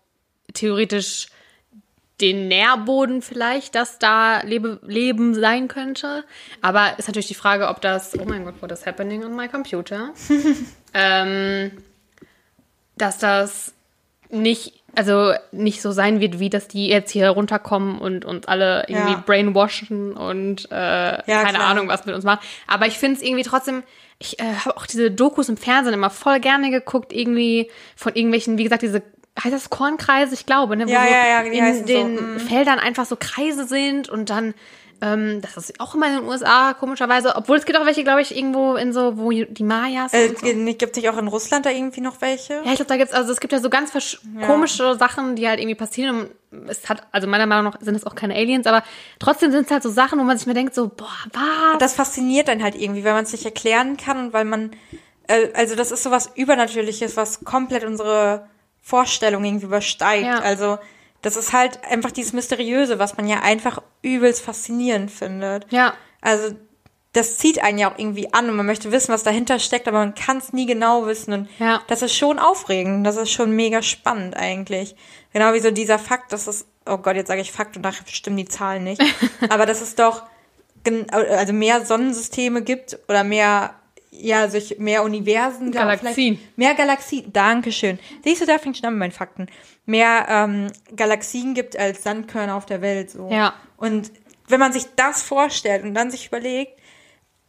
theoretisch 0.54 1.28
den 2.20 2.48
Nährboden 2.48 3.22
vielleicht, 3.22 3.74
dass 3.74 3.98
da 3.98 4.40
Lebe, 4.42 4.80
Leben 4.84 5.34
sein 5.34 5.68
könnte. 5.68 6.24
Aber 6.62 6.98
ist 6.98 7.06
natürlich 7.08 7.28
die 7.28 7.34
Frage, 7.34 7.68
ob 7.68 7.80
das, 7.80 8.18
oh 8.18 8.24
mein 8.26 8.44
Gott, 8.44 8.54
what 8.60 8.72
is 8.72 8.86
happening 8.86 9.24
on 9.24 9.36
my 9.36 9.48
computer? 9.48 10.10
ähm, 10.94 11.70
dass 12.96 13.18
das 13.18 13.72
nicht, 14.30 14.82
also 14.96 15.32
nicht 15.52 15.80
so 15.80 15.92
sein 15.92 16.20
wird, 16.20 16.38
wie 16.40 16.50
dass 16.50 16.66
die 16.68 16.88
jetzt 16.88 17.12
hier 17.12 17.28
runterkommen 17.30 17.98
und 17.98 18.24
uns 18.24 18.46
alle 18.46 18.84
irgendwie 18.88 19.12
Ja. 19.12 19.22
brainwashen 19.24 20.12
und 20.12 20.66
äh, 20.66 21.22
keine 21.24 21.24
klar. 21.24 21.68
Ahnung, 21.68 21.88
was 21.88 22.04
mit 22.04 22.14
uns 22.14 22.24
machen. 22.24 22.40
Aber 22.66 22.86
ich 22.86 22.98
finde 22.98 23.16
es 23.18 23.22
irgendwie 23.22 23.44
trotzdem, 23.44 23.84
ich 24.18 24.40
äh, 24.40 24.54
habe 24.64 24.76
auch 24.76 24.86
diese 24.86 25.10
Dokus 25.12 25.48
im 25.48 25.56
Fernsehen 25.56 25.94
immer 25.94 26.10
voll 26.10 26.40
gerne 26.40 26.70
geguckt, 26.70 27.12
irgendwie 27.12 27.70
von 27.94 28.14
irgendwelchen, 28.14 28.58
wie 28.58 28.64
gesagt, 28.64 28.82
diese 28.82 29.02
heißt 29.42 29.54
das 29.54 29.70
Kornkreise, 29.70 30.34
ich 30.34 30.46
glaube, 30.46 30.76
ne? 30.76 30.86
Wo 30.86 30.90
Ja, 30.90 31.04
so 31.04 31.10
ja, 31.10 31.26
ja, 31.26 31.40
in 31.40 31.62
heißen 31.62 31.86
so, 31.86 31.92
den 31.92 32.36
mm. 32.36 32.40
Feldern 32.40 32.78
einfach 32.78 33.06
so 33.06 33.16
Kreise 33.16 33.64
sind 33.66 34.08
und 34.08 34.30
dann 34.30 34.54
ähm, 35.00 35.40
das 35.40 35.56
ist 35.56 35.78
auch 35.80 35.94
immer 35.94 36.06
in 36.08 36.14
den 36.14 36.24
USA, 36.24 36.74
komischerweise. 36.74 37.36
Obwohl 37.36 37.56
es 37.56 37.64
gibt 37.64 37.78
auch 37.78 37.86
welche, 37.86 38.02
glaube 38.02 38.20
ich, 38.20 38.36
irgendwo 38.36 38.74
in 38.74 38.92
so, 38.92 39.16
wo 39.16 39.30
die 39.30 39.62
Mayas. 39.62 40.12
Äh, 40.12 40.28
und 40.28 40.38
so. 40.38 40.46
Gibt 40.46 40.82
es 40.82 40.96
nicht 40.96 41.08
auch 41.08 41.18
in 41.18 41.28
Russland 41.28 41.66
da 41.66 41.70
irgendwie 41.70 42.00
noch 42.00 42.20
welche? 42.20 42.54
Ja, 42.54 42.70
ich 42.72 42.76
glaube, 42.76 42.86
da 42.86 42.96
gibt's 42.96 43.12
also 43.14 43.30
es 43.30 43.38
gibt 43.38 43.52
ja 43.52 43.60
so 43.60 43.70
ganz 43.70 43.92
versch- 43.92 44.18
komische 44.44 44.96
Sachen, 44.96 45.36
die 45.36 45.46
halt 45.46 45.60
irgendwie 45.60 45.76
passieren. 45.76 46.30
Es 46.66 46.88
hat, 46.88 47.06
also 47.12 47.28
meiner 47.28 47.46
Meinung 47.46 47.72
nach 47.72 47.80
sind 47.80 47.94
es 47.94 48.06
auch 48.06 48.14
keine 48.14 48.34
Aliens, 48.34 48.66
aber 48.66 48.82
trotzdem 49.20 49.52
sind 49.52 49.66
es 49.66 49.70
halt 49.70 49.82
so 49.82 49.90
Sachen, 49.90 50.18
wo 50.18 50.24
man 50.24 50.36
sich 50.36 50.46
mir 50.46 50.54
denkt, 50.54 50.74
so, 50.74 50.88
boah, 50.88 51.06
was? 51.32 51.78
das 51.78 51.94
fasziniert 51.94 52.48
dann 52.48 52.62
halt 52.62 52.74
irgendwie, 52.74 53.04
weil 53.04 53.12
man 53.12 53.24
es 53.24 53.32
nicht 53.32 53.44
erklären 53.44 53.96
kann 53.96 54.18
und 54.18 54.32
weil 54.32 54.46
man, 54.46 54.72
äh, 55.28 55.48
also 55.54 55.76
das 55.76 55.92
ist 55.92 56.02
sowas 56.02 56.32
Übernatürliches, 56.34 57.16
was 57.16 57.44
komplett 57.44 57.84
unsere 57.84 58.48
Vorstellung 58.88 59.44
irgendwie 59.44 59.66
übersteigt. 59.66 60.24
Ja. 60.26 60.38
Also, 60.40 60.78
das 61.22 61.36
ist 61.36 61.52
halt 61.52 61.84
einfach 61.84 62.10
dieses 62.10 62.32
Mysteriöse, 62.32 62.98
was 62.98 63.16
man 63.16 63.28
ja 63.28 63.40
einfach 63.40 63.82
übelst 64.02 64.42
faszinierend 64.42 65.10
findet. 65.10 65.70
Ja. 65.70 65.94
Also, 66.20 66.54
das 67.12 67.38
zieht 67.38 67.62
einen 67.62 67.78
ja 67.78 67.90
auch 67.92 67.98
irgendwie 67.98 68.32
an 68.32 68.48
und 68.48 68.56
man 68.56 68.66
möchte 68.66 68.92
wissen, 68.92 69.12
was 69.12 69.22
dahinter 69.24 69.58
steckt, 69.58 69.88
aber 69.88 69.98
man 69.98 70.14
kann 70.14 70.38
es 70.38 70.52
nie 70.52 70.66
genau 70.66 71.06
wissen. 71.06 71.32
Und 71.32 71.48
Ja. 71.58 71.82
das 71.88 72.02
ist 72.02 72.14
schon 72.16 72.38
aufregend. 72.38 73.06
Das 73.06 73.16
ist 73.16 73.30
schon 73.30 73.50
mega 73.50 73.82
spannend 73.82 74.36
eigentlich. 74.36 74.94
Genau 75.32 75.52
wie 75.52 75.60
so 75.60 75.70
dieser 75.70 75.98
Fakt, 75.98 76.32
dass 76.32 76.46
es, 76.46 76.66
oh 76.86 76.98
Gott, 76.98 77.16
jetzt 77.16 77.28
sage 77.28 77.40
ich 77.40 77.50
Fakt 77.52 77.76
und 77.76 77.82
nachher 77.82 78.06
stimmen 78.06 78.36
die 78.36 78.44
Zahlen 78.46 78.84
nicht. 78.84 79.02
aber 79.48 79.66
dass 79.66 79.80
es 79.80 79.94
doch 79.94 80.22
also 81.10 81.52
mehr 81.52 81.84
Sonnensysteme 81.84 82.62
gibt 82.62 82.98
oder 83.08 83.24
mehr, 83.24 83.74
ja, 84.10 84.48
solch, 84.48 84.76
mehr 84.78 85.02
Universen. 85.02 85.70
Galaxien. 85.70 86.38
Mehr 86.56 86.74
Galaxien. 86.74 87.32
Dankeschön. 87.32 87.98
Siehst 88.24 88.42
du, 88.42 88.46
da 88.46 88.58
fängt 88.58 88.76
schon 88.76 88.86
an 88.86 88.94
mit 88.94 89.00
meinen 89.00 89.12
Fakten. 89.12 89.46
Mehr 89.86 90.26
ähm, 90.28 90.68
Galaxien 90.96 91.54
gibt 91.54 91.78
als 91.78 92.02
Sandkörner 92.02 92.56
auf 92.56 92.66
der 92.66 92.80
Welt. 92.80 93.10
So. 93.10 93.28
Ja. 93.30 93.54
Und 93.76 94.10
wenn 94.48 94.60
man 94.60 94.72
sich 94.72 94.86
das 94.96 95.22
vorstellt 95.22 95.84
und 95.84 95.94
dann 95.94 96.10
sich 96.10 96.26
überlegt, 96.26 96.78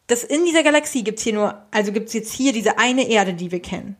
dass 0.07 0.23
in 0.23 0.45
dieser 0.45 0.63
Galaxie 0.63 1.03
gibt's 1.03 1.23
hier 1.23 1.33
nur, 1.33 1.61
also 1.71 1.91
gibt's 1.91 2.13
jetzt 2.13 2.33
hier 2.33 2.51
diese 2.51 2.77
eine 2.77 3.07
Erde, 3.07 3.33
die 3.33 3.51
wir 3.51 3.61
kennen. 3.61 3.95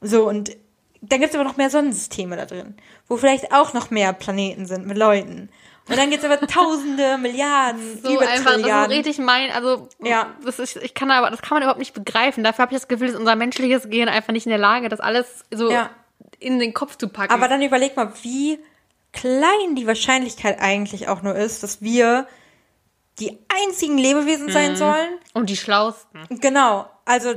So, 0.00 0.28
und 0.28 0.56
dann 1.00 1.20
gibt's 1.20 1.34
aber 1.34 1.44
noch 1.44 1.56
mehr 1.56 1.70
Sonnensysteme 1.70 2.36
da 2.36 2.44
drin, 2.44 2.74
wo 3.08 3.16
vielleicht 3.16 3.52
auch 3.52 3.72
noch 3.72 3.90
mehr 3.90 4.12
Planeten 4.12 4.66
sind 4.66 4.86
mit 4.86 4.96
Leuten. 4.96 5.48
Und 5.88 5.96
dann 5.96 6.10
gibt's 6.10 6.24
aber 6.24 6.38
Tausende, 6.46 7.16
Milliarden, 7.22 8.00
So 8.02 8.12
über 8.14 8.20
einfach, 8.28 8.44
das 8.44 8.56
ist 8.56 8.62
Trilliarden. 8.62 8.96
richtig 8.96 9.18
mein, 9.18 9.50
also 9.50 9.88
Ja. 10.02 10.34
das 10.44 10.58
ist, 10.58 10.76
ich 10.76 10.94
kann 10.94 11.10
aber, 11.10 11.30
das 11.30 11.40
kann 11.40 11.56
man 11.56 11.62
überhaupt 11.62 11.78
nicht 11.78 11.94
begreifen. 11.94 12.44
Dafür 12.44 12.62
habe 12.64 12.74
ich 12.74 12.80
das 12.80 12.88
Gefühl, 12.88 13.08
dass 13.08 13.16
unser 13.16 13.36
menschliches 13.36 13.88
Gehirn 13.88 14.08
einfach 14.08 14.32
nicht 14.32 14.46
in 14.46 14.50
der 14.50 14.58
Lage, 14.58 14.88
das 14.88 15.00
alles 15.00 15.44
so 15.50 15.70
Ja. 15.70 15.90
in 16.38 16.58
den 16.58 16.74
Kopf 16.74 16.96
zu 16.96 17.08
packen. 17.08 17.32
Aber 17.32 17.48
dann 17.48 17.62
überleg 17.62 17.96
mal, 17.96 18.12
wie 18.22 18.58
klein 19.12 19.74
die 19.74 19.86
Wahrscheinlichkeit 19.86 20.60
eigentlich 20.60 21.08
auch 21.08 21.22
nur 21.22 21.34
ist, 21.34 21.62
dass 21.62 21.80
wir 21.80 22.26
die 23.18 23.38
einzigen 23.64 23.98
Lebewesen 23.98 24.46
Mhm. 24.46 24.52
sein 24.52 24.76
sollen. 24.76 25.08
Und 25.34 25.48
die 25.50 25.56
Schlausten. 25.56 26.20
Genau, 26.40 26.88
also 27.04 27.34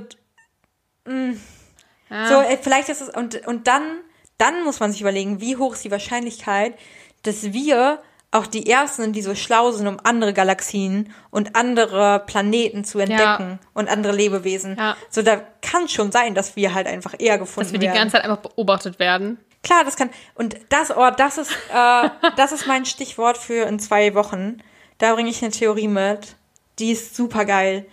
Ja. 1.07 2.27
So, 2.27 2.35
äh, 2.41 2.57
vielleicht 2.61 2.89
ist 2.89 3.01
es, 3.01 3.09
und, 3.09 3.47
und 3.47 3.67
dann, 3.67 3.99
dann 4.37 4.63
muss 4.63 4.79
man 4.79 4.91
sich 4.91 5.01
überlegen, 5.01 5.39
wie 5.39 5.55
hoch 5.57 5.73
ist 5.73 5.83
die 5.83 5.91
Wahrscheinlichkeit, 5.91 6.77
dass 7.23 7.53
wir 7.53 8.01
auch 8.31 8.47
die 8.47 8.69
Ersten 8.69 9.11
die 9.11 9.21
so 9.21 9.35
schlau 9.35 9.71
sind, 9.71 9.87
um 9.87 9.97
andere 10.03 10.33
Galaxien 10.33 11.13
und 11.29 11.55
andere 11.55 12.23
Planeten 12.25 12.85
zu 12.85 12.99
entdecken 12.99 13.59
und 13.73 13.89
andere 13.89 14.13
Lebewesen. 14.13 14.77
Ja. 14.77 14.95
So, 15.09 15.21
da 15.21 15.41
kann 15.61 15.89
schon 15.89 16.11
sein, 16.11 16.33
dass 16.33 16.55
wir 16.55 16.73
halt 16.73 16.87
einfach 16.87 17.13
eher 17.19 17.37
gefunden 17.37 17.67
dass 17.67 17.73
wir 17.73 17.79
die 17.79 17.87
werden. 17.87 17.97
ganze 17.97 18.13
Zeit 18.13 18.23
einfach 18.23 18.41
beobachtet 18.41 18.99
werden. 18.99 19.37
Klar, 19.63 19.83
das 19.83 19.95
kann. 19.95 20.09
Und 20.33 20.55
das, 20.69 20.95
oh, 20.95 21.09
das 21.15 21.37
ist, 21.37 21.51
äh, 21.73 22.09
das 22.37 22.51
ist 22.53 22.67
mein 22.67 22.85
Stichwort 22.85 23.37
für 23.37 23.67
in 23.67 23.79
zwei 23.79 24.15
Wochen. 24.15 24.63
Da 24.97 25.13
bringe 25.13 25.29
ich 25.29 25.41
eine 25.41 25.51
Theorie 25.51 25.87
mit. 25.89 26.35
Die 26.79 26.91
ist 26.91 27.15
super 27.15 27.45
geil. 27.45 27.85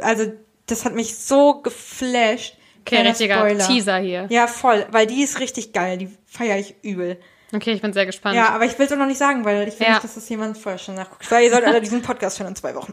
Also, 0.00 0.32
das 0.66 0.84
hat 0.84 0.94
mich 0.94 1.16
so 1.16 1.62
geflasht. 1.62 2.56
Okay, 2.82 3.00
richtiger 3.00 3.38
Spoiler. 3.38 3.66
Teaser 3.66 3.96
hier. 3.98 4.26
Ja, 4.28 4.46
voll, 4.46 4.86
weil 4.90 5.06
die 5.06 5.22
ist 5.22 5.40
richtig 5.40 5.72
geil. 5.72 5.98
Die 5.98 6.16
feiere 6.26 6.58
ich 6.58 6.76
übel. 6.82 7.18
Okay, 7.56 7.72
ich 7.72 7.80
bin 7.80 7.92
sehr 7.92 8.06
gespannt. 8.06 8.36
Ja, 8.36 8.50
aber 8.50 8.66
ich 8.66 8.78
will 8.78 8.86
es 8.86 8.92
auch 8.92 8.96
noch 8.98 9.06
nicht 9.06 9.18
sagen, 9.18 9.44
weil 9.44 9.66
ich 9.66 9.78
will 9.80 9.86
Ja. 9.86 9.94
nicht, 9.94 10.04
dass 10.04 10.14
das 10.14 10.28
jemand 10.28 10.58
vorher 10.58 10.78
schon 10.78 10.94
nachguckt. 10.94 11.30
Weil 11.30 11.44
ihr 11.44 11.50
sollt 11.50 11.64
alle 11.64 11.80
diesen 11.80 12.02
Podcast 12.02 12.38
hören 12.38 12.48
in 12.50 12.56
zwei 12.56 12.74
Wochen. 12.74 12.92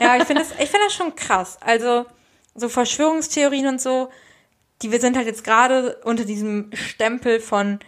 ja, 0.00 0.16
ich 0.16 0.24
finde 0.24 0.42
das, 0.42 0.52
ich 0.52 0.70
finde 0.70 0.86
das 0.86 0.94
schon 0.94 1.14
krass. 1.14 1.58
Also, 1.60 2.06
so 2.54 2.68
Verschwörungstheorien 2.68 3.66
und 3.66 3.80
so, 3.80 4.08
die 4.80 4.90
wir 4.90 5.00
sind 5.00 5.16
halt 5.16 5.26
jetzt 5.26 5.44
gerade 5.44 5.96
unter 6.04 6.24
diesem 6.24 6.70
Stempel 6.72 7.40
von 7.40 7.78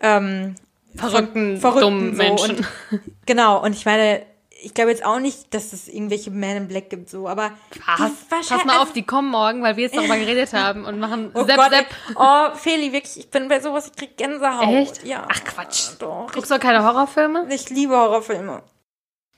ähm, 0.00 0.56
Verrückten, 0.94 1.58
Verrückten 1.60 1.80
dummen 1.80 2.16
so. 2.16 2.22
Menschen. 2.22 2.56
Und, 2.90 3.00
genau, 3.26 3.62
und 3.62 3.72
ich 3.72 3.84
meine, 3.86 4.24
ich 4.64 4.74
glaube 4.74 4.90
jetzt 4.90 5.04
auch 5.04 5.18
nicht, 5.20 5.52
dass 5.54 5.72
es 5.72 5.88
irgendwelche 5.88 6.30
Man 6.30 6.56
in 6.56 6.68
Black 6.68 6.90
gibt, 6.90 7.10
so, 7.10 7.28
aber 7.28 7.50
Pass, 7.84 8.12
die 8.30 8.54
pass 8.54 8.64
mal 8.64 8.78
auf, 8.82 8.92
die 8.92 9.02
kommen 9.04 9.30
morgen, 9.30 9.62
weil 9.62 9.76
wir 9.76 9.84
jetzt 9.84 9.96
darüber 9.96 10.16
geredet 10.16 10.52
haben 10.52 10.84
und 10.84 10.98
machen 10.98 11.30
Oh 11.34 11.44
Sepp, 11.44 11.56
Gott, 11.56 11.70
Sepp. 11.70 11.86
ey. 12.08 12.14
oh, 12.16 12.54
Feli, 12.54 12.92
wirklich, 12.92 13.18
ich 13.18 13.30
bin 13.30 13.48
bei 13.48 13.60
sowas, 13.60 13.86
ich 13.88 13.96
krieg 13.96 14.16
Gänsehaut. 14.16 14.68
Echt? 14.74 15.04
Ja. 15.04 15.26
Ach 15.30 15.44
Quatsch. 15.44 15.90
Doch, 15.98 16.32
Guckst 16.32 16.50
du 16.50 16.58
keine 16.58 16.82
Horrorfilme? 16.84 17.46
ich 17.50 17.70
liebe 17.70 17.94
Horrorfilme. 17.96 18.62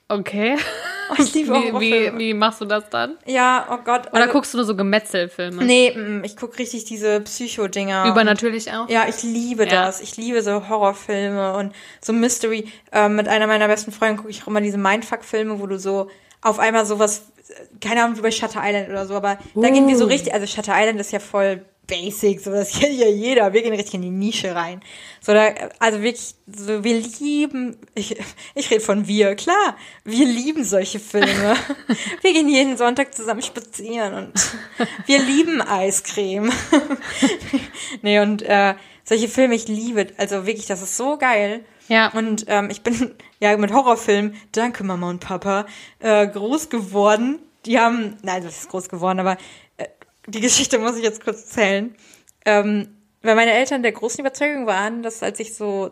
Okay. 0.09 0.57
Oh, 1.09 1.15
ich 1.17 1.33
liebe 1.33 1.53
Wie, 1.53 1.79
wie, 1.79 2.17
wie 2.17 2.33
machst 2.33 2.61
du 2.61 2.65
das 2.65 2.89
dann? 2.89 3.17
Ja, 3.25 3.67
oh 3.71 3.77
Gott. 3.83 4.07
Oder 4.11 4.21
also- 4.23 4.33
guckst 4.33 4.53
du 4.53 4.57
nur 4.57 4.65
so 4.65 4.75
Gemetzelfilme? 4.75 5.63
Nee, 5.63 5.91
mm, 5.95 6.23
ich 6.23 6.35
guck 6.35 6.57
richtig 6.59 6.85
diese 6.85 7.21
Psycho-Dinger. 7.21 8.05
Übernatürlich 8.09 8.71
auch? 8.73 8.89
Ja, 8.89 9.05
ich 9.07 9.23
liebe 9.23 9.63
Ja. 9.65 9.69
das. 9.85 10.01
Ich 10.01 10.17
liebe 10.17 10.41
so 10.41 10.67
Horrorfilme 10.69 11.53
und 11.55 11.73
so 12.01 12.13
Mystery. 12.13 12.71
Ähm, 12.91 13.15
mit 13.15 13.27
einer 13.27 13.47
meiner 13.47 13.67
besten 13.67 13.91
Freunde 13.91 14.17
gucke 14.17 14.29
ich 14.31 14.43
auch 14.43 14.47
immer 14.47 14.61
diese 14.61 14.77
Mindfuck-Filme, 14.77 15.59
wo 15.59 15.67
du 15.67 15.79
so 15.79 16.09
auf 16.41 16.59
einmal 16.59 16.85
sowas, 16.85 17.23
keine 17.81 18.03
Ahnung, 18.03 18.17
wie 18.17 18.21
bei 18.21 18.31
Shutter 18.31 18.61
Island 18.63 18.89
oder 18.89 19.05
so, 19.05 19.15
aber 19.15 19.37
da 19.55 19.69
gehen 19.69 19.87
wir 19.87 19.97
so 19.97 20.05
Uh. 20.05 20.07
richtig, 20.09 20.33
also 20.33 20.45
Shutter 20.45 20.73
Island 20.75 20.99
ist 20.99 21.11
ja 21.11 21.19
voll 21.19 21.65
basic, 21.87 22.41
so 22.41 22.51
das 22.51 22.71
kennt 22.71 22.93
ja 22.99 23.07
jeder. 23.07 23.51
Wir 23.53 23.63
gehen 23.63 23.73
richtig 23.73 23.95
in 23.95 24.01
die 24.01 24.09
Nische 24.09 24.53
rein. 24.53 24.81
So 25.21 25.33
da, 25.33 25.49
also 25.79 26.01
wirklich, 26.01 26.35
so 26.45 26.83
wir 26.83 26.99
lieben, 27.19 27.77
ich, 27.95 28.15
ich 28.53 28.69
rede 28.69 28.81
von 28.81 29.07
wir, 29.07 29.35
klar, 29.35 29.75
wir 30.03 30.25
lieben 30.25 30.63
solche 30.63 30.99
Filme. 30.99 31.55
wir 32.21 32.33
gehen 32.33 32.49
jeden 32.49 32.77
Sonntag 32.77 33.15
zusammen 33.15 33.41
spazieren 33.41 34.13
und 34.13 34.33
wir 35.05 35.19
lieben 35.19 35.61
Eiscreme. 35.61 36.51
nee, 38.01 38.19
und 38.19 38.43
äh, 38.43 38.75
solche 39.03 39.29
Filme, 39.29 39.55
ich 39.55 39.67
liebe, 39.67 40.07
also 40.17 40.45
wirklich, 40.45 40.67
das 40.67 40.81
ist 40.81 40.97
so 40.97 41.17
geil. 41.17 41.63
Ja. 41.87 42.11
Und 42.13 42.45
ähm, 42.47 42.69
ich 42.69 42.81
bin 42.81 43.15
ja 43.39 43.55
mit 43.55 43.71
Horrorfilmen, 43.71 44.35
danke 44.51 44.83
Mama 44.83 45.09
und 45.09 45.19
Papa, 45.19 45.65
äh, 45.99 46.27
groß 46.27 46.69
geworden. 46.69 47.39
Die 47.65 47.79
haben, 47.79 48.17
nein, 48.23 48.43
das 48.43 48.59
ist 48.59 48.69
groß 48.69 48.89
geworden, 48.89 49.19
aber 49.19 49.37
die 50.27 50.41
Geschichte 50.41 50.77
muss 50.77 50.97
ich 50.97 51.03
jetzt 51.03 51.23
kurz 51.23 51.41
erzählen. 51.41 51.95
Ähm, 52.45 52.89
weil 53.21 53.35
meine 53.35 53.51
Eltern 53.51 53.81
der 53.81 53.91
großen 53.91 54.19
Überzeugung 54.19 54.67
waren, 54.67 55.03
dass 55.03 55.23
als 55.23 55.39
ich 55.39 55.55
so, 55.55 55.91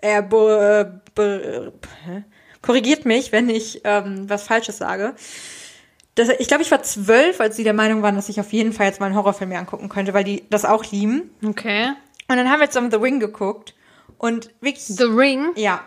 er 0.00 0.22
be, 0.22 1.02
be, 1.14 1.72
korrigiert 2.62 3.04
mich, 3.04 3.32
wenn 3.32 3.48
ich 3.48 3.80
ähm, 3.84 4.28
was 4.28 4.44
Falsches 4.44 4.78
sage. 4.78 5.14
Das, 6.14 6.28
ich 6.38 6.46
glaube, 6.46 6.62
ich 6.62 6.70
war 6.70 6.82
zwölf, 6.82 7.40
als 7.40 7.56
sie 7.56 7.64
der 7.64 7.72
Meinung 7.74 8.02
waren, 8.02 8.14
dass 8.14 8.28
ich 8.28 8.38
auf 8.38 8.52
jeden 8.52 8.72
Fall 8.72 8.86
jetzt 8.86 9.00
mal 9.00 9.06
einen 9.06 9.16
Horrorfilm 9.16 9.50
mir 9.50 9.58
angucken 9.58 9.88
könnte, 9.88 10.14
weil 10.14 10.24
die 10.24 10.44
das 10.48 10.64
auch 10.64 10.84
lieben. 10.90 11.30
Okay. 11.44 11.88
Und 12.28 12.36
dann 12.36 12.48
haben 12.50 12.60
wir 12.60 12.70
zusammen 12.70 12.90
The 12.90 12.98
Ring 12.98 13.18
geguckt. 13.18 13.74
Und 14.16 14.50
wirklich, 14.60 14.84
The 14.84 15.04
Ring? 15.04 15.50
ja, 15.56 15.80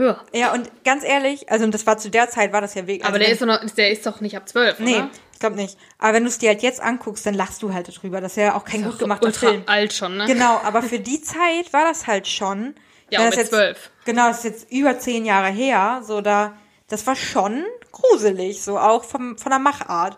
Ja. 0.00 0.22
ja, 0.32 0.52
und 0.52 0.70
ganz 0.84 1.02
ehrlich, 1.04 1.50
also 1.50 1.64
und 1.64 1.72
das 1.74 1.86
war 1.86 1.98
zu 1.98 2.10
der 2.10 2.28
Zeit, 2.30 2.52
war 2.52 2.60
das 2.60 2.74
ja 2.74 2.86
wirklich. 2.86 3.04
Aber 3.04 3.14
also 3.14 3.18
der 3.18 3.26
wenn- 3.28 3.32
ist, 3.34 3.42
doch 3.42 3.46
noch, 3.68 3.74
der 3.76 3.90
ist 3.90 4.06
doch 4.06 4.20
nicht 4.20 4.36
ab 4.36 4.48
zwölf, 4.48 4.78
Nee, 4.78 4.96
oder? 4.96 5.10
ich 5.32 5.38
glaube 5.40 5.56
nicht. 5.56 5.76
Aber 5.98 6.12
wenn 6.14 6.24
du 6.24 6.28
es 6.28 6.38
dir 6.38 6.50
halt 6.50 6.62
jetzt 6.62 6.80
anguckst, 6.80 7.24
dann 7.26 7.34
lachst 7.34 7.62
du 7.62 7.72
halt 7.72 7.88
darüber. 7.88 8.20
Das 8.20 8.32
ist 8.32 8.36
ja 8.36 8.54
auch 8.54 8.64
kein 8.64 8.84
gut 8.84 8.98
gemachter 8.98 9.26
Ultra 9.26 9.48
Film. 9.50 9.62
alt 9.66 9.92
schon, 9.92 10.16
ne? 10.16 10.26
Genau, 10.26 10.60
aber 10.64 10.82
für 10.82 10.98
die 11.00 11.20
Zeit 11.22 11.72
war 11.72 11.84
das 11.84 12.06
halt 12.06 12.28
schon. 12.28 12.74
Ja, 13.10 13.20
das 13.20 13.30
mit 13.30 13.38
jetzt, 13.38 13.48
zwölf. 13.50 13.90
Genau, 14.04 14.28
das 14.28 14.38
ist 14.38 14.44
jetzt 14.44 14.70
über 14.70 14.98
zehn 14.98 15.24
Jahre 15.24 15.48
her. 15.48 16.02
So, 16.04 16.20
da, 16.20 16.54
das 16.88 17.06
war 17.06 17.16
schon 17.16 17.64
gruselig, 17.90 18.62
so 18.62 18.78
auch 18.78 19.04
vom, 19.04 19.38
von 19.38 19.50
der 19.50 19.58
Machart. 19.58 20.16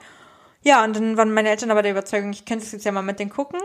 Ja, 0.63 0.85
und 0.85 0.95
dann 0.97 1.17
waren 1.17 1.33
meine 1.33 1.49
Eltern 1.51 1.71
aber 1.71 1.83
der 1.83 1.93
Überzeugung, 1.93 2.33
ich 2.33 2.45
könnte 2.45 2.65
es 2.65 2.73
jetzt 2.73 2.85
ja 2.85 2.93
mal 2.93 3.03
mit 3.03 3.19
denen 3.19 3.31
gucken. 3.31 3.61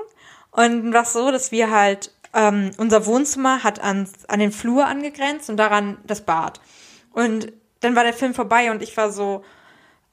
Und 0.51 0.61
dann 0.61 0.93
war 0.93 1.01
es 1.03 1.11
so, 1.13 1.31
dass 1.31 1.51
wir 1.51 1.69
halt, 1.69 2.11
ähm, 2.35 2.71
unser 2.77 3.05
Wohnzimmer 3.05 3.63
hat 3.63 3.79
an, 3.79 4.07
an 4.27 4.39
den 4.39 4.51
Flur 4.51 4.85
angegrenzt 4.85 5.49
und 5.49 5.57
daran 5.57 5.97
das 6.05 6.21
Bad. 6.21 6.59
Und 7.13 7.53
dann 7.79 7.95
war 7.95 8.03
der 8.03 8.13
Film 8.13 8.33
vorbei 8.33 8.71
und 8.71 8.83
ich 8.83 8.95
war 8.97 9.11
so, 9.11 9.43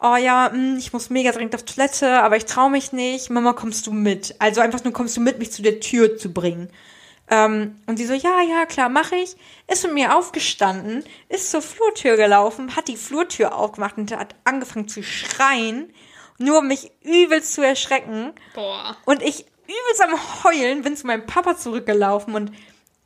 oh 0.00 0.16
ja, 0.16 0.50
hm, 0.52 0.76
ich 0.78 0.92
muss 0.92 1.10
mega 1.10 1.32
dringend 1.32 1.54
auf 1.56 1.64
Toilette, 1.64 2.22
aber 2.22 2.36
ich 2.36 2.46
traue 2.46 2.70
mich 2.70 2.92
nicht. 2.92 3.28
Mama, 3.28 3.52
kommst 3.52 3.86
du 3.88 3.92
mit? 3.92 4.36
Also 4.38 4.60
einfach 4.60 4.84
nur 4.84 4.92
kommst 4.92 5.16
du 5.16 5.20
mit, 5.20 5.38
mich 5.40 5.52
zu 5.52 5.62
der 5.62 5.80
Tür 5.80 6.16
zu 6.16 6.32
bringen. 6.32 6.70
Ähm, 7.28 7.76
und 7.86 7.96
sie 7.96 8.06
so, 8.06 8.14
ja, 8.14 8.40
ja, 8.42 8.66
klar, 8.66 8.88
mache 8.88 9.16
ich. 9.16 9.36
Ist 9.66 9.84
mit 9.84 9.94
mir 9.94 10.16
aufgestanden, 10.16 11.04
ist 11.28 11.50
zur 11.50 11.62
Flurtür 11.62 12.16
gelaufen, 12.16 12.76
hat 12.76 12.86
die 12.86 12.96
Flurtür 12.96 13.56
aufgemacht 13.56 13.96
und 13.96 14.16
hat 14.16 14.36
angefangen 14.44 14.86
zu 14.86 15.02
schreien, 15.02 15.92
nur 16.38 16.58
um 16.58 16.68
mich 16.68 16.92
übelst 17.02 17.54
zu 17.54 17.62
erschrecken. 17.62 18.32
Boah. 18.54 18.96
Und 19.06 19.22
ich 19.22 19.46
übelst 19.64 20.02
am 20.02 20.44
Heulen 20.44 20.82
bin 20.82 20.96
zu 20.96 21.06
meinem 21.06 21.26
Papa 21.26 21.56
zurückgelaufen 21.56 22.34
und 22.34 22.52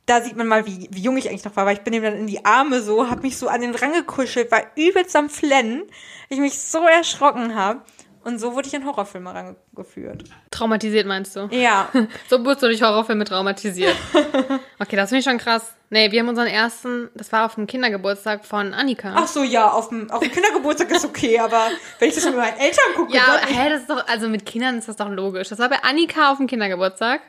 da 0.07 0.21
sieht 0.21 0.37
man 0.37 0.47
mal, 0.47 0.65
wie, 0.65 0.87
wie 0.91 1.01
jung 1.01 1.17
ich 1.17 1.29
eigentlich 1.29 1.43
noch 1.43 1.55
war, 1.57 1.65
weil 1.65 1.75
ich 1.75 1.83
bin 1.83 1.93
ihm 1.93 2.03
dann 2.03 2.15
in 2.15 2.27
die 2.27 2.45
Arme 2.45 2.81
so, 2.81 3.09
hab 3.09 3.23
mich 3.23 3.37
so 3.37 3.49
an 3.49 3.61
den 3.61 3.75
Rang 3.75 3.91
gekuschelt, 3.91 4.51
war 4.51 4.63
übelst 4.75 5.15
am 5.15 5.29
Flennen, 5.29 5.83
ich 6.29 6.39
mich 6.39 6.59
so 6.59 6.79
erschrocken 6.79 7.55
habe. 7.55 7.81
Und 8.27 8.39
so 8.39 8.53
wurde 8.53 8.67
ich 8.67 8.73
in 8.73 8.85
Horrorfilme 8.85 9.33
rangeführt. 9.33 10.25
Traumatisiert 10.51 11.07
meinst 11.07 11.33
du? 11.37 11.47
Ja. 11.51 11.87
So 12.29 12.43
wurdest 12.43 12.61
du 12.61 12.67
durch 12.67 12.81
Horrorfilme 12.81 13.23
traumatisiert. 13.23 13.95
Okay, 14.79 14.95
das 14.97 15.09
finde 15.09 15.19
ich 15.19 15.25
schon 15.25 15.37
krass. 15.37 15.73
Nee, 15.89 16.11
wir 16.11 16.19
haben 16.19 16.27
unseren 16.27 16.47
ersten, 16.47 17.09
das 17.15 17.31
war 17.31 17.45
auf 17.45 17.55
dem 17.55 17.65
Kindergeburtstag 17.67 18.45
von 18.45 18.73
Annika. 18.73 19.13
Ach 19.15 19.27
so, 19.27 19.43
ja, 19.43 19.69
auf 19.71 19.87
dem, 19.89 20.11
auf 20.11 20.19
dem 20.19 20.31
Kindergeburtstag 20.31 20.91
ist 20.91 21.05
okay, 21.05 21.39
aber 21.39 21.69
wenn 21.99 22.09
ich 22.09 22.15
das 22.15 22.25
mit 22.25 22.35
meinen 22.35 22.57
Eltern 22.57 22.83
gucke, 22.95 23.15
ja, 23.15 23.39
dann 23.39 23.47
hä, 23.49 23.69
das 23.69 23.81
ist 23.81 23.89
doch, 23.89 24.05
also 24.07 24.27
mit 24.27 24.45
Kindern 24.45 24.77
ist 24.77 24.87
das 24.89 24.97
doch 24.97 25.09
logisch. 25.09 25.47
Das 25.47 25.57
war 25.59 25.69
bei 25.69 25.81
Annika 25.83 26.31
auf 26.31 26.37
dem 26.37 26.47
Kindergeburtstag. 26.47 27.21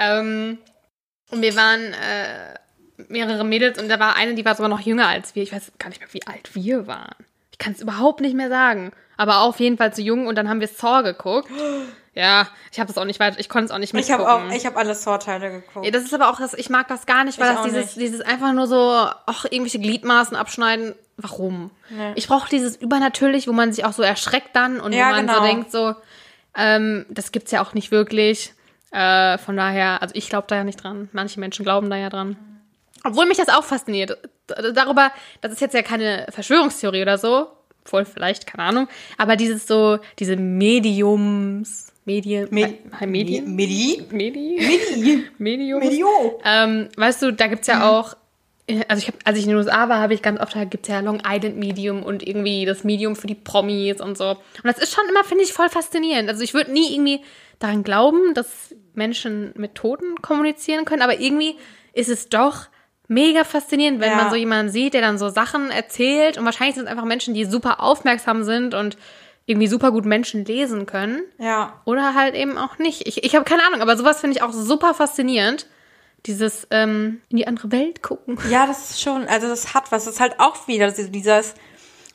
Ähm, 0.00 0.58
Und 1.30 1.40
wir 1.40 1.54
waren 1.56 1.92
äh, 1.94 2.54
mehrere 3.08 3.44
Mädels 3.44 3.80
und 3.80 3.88
da 3.88 3.98
war 4.00 4.16
eine, 4.16 4.34
die 4.34 4.44
war 4.44 4.54
sogar 4.56 4.68
noch 4.68 4.80
jünger 4.80 5.06
als 5.06 5.34
wir. 5.34 5.42
Ich 5.44 5.52
weiß 5.52 5.72
gar 5.78 5.88
nicht 5.88 6.00
mehr, 6.00 6.12
wie 6.12 6.26
alt 6.26 6.54
wir 6.54 6.86
waren. 6.88 7.14
Ich 7.62 7.64
kann 7.64 7.74
es 7.74 7.80
überhaupt 7.80 8.20
nicht 8.20 8.34
mehr 8.34 8.48
sagen. 8.48 8.90
Aber 9.16 9.42
auf 9.42 9.60
jeden 9.60 9.76
Fall 9.76 9.94
zu 9.94 10.02
jung 10.02 10.26
und 10.26 10.34
dann 10.36 10.48
haben 10.48 10.58
wir 10.58 10.66
Saw 10.66 11.02
geguckt. 11.02 11.48
Ja, 12.14 12.48
ich 12.72 12.80
habe 12.80 12.88
das 12.88 12.98
auch 12.98 13.04
nicht 13.04 13.20
weiter, 13.20 13.38
ich 13.38 13.48
konnte 13.48 13.66
es 13.66 13.70
auch 13.70 13.78
nicht 13.78 13.90
Ich 13.90 13.94
mitgucken. 13.94 14.26
habe 14.26 14.46
auch, 14.48 14.52
ich 14.54 14.66
habe 14.66 14.76
alle 14.76 14.94
Saw-Teile 14.94 15.50
geguckt. 15.50 15.84
Ja, 15.86 15.90
das 15.92 16.02
ist 16.02 16.12
aber 16.12 16.28
auch 16.28 16.38
das, 16.38 16.54
ich 16.54 16.68
mag 16.70 16.88
das 16.88 17.06
gar 17.06 17.22
nicht, 17.24 17.38
weil 17.38 17.50
Ich 17.50 17.56
das 17.56 17.64
dieses, 17.64 17.84
nicht. 17.84 17.96
dieses 18.00 18.20
einfach 18.20 18.52
nur 18.52 18.66
so, 18.66 18.76
ach, 19.26 19.44
irgendwelche 19.44 19.78
Gliedmaßen 19.78 20.36
abschneiden. 20.36 20.94
Warum? 21.16 21.70
Nee. 21.88 22.12
Ich 22.16 22.26
brauche 22.26 22.48
dieses 22.48 22.76
übernatürlich, 22.76 23.46
wo 23.46 23.52
man 23.52 23.72
sich 23.72 23.84
auch 23.84 23.92
so 23.92 24.02
erschreckt 24.02 24.56
dann 24.56 24.80
und 24.80 24.92
Ja, 24.92 25.06
wo 25.08 25.10
man 25.12 25.28
so 25.28 25.34
genau. 25.34 25.46
denkt, 25.46 25.70
so, 25.70 25.94
ähm, 26.56 27.06
das 27.10 27.30
gibt's 27.32 27.52
ja 27.52 27.62
auch 27.64 27.74
nicht 27.74 27.92
wirklich. 27.92 28.52
Äh, 28.90 29.38
von 29.38 29.56
daher, 29.56 30.02
also 30.02 30.14
ich 30.16 30.28
glaube 30.28 30.46
da 30.48 30.56
ja 30.56 30.64
nicht 30.64 30.82
dran. 30.82 31.08
Manche 31.12 31.38
Menschen 31.38 31.64
glauben 31.64 31.88
da 31.88 31.96
ja 31.96 32.10
dran. 32.10 32.36
Obwohl 33.04 33.26
mich 33.26 33.38
das 33.38 33.48
auch 33.48 33.64
fasziniert. 33.64 34.18
Darüber, 34.46 35.12
das 35.40 35.52
ist 35.52 35.60
jetzt 35.60 35.74
ja 35.74 35.82
keine 35.82 36.26
Verschwörungstheorie 36.30 37.02
oder 37.02 37.18
so. 37.18 37.48
Wohl 37.86 38.04
vielleicht, 38.04 38.46
keine 38.46 38.64
Ahnung. 38.64 38.88
Aber 39.18 39.36
dieses 39.36 39.66
so, 39.66 39.98
diese 40.18 40.36
Mediums, 40.36 41.92
Medien, 42.04 42.48
Me- 42.50 42.78
äh, 43.00 43.06
Medien? 43.06 43.54
Medi? 43.54 44.04
Medi? 44.10 44.58
Medi? 44.58 45.24
Medio. 45.38 46.40
Ähm, 46.44 46.88
weißt 46.96 47.22
du, 47.22 47.32
da 47.32 47.46
gibt's 47.46 47.66
ja 47.68 47.88
auch, 47.90 48.14
äh, 48.66 48.82
also 48.88 49.00
ich 49.02 49.08
hab, 49.08 49.14
als 49.24 49.38
ich 49.38 49.44
in 49.44 49.50
den 49.50 49.58
USA 49.58 49.88
war, 49.88 49.98
habe 50.00 50.14
ich 50.14 50.22
ganz 50.22 50.40
oft, 50.40 50.54
da 50.54 50.64
gibt's 50.64 50.88
ja 50.88 51.00
Long 51.00 51.22
Island 51.26 51.56
Medium 51.56 52.02
und 52.02 52.26
irgendwie 52.26 52.64
das 52.64 52.84
Medium 52.84 53.16
für 53.16 53.26
die 53.26 53.34
Promis 53.34 54.00
und 54.00 54.16
so. 54.18 54.30
Und 54.30 54.38
das 54.64 54.78
ist 54.78 54.92
schon 54.94 55.04
immer, 55.08 55.24
finde 55.24 55.44
ich, 55.44 55.52
voll 55.52 55.68
faszinierend. 55.68 56.28
Also 56.28 56.42
ich 56.42 56.54
würde 56.54 56.72
nie 56.72 56.92
irgendwie 56.92 57.20
daran 57.58 57.82
glauben, 57.84 58.34
dass 58.34 58.74
Menschen 58.94 59.52
mit 59.56 59.74
Toten 59.76 60.20
kommunizieren 60.22 60.84
können, 60.84 61.02
aber 61.02 61.20
irgendwie 61.20 61.56
ist 61.92 62.08
es 62.08 62.28
doch 62.28 62.66
mega 63.12 63.44
faszinierend, 63.44 64.00
wenn 64.00 64.10
Ja. 64.10 64.16
man 64.16 64.30
so 64.30 64.36
jemanden 64.36 64.72
sieht, 64.72 64.94
der 64.94 65.00
dann 65.00 65.18
so 65.18 65.28
Sachen 65.28 65.70
erzählt 65.70 66.38
und 66.38 66.44
wahrscheinlich 66.44 66.74
sind 66.76 66.84
es 66.84 66.90
einfach 66.90 67.04
Menschen, 67.04 67.34
die 67.34 67.44
super 67.44 67.80
aufmerksam 67.80 68.44
sind 68.44 68.74
und 68.74 68.96
irgendwie 69.46 69.66
super 69.66 69.90
gut 69.90 70.04
Menschen 70.04 70.44
lesen 70.44 70.86
können. 70.86 71.22
Ja. 71.38 71.80
Oder 71.84 72.14
halt 72.14 72.34
eben 72.34 72.56
auch 72.58 72.78
nicht. 72.78 73.06
Ich, 73.08 73.24
ich 73.24 73.34
habe 73.34 73.44
keine 73.44 73.64
Ahnung, 73.66 73.80
aber 73.82 73.96
sowas 73.96 74.20
finde 74.20 74.36
ich 74.36 74.42
auch 74.42 74.52
super 74.52 74.94
faszinierend. 74.94 75.66
Dieses 76.26 76.68
ähm, 76.70 77.20
in 77.30 77.38
die 77.38 77.48
andere 77.48 77.72
Welt 77.72 78.00
gucken. 78.02 78.38
Ja, 78.48 78.66
das 78.68 78.90
ist 78.90 79.00
schon, 79.02 79.26
also 79.26 79.48
das 79.48 79.74
hat 79.74 79.90
was. 79.90 80.04
Das 80.04 80.14
ist 80.14 80.20
halt 80.20 80.38
auch 80.38 80.68
wieder 80.68 80.92
dieses 80.92 81.54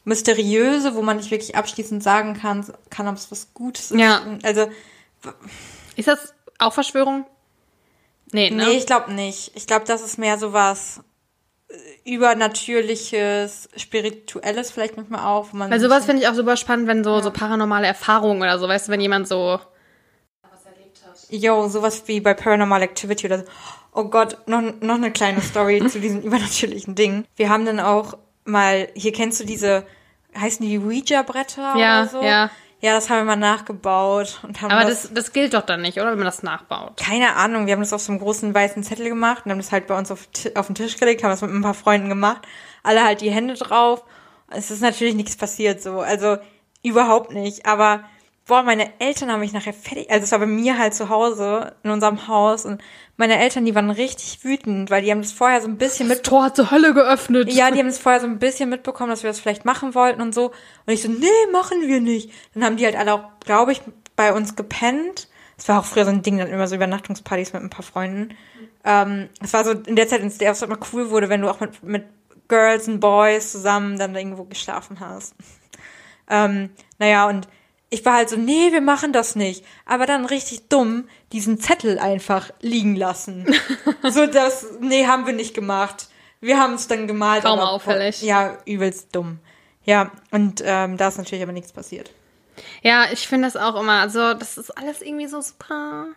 Mysteriöse, 0.06 0.96
wo 0.96 1.02
man 1.02 1.18
nicht 1.18 1.30
wirklich 1.32 1.58
abschließend 1.58 2.02
sagen 2.02 2.34
kann, 2.40 2.66
kann 2.90 3.10
ob 3.10 3.16
es 3.16 3.30
was 3.30 3.54
Gutes 3.54 3.92
ist. 3.92 4.00
Ja. 4.00 4.22
Also, 4.44 4.70
Ist 5.98 6.08
das 6.08 6.34
auch 6.60 6.74
Verschwörung? 6.74 7.26
Nee, 8.32 8.50
ne? 8.50 8.66
nee, 8.66 8.78
ich 8.78 8.86
glaube 8.86 9.14
nicht. 9.14 9.52
Ich 9.56 9.68
glaube, 9.68 9.86
das 9.86 10.02
ist 10.02 10.18
mehr 10.18 10.38
so 10.38 10.54
was 10.54 11.02
äh, 11.70 11.76
übernatürliches, 12.14 13.70
spirituelles 13.76 14.72
vielleicht 14.72 14.98
manchmal 14.98 15.26
auch. 15.26 15.48
Wo 15.52 15.58
man 15.58 15.72
Weil 15.72 15.80
sowas 15.80 16.06
finde 16.06 16.24
ich 16.24 16.28
auch 16.28 16.34
super 16.34 16.58
spannend, 16.58 16.88
wenn 16.88 17.04
so, 17.04 17.20
so 17.22 17.32
paranormale 17.32 17.88
Erfahrungen 17.88 18.42
oder 18.42 18.60
so, 18.60 18.68
weißt 18.68 18.88
du, 18.88 18.92
wenn 18.92 19.02
jemand 19.02 19.28
so. 19.28 19.60
Yo, 21.30 21.68
sowas 21.68 22.04
wie 22.08 22.22
bei 22.22 22.34
Paranormal 22.34 22.82
Activity 22.84 23.26
oder 23.28 23.40
so. 23.40 23.46
Oh 23.94 24.06
Gott, 24.06 24.38
noch, 24.48 24.62
noch 24.80 24.96
eine 24.96 25.12
kleine 25.12 25.42
Story 25.42 25.86
zu 25.90 26.00
diesen 26.00 26.22
übernatürlichen 26.24 26.96
Dingen. 26.96 27.26
Wir 27.36 27.50
haben 27.50 27.66
dann 27.66 27.80
auch 27.82 28.18
mal, 28.46 28.88
hier 28.94 29.12
kennst 29.12 29.40
du 29.42 29.44
diese, 29.44 29.86
heißen 30.38 30.66
die 30.66 30.80
Ouija-Bretter 30.80 31.78
Ja, 31.78 32.02
oder 32.02 32.10
so? 32.10 32.22
ja. 32.22 32.28
Ja, 32.28 32.50
das 32.82 33.10
haben 33.10 33.20
wir 33.20 33.24
mal 33.26 33.36
nachgebaut 33.36 34.40
und 34.44 34.62
haben 34.62 34.72
Aber 34.72 34.88
das, 34.88 35.04
das, 35.04 35.14
das 35.14 35.34
gilt 35.34 35.54
doch 35.54 35.64
dann 35.64 35.82
nicht, 35.82 35.98
oder? 35.98 36.12
Wenn 36.12 36.20
man 36.20 36.26
das 36.26 36.44
nachbaut. 36.44 36.98
keine 36.98 37.36
Ahnung, 37.36 37.66
wir 37.66 37.74
haben 37.74 37.80
das 37.80 37.94
auf 37.94 38.02
so 38.02 38.12
einem 38.12 38.22
großen 38.22 38.54
weißen 38.54 38.84
Zettel 38.84 39.10
gemacht 39.10 39.46
und 39.46 39.52
haben 39.52 39.60
das 39.60 39.72
halt 39.72 39.88
bei 39.88 39.98
uns 39.98 40.12
auf, 40.12 40.28
auf 40.56 40.68
den 40.68 40.76
Tisch 40.76 40.98
gelegt, 40.98 41.24
haben 41.24 41.32
das 41.32 41.42
mit 41.42 41.52
ein 41.52 41.62
paar 41.62 41.74
Freunden 41.74 42.10
gemacht. 42.10 42.42
Alle 42.84 43.04
halt 43.04 43.22
die 43.22 43.32
Hände 43.32 43.56
drauf. 43.56 44.04
Es 44.50 44.72
ist 44.72 44.82
natürlich 44.82 45.16
nichts 45.16 45.36
passiert 45.36 45.82
so, 45.82 46.00
also 46.02 46.38
überhaupt 46.84 47.32
nicht. 47.32 47.66
Aber 47.66 48.04
boah, 48.48 48.64
meine 48.64 49.00
Eltern 49.00 49.32
haben 49.32 49.42
mich 49.42 49.54
nachher 49.54 49.74
fertig, 49.74 50.10
also 50.10 50.24
es 50.24 50.32
war 50.32 50.40
bei 50.40 50.46
mir 50.46 50.78
halt 50.78 50.94
zu 50.94 51.10
Hause 51.10 51.76
in 51.84 51.92
unserem 51.92 52.28
Haus 52.28 52.66
und 52.66 52.82
meine 53.18 53.40
Eltern, 53.40 53.66
die 53.66 53.76
waren 53.76 53.90
richtig 53.90 54.44
wütend, 54.44 54.90
weil 54.90 55.02
die 55.02 55.12
haben 55.12 55.22
das 55.22 55.32
vorher 55.32 55.62
so 55.62 55.68
ein 55.68 55.78
bisschen 55.78 56.08
mit 56.08 56.20
Das 56.20 56.24
Tor 56.24 56.54
zur 56.54 56.72
Hölle 56.72 56.94
geöffnet. 56.94 57.52
ja, 57.52 57.72
die 57.72 57.80
haben 57.80 57.88
es 57.88 57.98
vorher 57.98 58.22
so 58.22 58.28
ein 58.28 58.40
bisschen 58.40 58.70
mitbekommen, 58.70 59.10
dass 59.10 59.24
wir 59.24 59.30
das 59.30 59.40
vielleicht 59.40 59.66
machen 59.66 59.96
wollten 59.96 60.22
und 60.22 60.34
so. 60.34 60.52
Und 60.86 60.94
ich 60.94 61.02
so, 61.02 61.10
nee, 61.10 61.28
machen 61.52 61.82
wir 61.82 62.00
nicht. 62.00 62.32
Dann 62.54 62.64
haben 62.64 62.78
die 62.78 62.86
halt 62.86 62.96
alle 62.96 63.14
auch, 63.14 63.24
glaube 63.44 63.72
ich, 63.72 63.82
bei 64.16 64.34
uns 64.34 64.56
gepennt. 64.56 65.28
Es 65.58 65.68
war 65.68 65.80
auch 65.80 65.86
früher 65.86 66.06
so 66.06 66.12
ein 66.12 66.22
Ding, 66.22 66.38
dann 66.38 66.48
immer 66.48 66.68
so 66.68 66.76
Übernachtungspartys 66.76 67.54
mit 67.54 67.64
ein 67.64 67.72
paar 67.72 67.84
Freunden. 67.84 68.38
Ähm, 68.84 69.30
es 69.42 69.52
war 69.54 69.66
so 69.66 69.72
in 69.72 69.96
der 69.96 70.08
Zeit, 70.08 70.22
in 70.22 70.38
der 70.38 70.52
es 70.52 70.62
immer 70.62 70.78
cool 70.94 71.10
wurde, 71.10 71.30
wenn 71.30 71.42
du 71.42 71.50
auch 71.50 71.60
mit, 71.60 71.82
mit 71.84 72.06
Girls 72.48 72.88
und 72.88 73.00
Boys 73.00 73.52
zusammen 73.52 73.98
dann 73.98 74.16
irgendwo 74.16 74.44
geschlafen 74.46 75.00
hast. 75.00 75.36
Ähm, 76.30 76.72
naja, 77.00 77.30
und 77.30 77.48
ich 77.90 78.04
war 78.06 78.16
halt 78.16 78.30
so, 78.30 78.36
nee, 78.36 78.72
wir 78.72 78.82
machen 78.82 79.14
das 79.14 79.36
nicht. 79.36 79.64
Aber 79.86 80.06
dann 80.06 80.26
richtig 80.26 80.68
dumm 80.70 81.08
diesen 81.32 81.60
Zettel 81.60 82.00
einfach 82.00 82.52
liegen 82.62 82.96
lassen. 82.96 83.46
so 84.04 84.26
das, 84.28 84.66
nee, 84.82 85.06
haben 85.08 85.26
wir 85.26 85.34
nicht 85.34 85.54
gemacht. 85.54 86.08
Wir 86.42 86.60
haben 86.60 86.74
es 86.74 86.88
dann 86.88 87.08
gemalt. 87.08 87.44
Kaum 87.44 87.60
aber- 87.60 87.72
auffällig. 87.72 88.22
Ja, 88.22 88.58
übelst 88.66 89.16
dumm. 89.16 89.40
Ja, 89.84 90.12
und 90.32 90.62
ähm, 90.66 90.98
da 90.98 91.08
ist 91.08 91.18
natürlich 91.18 91.44
aber 91.44 91.54
nichts 91.54 91.72
passiert. 91.72 92.12
Ja, 92.82 93.06
ich 93.12 93.28
finde 93.28 93.48
das 93.48 93.56
auch 93.56 93.80
immer. 93.80 94.02
Also, 94.02 94.34
das 94.34 94.58
ist 94.58 94.72
alles 94.72 95.02
irgendwie 95.02 95.28
so 95.28 95.40
super. 95.40 96.08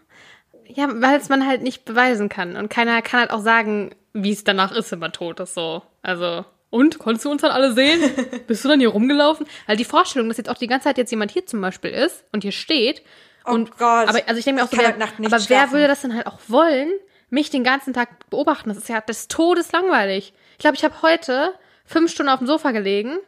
Ja, 0.66 0.88
weil 0.92 1.18
es 1.20 1.28
man 1.28 1.46
halt 1.46 1.62
nicht 1.62 1.84
beweisen 1.84 2.28
kann. 2.28 2.56
Und 2.56 2.68
keiner 2.68 3.00
kann 3.02 3.20
halt 3.20 3.30
auch 3.30 3.42
sagen, 3.42 3.94
wie 4.12 4.32
es 4.32 4.42
danach 4.42 4.72
ist, 4.72 4.90
wenn 4.90 4.98
man 4.98 5.12
tot 5.12 5.38
ist. 5.40 5.54
So. 5.54 5.82
Also. 6.02 6.44
Und? 6.70 6.98
Konntest 6.98 7.24
du 7.24 7.30
uns 7.30 7.42
dann 7.42 7.50
alle 7.50 7.72
sehen? 7.72 8.00
Bist 8.46 8.64
du 8.64 8.68
dann 8.68 8.80
hier 8.80 8.90
rumgelaufen? 8.90 9.46
Weil 9.66 9.76
die 9.76 9.84
Vorstellung, 9.84 10.28
dass 10.28 10.38
jetzt 10.38 10.48
auch 10.48 10.58
die 10.58 10.68
ganze 10.68 10.84
Zeit 10.84 10.98
jetzt 10.98 11.10
jemand 11.10 11.32
hier 11.32 11.44
zum 11.44 11.60
Beispiel 11.60 11.90
ist 11.90 12.24
und 12.32 12.42
hier 12.42 12.52
steht. 12.52 13.02
Oh 13.44 13.52
und, 13.52 13.72
Gott. 13.72 14.08
Aber 14.08 14.20
also 14.26 14.38
ich 14.38 14.44
denke 14.44 14.60
mir 14.60 14.64
auch 14.64 14.70
so, 14.70 14.78
wer, 14.78 14.94
aber 14.94 15.08
wer 15.18 15.40
schlafen. 15.40 15.72
würde 15.72 15.88
das 15.88 16.02
denn 16.02 16.14
halt 16.14 16.26
auch 16.26 16.38
wollen, 16.46 16.90
mich 17.28 17.50
den 17.50 17.64
ganzen 17.64 17.92
Tag 17.92 18.30
beobachten? 18.30 18.68
Das 18.68 18.78
ist 18.78 18.88
ja 18.88 19.00
des 19.00 19.28
Todes 19.28 19.72
langweilig. 19.72 20.32
Ich 20.52 20.58
glaube, 20.58 20.76
ich 20.76 20.84
habe 20.84 21.02
heute 21.02 21.52
fünf 21.84 22.12
Stunden 22.12 22.30
auf 22.30 22.38
dem 22.38 22.46
Sofa 22.46 22.70
gelegen 22.70 23.18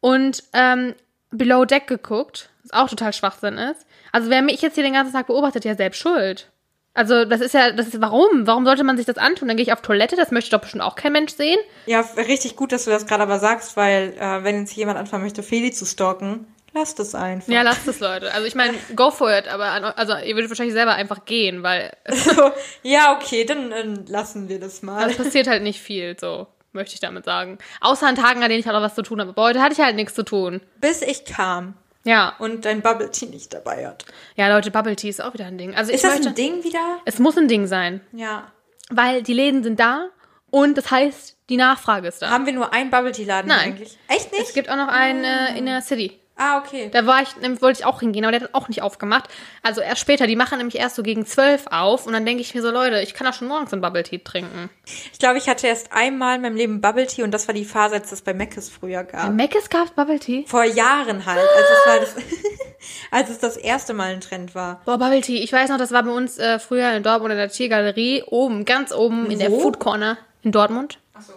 und 0.00 0.42
ähm, 0.52 0.94
Below 1.30 1.64
Deck 1.64 1.86
geguckt, 1.86 2.50
was 2.62 2.72
auch 2.72 2.88
total 2.88 3.12
Schwachsinn 3.12 3.58
ist. 3.58 3.86
Also 4.10 4.30
wer 4.30 4.42
mich 4.42 4.62
jetzt 4.62 4.74
hier 4.74 4.82
den 4.82 4.94
ganzen 4.94 5.12
Tag 5.12 5.28
beobachtet, 5.28 5.64
ja 5.64 5.76
selbst 5.76 5.98
schuld. 5.98 6.50
Also 6.92 7.24
das 7.24 7.40
ist 7.40 7.54
ja, 7.54 7.70
das 7.70 7.88
ist 7.88 8.00
warum? 8.00 8.46
Warum 8.46 8.64
sollte 8.64 8.82
man 8.84 8.96
sich 8.96 9.06
das 9.06 9.16
antun? 9.16 9.48
Dann 9.48 9.56
gehe 9.56 9.64
ich 9.64 9.72
auf 9.72 9.80
Toilette, 9.82 10.16
das 10.16 10.30
möchte 10.30 10.50
doch 10.50 10.60
bestimmt 10.60 10.82
auch 10.82 10.96
kein 10.96 11.12
Mensch 11.12 11.32
sehen. 11.32 11.58
Ja, 11.86 12.00
richtig 12.16 12.56
gut, 12.56 12.72
dass 12.72 12.84
du 12.84 12.90
das 12.90 13.06
gerade 13.06 13.22
aber 13.22 13.38
sagst, 13.38 13.76
weil 13.76 14.14
äh, 14.18 14.42
wenn 14.44 14.60
jetzt 14.60 14.74
jemand 14.74 14.98
anfangen 14.98 15.22
möchte, 15.22 15.42
Feli 15.42 15.70
zu 15.70 15.86
stalken, 15.86 16.46
lasst 16.74 16.98
es 16.98 17.14
einfach. 17.14 17.48
Ja, 17.48 17.62
lasst 17.62 17.86
es, 17.86 18.00
Leute. 18.00 18.34
Also 18.34 18.46
ich 18.46 18.54
meine, 18.56 18.74
go 18.96 19.10
for 19.12 19.32
it, 19.32 19.46
aber 19.46 19.96
also 19.96 20.16
ihr 20.16 20.34
würdet 20.34 20.50
wahrscheinlich 20.50 20.74
selber 20.74 20.94
einfach 20.94 21.24
gehen, 21.24 21.62
weil 21.62 21.92
es 22.04 22.24
So, 22.24 22.50
ja, 22.82 23.16
okay, 23.16 23.44
dann, 23.44 23.70
dann 23.70 24.06
lassen 24.06 24.48
wir 24.48 24.58
das 24.58 24.82
mal. 24.82 25.04
also 25.04 25.22
passiert 25.22 25.46
halt 25.46 25.62
nicht 25.62 25.80
viel, 25.80 26.16
so 26.18 26.48
möchte 26.72 26.94
ich 26.94 27.00
damit 27.00 27.24
sagen. 27.24 27.58
Außer 27.80 28.06
an 28.06 28.14
Tagen, 28.16 28.42
an 28.42 28.48
denen 28.48 28.60
ich 28.60 28.66
halt 28.66 28.76
auch 28.76 28.82
was 28.82 28.94
zu 28.94 29.02
tun 29.02 29.20
habe. 29.20 29.30
Aber 29.30 29.42
heute 29.42 29.62
hatte 29.62 29.74
ich 29.74 29.80
halt 29.80 29.96
nichts 29.96 30.14
zu 30.14 30.24
tun. 30.24 30.60
Bis 30.80 31.02
ich 31.02 31.24
kam 31.24 31.74
Ja. 32.04 32.34
und 32.38 32.64
dein 32.64 32.80
Bubble 32.82 33.10
Tea 33.10 33.26
nicht 33.26 33.52
dabei 33.52 33.86
hat. 33.86 34.04
Ja, 34.36 34.48
Leute, 34.54 34.70
Bubble 34.70 34.96
Tea 34.96 35.08
ist 35.10 35.20
auch 35.22 35.34
wieder 35.34 35.46
ein 35.46 35.58
Ding. 35.58 35.74
Also 35.74 35.92
Ist 35.92 36.02
das 36.04 36.12
möchte, 36.14 36.28
ein 36.30 36.34
Ding 36.34 36.64
wieder? 36.64 36.98
Es 37.04 37.18
muss 37.18 37.36
ein 37.36 37.48
Ding 37.48 37.66
sein, 37.66 38.00
Ja. 38.12 38.50
weil 38.90 39.22
die 39.22 39.34
Läden 39.34 39.62
sind 39.62 39.78
da 39.80 40.08
und 40.50 40.78
das 40.78 40.90
heißt, 40.90 41.36
die 41.48 41.56
Nachfrage 41.56 42.08
ist 42.08 42.22
da. 42.22 42.30
Haben 42.30 42.46
wir 42.46 42.52
nur 42.52 42.72
einen 42.72 42.90
Bubble 42.90 43.12
Tea 43.12 43.24
Laden 43.24 43.48
Nein. 43.48 43.72
eigentlich? 43.74 43.98
Echt 44.08 44.32
nicht? 44.32 44.44
Es 44.44 44.54
gibt 44.54 44.70
auch 44.70 44.76
noch 44.76 44.88
einen 44.88 45.24
äh, 45.24 45.58
in 45.58 45.66
der 45.66 45.82
City. 45.82 46.19
Ah, 46.40 46.58
okay. 46.58 46.88
Da 46.90 47.06
war 47.06 47.22
ich, 47.22 47.30
wollte 47.60 47.80
ich 47.80 47.86
auch 47.86 48.00
hingehen, 48.00 48.24
aber 48.24 48.32
der 48.32 48.40
hat 48.42 48.54
auch 48.54 48.68
nicht 48.68 48.82
aufgemacht. 48.82 49.28
Also 49.62 49.80
erst 49.80 50.00
später, 50.00 50.26
die 50.26 50.36
machen 50.36 50.58
nämlich 50.58 50.78
erst 50.78 50.96
so 50.96 51.02
gegen 51.02 51.26
zwölf 51.26 51.66
auf 51.70 52.06
und 52.06 52.12
dann 52.12 52.24
denke 52.24 52.40
ich 52.40 52.54
mir 52.54 52.62
so, 52.62 52.70
Leute, 52.70 53.00
ich 53.00 53.14
kann 53.14 53.26
auch 53.26 53.34
schon 53.34 53.48
morgens 53.48 53.72
einen 53.72 53.82
Bubble 53.82 54.02
Tea 54.02 54.18
trinken. 54.18 54.70
Ich 55.12 55.18
glaube, 55.18 55.38
ich 55.38 55.48
hatte 55.48 55.66
erst 55.66 55.92
einmal 55.92 56.36
in 56.36 56.42
meinem 56.42 56.56
Leben 56.56 56.80
Bubble 56.80 57.06
Tea 57.06 57.22
und 57.22 57.32
das 57.32 57.46
war 57.46 57.54
die 57.54 57.64
Phase, 57.64 57.96
als 57.96 58.10
es 58.10 58.22
bei 58.22 58.32
Mc's 58.32 58.70
früher 58.70 59.04
Bei 59.04 59.12
gab. 59.12 59.32
Mc's 59.32 59.68
gab's 59.68 59.90
Bubble 59.90 60.18
Tea? 60.18 60.44
Vor 60.46 60.64
Jahren 60.64 61.26
halt, 61.26 61.38
als 61.38 62.06
es, 62.06 62.14
das, 62.14 62.24
als 63.10 63.30
es 63.30 63.38
das 63.38 63.56
erste 63.56 63.92
Mal 63.92 64.12
ein 64.12 64.20
Trend 64.20 64.54
war. 64.54 64.80
Boah, 64.86 64.98
Bubble 64.98 65.20
Tea. 65.20 65.42
Ich 65.42 65.52
weiß 65.52 65.68
noch, 65.68 65.78
das 65.78 65.92
war 65.92 66.02
bei 66.02 66.10
uns 66.10 66.38
äh, 66.38 66.58
früher 66.58 66.90
in 66.92 67.02
Dortmund 67.02 67.32
in 67.32 67.38
der 67.38 67.50
Tiergalerie, 67.50 68.22
oben, 68.26 68.64
ganz 68.64 68.92
oben 68.92 69.30
in 69.30 69.38
der 69.38 69.50
Wo? 69.50 69.60
Food 69.60 69.78
Corner 69.78 70.16
in 70.42 70.52
Dortmund. 70.52 70.98
Achso. 71.12 71.34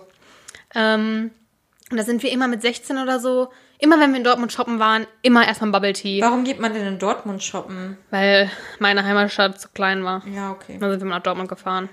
Ähm, 0.74 1.32
und 1.92 1.98
da 1.98 2.04
sind 2.04 2.24
wir 2.24 2.32
immer 2.32 2.48
mit 2.48 2.62
16 2.62 2.98
oder 2.98 3.20
so, 3.20 3.50
immer 3.84 4.00
wenn 4.00 4.12
wir 4.12 4.18
in 4.18 4.24
Dortmund 4.24 4.52
shoppen 4.52 4.80
waren, 4.80 5.06
immer 5.22 5.46
erstmal 5.48 5.72
Bubble 5.72 5.94
Tea, 5.94 6.22
Warum 6.22 6.44
geht 6.44 6.60
man 6.60 6.74
denn 6.74 6.86
in 6.88 7.00
Dortmund 7.00 7.44
shoppen? 7.44 7.98
weil 8.10 8.50
meine 8.80 9.04
Heimatstadt 9.04 9.60
zu 9.60 9.70
klein 9.70 10.04
war. 10.04 10.24
Ja, 10.28 10.52
okay. 10.52 10.78
Dann 10.80 10.90
sind 10.92 11.02
wir 11.04 11.10
nach 11.16 11.22
Dortmund 11.24 11.50
gefahren. 11.50 11.90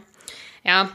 Ja, 0.64 0.88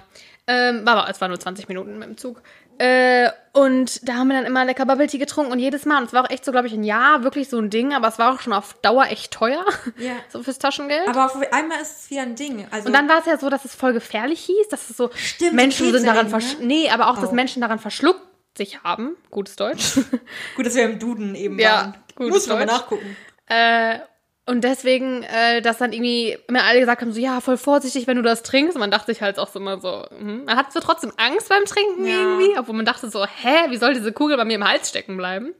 Ähm, 0.47 0.85
war 0.85 0.97
aber, 0.97 1.09
es 1.09 1.19
war 1.21 1.27
nur 1.27 1.39
20 1.39 1.67
Minuten 1.69 1.97
mit 1.97 2.07
dem 2.07 2.17
Zug. 2.17 2.41
Äh, 2.77 3.29
und 3.53 4.07
da 4.07 4.15
haben 4.15 4.27
wir 4.27 4.35
dann 4.35 4.45
immer 4.45 4.63
lecker 4.65 4.85
Bubble 4.85 5.07
Tea 5.07 5.17
getrunken 5.17 5.51
und 5.53 5.59
jedes 5.59 5.85
Mal. 5.85 5.99
Und 5.99 6.05
es 6.07 6.13
war 6.13 6.23
auch 6.25 6.29
echt 6.29 6.43
so, 6.45 6.51
glaube 6.51 6.67
ich, 6.67 6.73
ein 6.73 6.83
Jahr 6.83 7.23
wirklich 7.23 7.49
so 7.49 7.57
ein 7.57 7.69
Ding, 7.69 7.93
aber 7.93 8.09
es 8.09 8.19
war 8.19 8.33
auch 8.33 8.41
schon 8.41 8.51
auf 8.53 8.73
Dauer 8.81 9.05
echt 9.07 9.31
teuer. 9.33 9.65
Ja. 9.97 10.11
So 10.29 10.43
fürs 10.43 10.59
Taschengeld. 10.59 11.07
Aber 11.07 11.25
auf 11.25 11.35
einmal 11.53 11.81
ist 11.81 11.99
es 12.03 12.09
wieder 12.11 12.23
ein 12.23 12.35
Ding. 12.35 12.67
Also 12.71 12.87
und 12.87 12.93
dann 12.93 13.07
war 13.09 13.19
es 13.19 13.25
ja 13.25 13.37
so, 13.37 13.49
dass 13.49 13.63
es 13.65 13.73
voll 13.73 13.93
gefährlich 13.93 14.41
hieß, 14.41 14.67
dass 14.69 14.89
es 14.89 14.97
so 14.97 15.09
Stimmt, 15.15 15.53
Menschen 15.53 15.91
sind 15.91 16.05
daran 16.05 16.29
ne? 16.29 16.39
Nee, 16.61 16.89
aber 16.89 17.09
auch, 17.09 17.17
dass 17.19 17.29
Oh. 17.31 17.33
Menschen 17.33 17.61
daran 17.61 17.79
verschluckt 17.79 18.21
sich 18.57 18.83
haben. 18.83 19.15
Gutes 19.31 19.55
Deutsch. 19.55 19.95
gut, 20.55 20.65
dass 20.65 20.75
wir 20.75 20.83
im 20.83 20.99
Duden 20.99 21.35
eben 21.35 21.59
Ja, 21.59 21.75
waren. 21.75 21.95
gut, 22.15 22.29
Muss 22.29 22.47
man 22.47 22.59
mal 22.59 22.65
nachgucken. 22.65 23.15
Äh, 23.47 23.99
und 24.47 24.63
deswegen, 24.63 25.23
äh, 25.23 25.61
dass 25.61 25.79
dann 25.79 25.91
irgendwie 25.91 26.37
immer 26.47 26.63
alle 26.63 26.79
gesagt 26.79 27.01
haben, 27.01 27.11
so, 27.11 27.19
ja, 27.19 27.41
voll 27.41 27.57
vorsichtig, 27.57 28.05
wenn 28.05 28.17
du 28.17 28.21
das 28.23 28.43
trinkst. 28.43 28.75
Und 28.75 28.79
man 28.79 28.91
dachte 28.91 29.11
sich 29.11 29.21
halt 29.21 29.39
auch 29.39 29.47
so 29.47 29.59
immer 29.59 29.79
so, 29.79 30.05
hm. 30.09 30.45
man 30.45 30.55
hat 30.55 30.71
so 30.71 30.79
trotzdem 30.79 31.11
Angst 31.17 31.49
beim 31.49 31.65
Trinken 31.65 32.05
Ja. 32.05 32.15
irgendwie, 32.15 32.57
obwohl 32.57 32.75
man 32.75 32.85
dachte 32.85 33.09
so, 33.09 33.25
hä, 33.25 33.69
wie 33.69 33.77
soll 33.77 33.93
diese 33.95 34.13
Kugel 34.13 34.37
bei 34.37 34.45
mir 34.45 34.55
im 34.55 34.67
Hals 34.67 34.89
stecken 34.89 35.17
bleiben? 35.17 35.53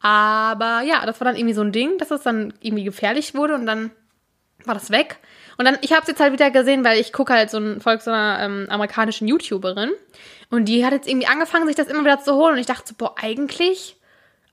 Aber 0.00 0.82
ja, 0.82 1.04
das 1.04 1.20
war 1.20 1.26
dann 1.26 1.36
irgendwie 1.36 1.54
so 1.54 1.62
ein 1.62 1.72
Ding, 1.72 1.98
dass 1.98 2.10
es 2.10 2.22
dann 2.22 2.54
irgendwie 2.60 2.84
gefährlich 2.84 3.34
wurde 3.34 3.54
und 3.54 3.66
dann 3.66 3.90
war 4.64 4.74
das 4.74 4.90
weg. 4.90 5.18
Und 5.58 5.64
dann, 5.64 5.78
ich 5.80 5.92
habe 5.92 6.02
es 6.02 6.08
jetzt 6.08 6.20
halt 6.20 6.32
wieder 6.32 6.50
gesehen, 6.50 6.84
weil 6.84 6.98
ich 6.98 7.12
gucke 7.12 7.32
halt 7.32 7.50
so 7.50 7.58
ein 7.58 7.80
Volk 7.80 8.02
so 8.02 8.10
einer 8.10 8.38
ähm, 8.42 8.66
amerikanischen 8.68 9.26
YouTuberin 9.28 9.90
und 10.50 10.66
die 10.66 10.84
hat 10.84 10.92
jetzt 10.92 11.08
irgendwie 11.08 11.26
angefangen, 11.26 11.66
sich 11.66 11.76
das 11.76 11.88
immer 11.88 12.04
wieder 12.04 12.20
zu 12.20 12.34
holen 12.34 12.54
und 12.54 12.58
ich 12.58 12.66
dachte 12.66 12.88
so, 12.88 12.94
boah, 12.96 13.14
eigentlich, 13.20 13.96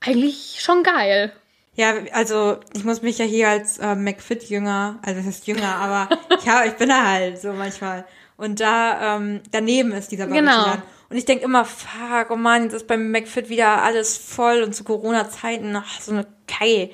eigentlich 0.02 0.58
schon 0.60 0.84
geil. 0.84 1.32
Ja, 1.76 1.96
also 2.12 2.58
ich 2.74 2.84
muss 2.84 3.02
mich 3.02 3.18
ja 3.18 3.26
hier 3.26 3.50
als 3.50 3.80
äh, 3.80 3.96
McFit-Jünger, 3.96 5.00
also 5.02 5.20
das 5.20 5.28
heißt 5.28 5.48
Jünger, 5.48 5.76
aber 5.76 6.10
ja, 6.46 6.66
ich 6.66 6.74
bin 6.74 6.90
da 6.90 7.06
halt 7.06 7.40
so 7.40 7.52
manchmal. 7.54 8.06
Und 8.38 8.60
da 8.60 9.18
ähm, 9.18 9.42
daneben 9.52 9.92
ist 9.92 10.12
dieser 10.12 10.26
Bubble 10.26 10.42
Genau. 10.42 10.64
Tea 10.64 10.70
Laden. 10.70 10.84
Und 11.10 11.18
ich 11.18 11.26
denke 11.26 11.46
immer, 11.46 11.66
fuck, 11.66 12.32
oh 12.32 12.36
Mann, 12.36 12.64
jetzt 12.64 12.74
ist 12.74 12.88
beim 12.88 13.12
McFit 13.12 13.50
wieder 13.50 13.84
alles 13.84 14.18
voll 14.18 14.64
und 14.64 14.74
zu 14.74 14.84
Corona-Zeiten, 14.84 15.76
ach, 15.76 16.02
so 16.02 16.12
eine 16.12 16.26
Kei. 16.48 16.92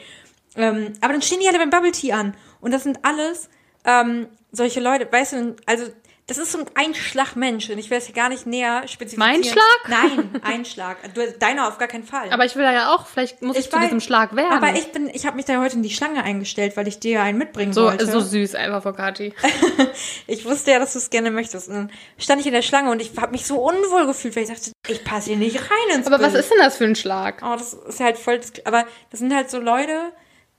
Ähm, 0.55 0.93
aber 0.99 1.13
dann 1.13 1.21
stehen 1.21 1.39
die 1.39 1.47
alle 1.47 1.59
beim 1.59 1.69
Bubble 1.69 1.91
Tea 1.91 2.13
an. 2.13 2.35
Und 2.59 2.71
das 2.73 2.83
sind 2.83 2.99
alles 3.03 3.49
ähm, 3.85 4.27
solche 4.51 4.79
Leute, 4.81 5.07
weißt 5.09 5.33
du, 5.33 5.55
also 5.65 5.85
das 6.29 6.37
ist 6.37 6.51
so 6.51 6.59
ein 6.59 6.65
Einschlagmensch. 6.75 7.69
Und 7.69 7.77
ich 7.79 7.89
will 7.89 7.97
es 7.97 8.05
hier 8.05 8.15
gar 8.15 8.29
nicht 8.29 8.45
näher 8.45 8.87
spezifizieren. 8.87 9.31
Mein 9.31 9.43
Schlag? 9.43 9.63
Nein, 9.87 10.29
Einschlag. 10.43 10.97
Du, 11.13 11.21
deiner 11.39 11.67
auf 11.67 11.77
gar 11.77 11.87
keinen 11.87 12.03
Fall. 12.03 12.31
Aber 12.31 12.45
ich 12.45 12.55
will 12.55 12.63
da 12.63 12.71
ja 12.71 12.93
auch, 12.93 13.07
vielleicht 13.07 13.41
muss 13.41 13.57
ich, 13.57 13.69
zu 13.69 13.75
weiß- 13.75 13.81
diesem 13.83 13.99
Schlag 13.99 14.35
werden. 14.35 14.51
Aber 14.53 14.73
ich 14.77 14.91
bin, 14.91 15.09
ich 15.13 15.25
habe 15.25 15.35
mich 15.35 15.45
da 15.45 15.59
heute 15.59 15.75
in 15.75 15.83
die 15.83 15.89
Schlange 15.89 16.23
eingestellt, 16.23 16.77
weil 16.77 16.87
ich 16.87 16.99
dir 16.99 17.21
einen 17.23 17.37
mitbringen 17.37 17.73
so, 17.73 17.83
wollte. 17.85 18.05
so 18.05 18.19
süß 18.19 18.55
einfach 18.55 18.83
vor 18.83 18.95
Kati. 18.95 19.33
ich 20.27 20.45
wusste 20.45 20.71
ja, 20.71 20.79
dass 20.79 20.93
du 20.93 20.99
es 20.99 21.09
gerne 21.09 21.31
möchtest. 21.31 21.67
Und 21.69 21.75
dann 21.75 21.91
stand 22.17 22.41
ich 22.41 22.47
in 22.47 22.53
der 22.53 22.61
Schlange 22.61 22.91
und 22.91 23.01
ich 23.01 23.11
habe 23.17 23.31
mich 23.31 23.45
so 23.45 23.57
unwohl 23.57 24.05
gefühlt, 24.05 24.35
weil 24.35 24.43
ich 24.43 24.49
dachte, 24.49 24.71
ich 24.87 25.03
passe 25.03 25.29
hier 25.31 25.37
nicht 25.37 25.57
rein 25.59 25.97
ins 25.97 26.07
Aber 26.07 26.19
was 26.21 26.33
Bild. 26.33 26.43
ist 26.43 26.51
denn 26.51 26.59
das 26.59 26.77
für 26.77 26.85
ein 26.85 26.95
Schlag? 26.95 27.41
Oh, 27.43 27.55
das 27.57 27.73
ist 27.73 27.99
halt 27.99 28.17
voll. 28.17 28.39
Aber 28.65 28.85
das 29.09 29.19
sind 29.19 29.33
halt 29.35 29.49
so 29.49 29.59
Leute. 29.59 30.11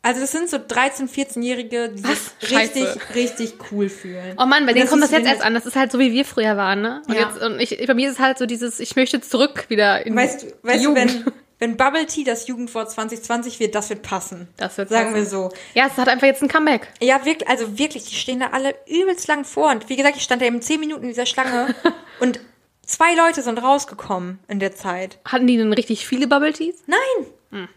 Also 0.03 0.21
das 0.21 0.33
sind 0.33 0.49
so 0.49 0.59
13, 0.67 1.09
14-Jährige, 1.11 1.91
die 1.91 2.01
sich 2.01 2.51
richtig, 2.51 2.85
Scheiße. 2.85 2.99
richtig 3.15 3.55
cool 3.71 3.91
fühlen. 3.91 4.35
Oh 4.39 4.47
Mann, 4.47 4.65
bei 4.65 4.73
denen 4.73 4.89
kommt 4.89 5.03
das 5.03 5.11
jetzt 5.11 5.27
erst 5.27 5.43
an. 5.43 5.53
Das 5.53 5.67
ist 5.67 5.77
halt 5.77 5.93
so, 5.93 5.99
wie 5.99 6.11
wir 6.13 6.25
früher 6.25 6.57
waren, 6.57 6.81
ne? 6.81 7.03
Und, 7.07 7.15
Ja. 7.15 7.29
jetzt, 7.29 7.43
und 7.43 7.61
ich, 7.61 7.87
bei 7.87 7.93
mir 7.93 8.09
ist 8.09 8.15
es 8.15 8.19
halt 8.21 8.39
so 8.39 8.47
dieses, 8.47 8.81
ich 8.81 8.97
möchte 8.97 9.21
zurück 9.21 9.67
wieder 9.69 10.07
in 10.07 10.17
Weißt, 10.17 10.43
du- 10.43 10.47
die 10.47 10.55
weißt 10.63 10.79
du, 10.85 10.89
Jugend. 10.89 11.27
wenn, 11.27 11.33
wenn 11.59 11.77
Bubble 11.77 12.07
Tea 12.07 12.25
das 12.25 12.47
Jugendwort 12.47 12.91
2020 12.91 13.61
wird, 13.61 13.75
das 13.75 13.91
wird 13.91 14.01
passen. 14.01 14.49
Das 14.57 14.79
wird 14.79 14.89
Sagen 14.89 15.15
wir 15.15 15.21
passen. 15.25 15.31
so. 15.31 15.53
Ja, 15.75 15.87
es 15.89 15.99
hat 15.99 16.09
einfach 16.09 16.27
jetzt 16.27 16.43
ein 16.43 16.49
Comeback. 16.49 16.89
Ja, 17.03 17.23
wirklich, 17.27 17.47
also 17.47 17.79
wirklich, 17.79 18.05
die 18.07 18.15
stehen 18.15 18.41
da 18.41 18.47
alle 18.53 18.75
übelst 18.89 19.29
lang 19.29 19.45
vor. 19.45 19.71
Und 19.71 19.91
wie 19.91 19.97
gesagt, 19.97 20.17
ich 20.17 20.23
stand 20.23 20.41
da 20.41 20.47
eben 20.47 20.63
10 20.63 20.81
Minuten 20.81 21.03
in 21.03 21.09
dieser 21.11 21.27
Schlange 21.27 21.75
und 22.21 22.41
zwei 22.87 23.15
Leute 23.15 23.43
sind 23.43 23.63
rausgekommen 23.63 24.39
in 24.49 24.61
der 24.61 24.75
Zeit. 24.75 25.19
Hatten 25.27 25.47
die 25.47 25.59
denn 25.59 25.75
richtig 25.75 26.07
viele 26.07 26.27
Bubble 26.27 26.55
Teas? 26.55 26.77
Nein! 26.87 27.69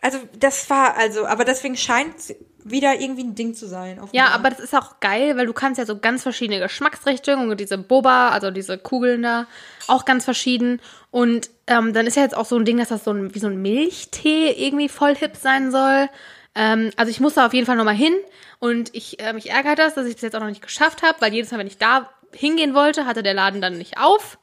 Also, 0.00 0.18
das 0.38 0.68
war, 0.70 0.96
also, 0.96 1.26
aber 1.26 1.44
deswegen 1.44 1.76
scheint 1.76 2.16
es 2.16 2.34
wieder 2.64 3.00
irgendwie 3.00 3.24
ein 3.24 3.34
Ding 3.34 3.54
zu 3.54 3.66
sein. 3.66 4.00
Ja, 4.12 4.28
aber 4.28 4.50
das 4.50 4.60
ist 4.60 4.74
auch 4.74 5.00
geil, 5.00 5.36
weil 5.36 5.46
du 5.46 5.52
kannst 5.52 5.78
ja 5.78 5.86
so 5.86 5.98
ganz 5.98 6.22
verschiedene 6.22 6.60
Geschmacksrichtungen 6.60 7.50
und 7.50 7.60
diese 7.60 7.78
Boba, 7.78 8.30
also 8.30 8.50
diese 8.50 8.78
Kugeln 8.78 9.22
da, 9.22 9.46
auch 9.86 10.04
ganz 10.04 10.24
verschieden. 10.24 10.80
Und 11.10 11.50
ähm, 11.66 11.92
dann 11.92 12.06
ist 12.06 12.16
ja 12.16 12.22
jetzt 12.22 12.36
auch 12.36 12.44
so 12.44 12.56
ein 12.56 12.64
Ding, 12.64 12.78
dass 12.78 12.88
das 12.88 13.04
so 13.04 13.12
ein, 13.12 13.34
wie 13.34 13.38
so 13.38 13.46
ein 13.46 13.60
Milchtee 13.62 14.50
irgendwie 14.50 14.88
voll 14.88 15.14
hip 15.14 15.36
sein 15.36 15.70
soll. 15.70 16.08
Ähm, 16.54 16.90
also 16.96 17.10
ich 17.10 17.20
muss 17.20 17.34
da 17.34 17.46
auf 17.46 17.54
jeden 17.54 17.66
Fall 17.66 17.76
nochmal 17.76 17.94
hin 17.94 18.14
und 18.58 18.94
ich, 18.94 19.20
äh, 19.20 19.32
mich 19.32 19.50
ärgert 19.50 19.78
das, 19.78 19.94
dass 19.94 20.06
ich 20.06 20.14
das 20.14 20.22
jetzt 20.22 20.36
auch 20.36 20.40
noch 20.40 20.48
nicht 20.48 20.62
geschafft 20.62 21.02
habe, 21.02 21.20
weil 21.20 21.32
jedes 21.32 21.50
Mal, 21.50 21.58
wenn 21.58 21.66
ich 21.66 21.78
da 21.78 22.10
hingehen 22.32 22.74
wollte, 22.74 23.06
hatte 23.06 23.22
der 23.22 23.34
Laden 23.34 23.60
dann 23.60 23.78
nicht 23.78 23.98
auf. 23.98 24.38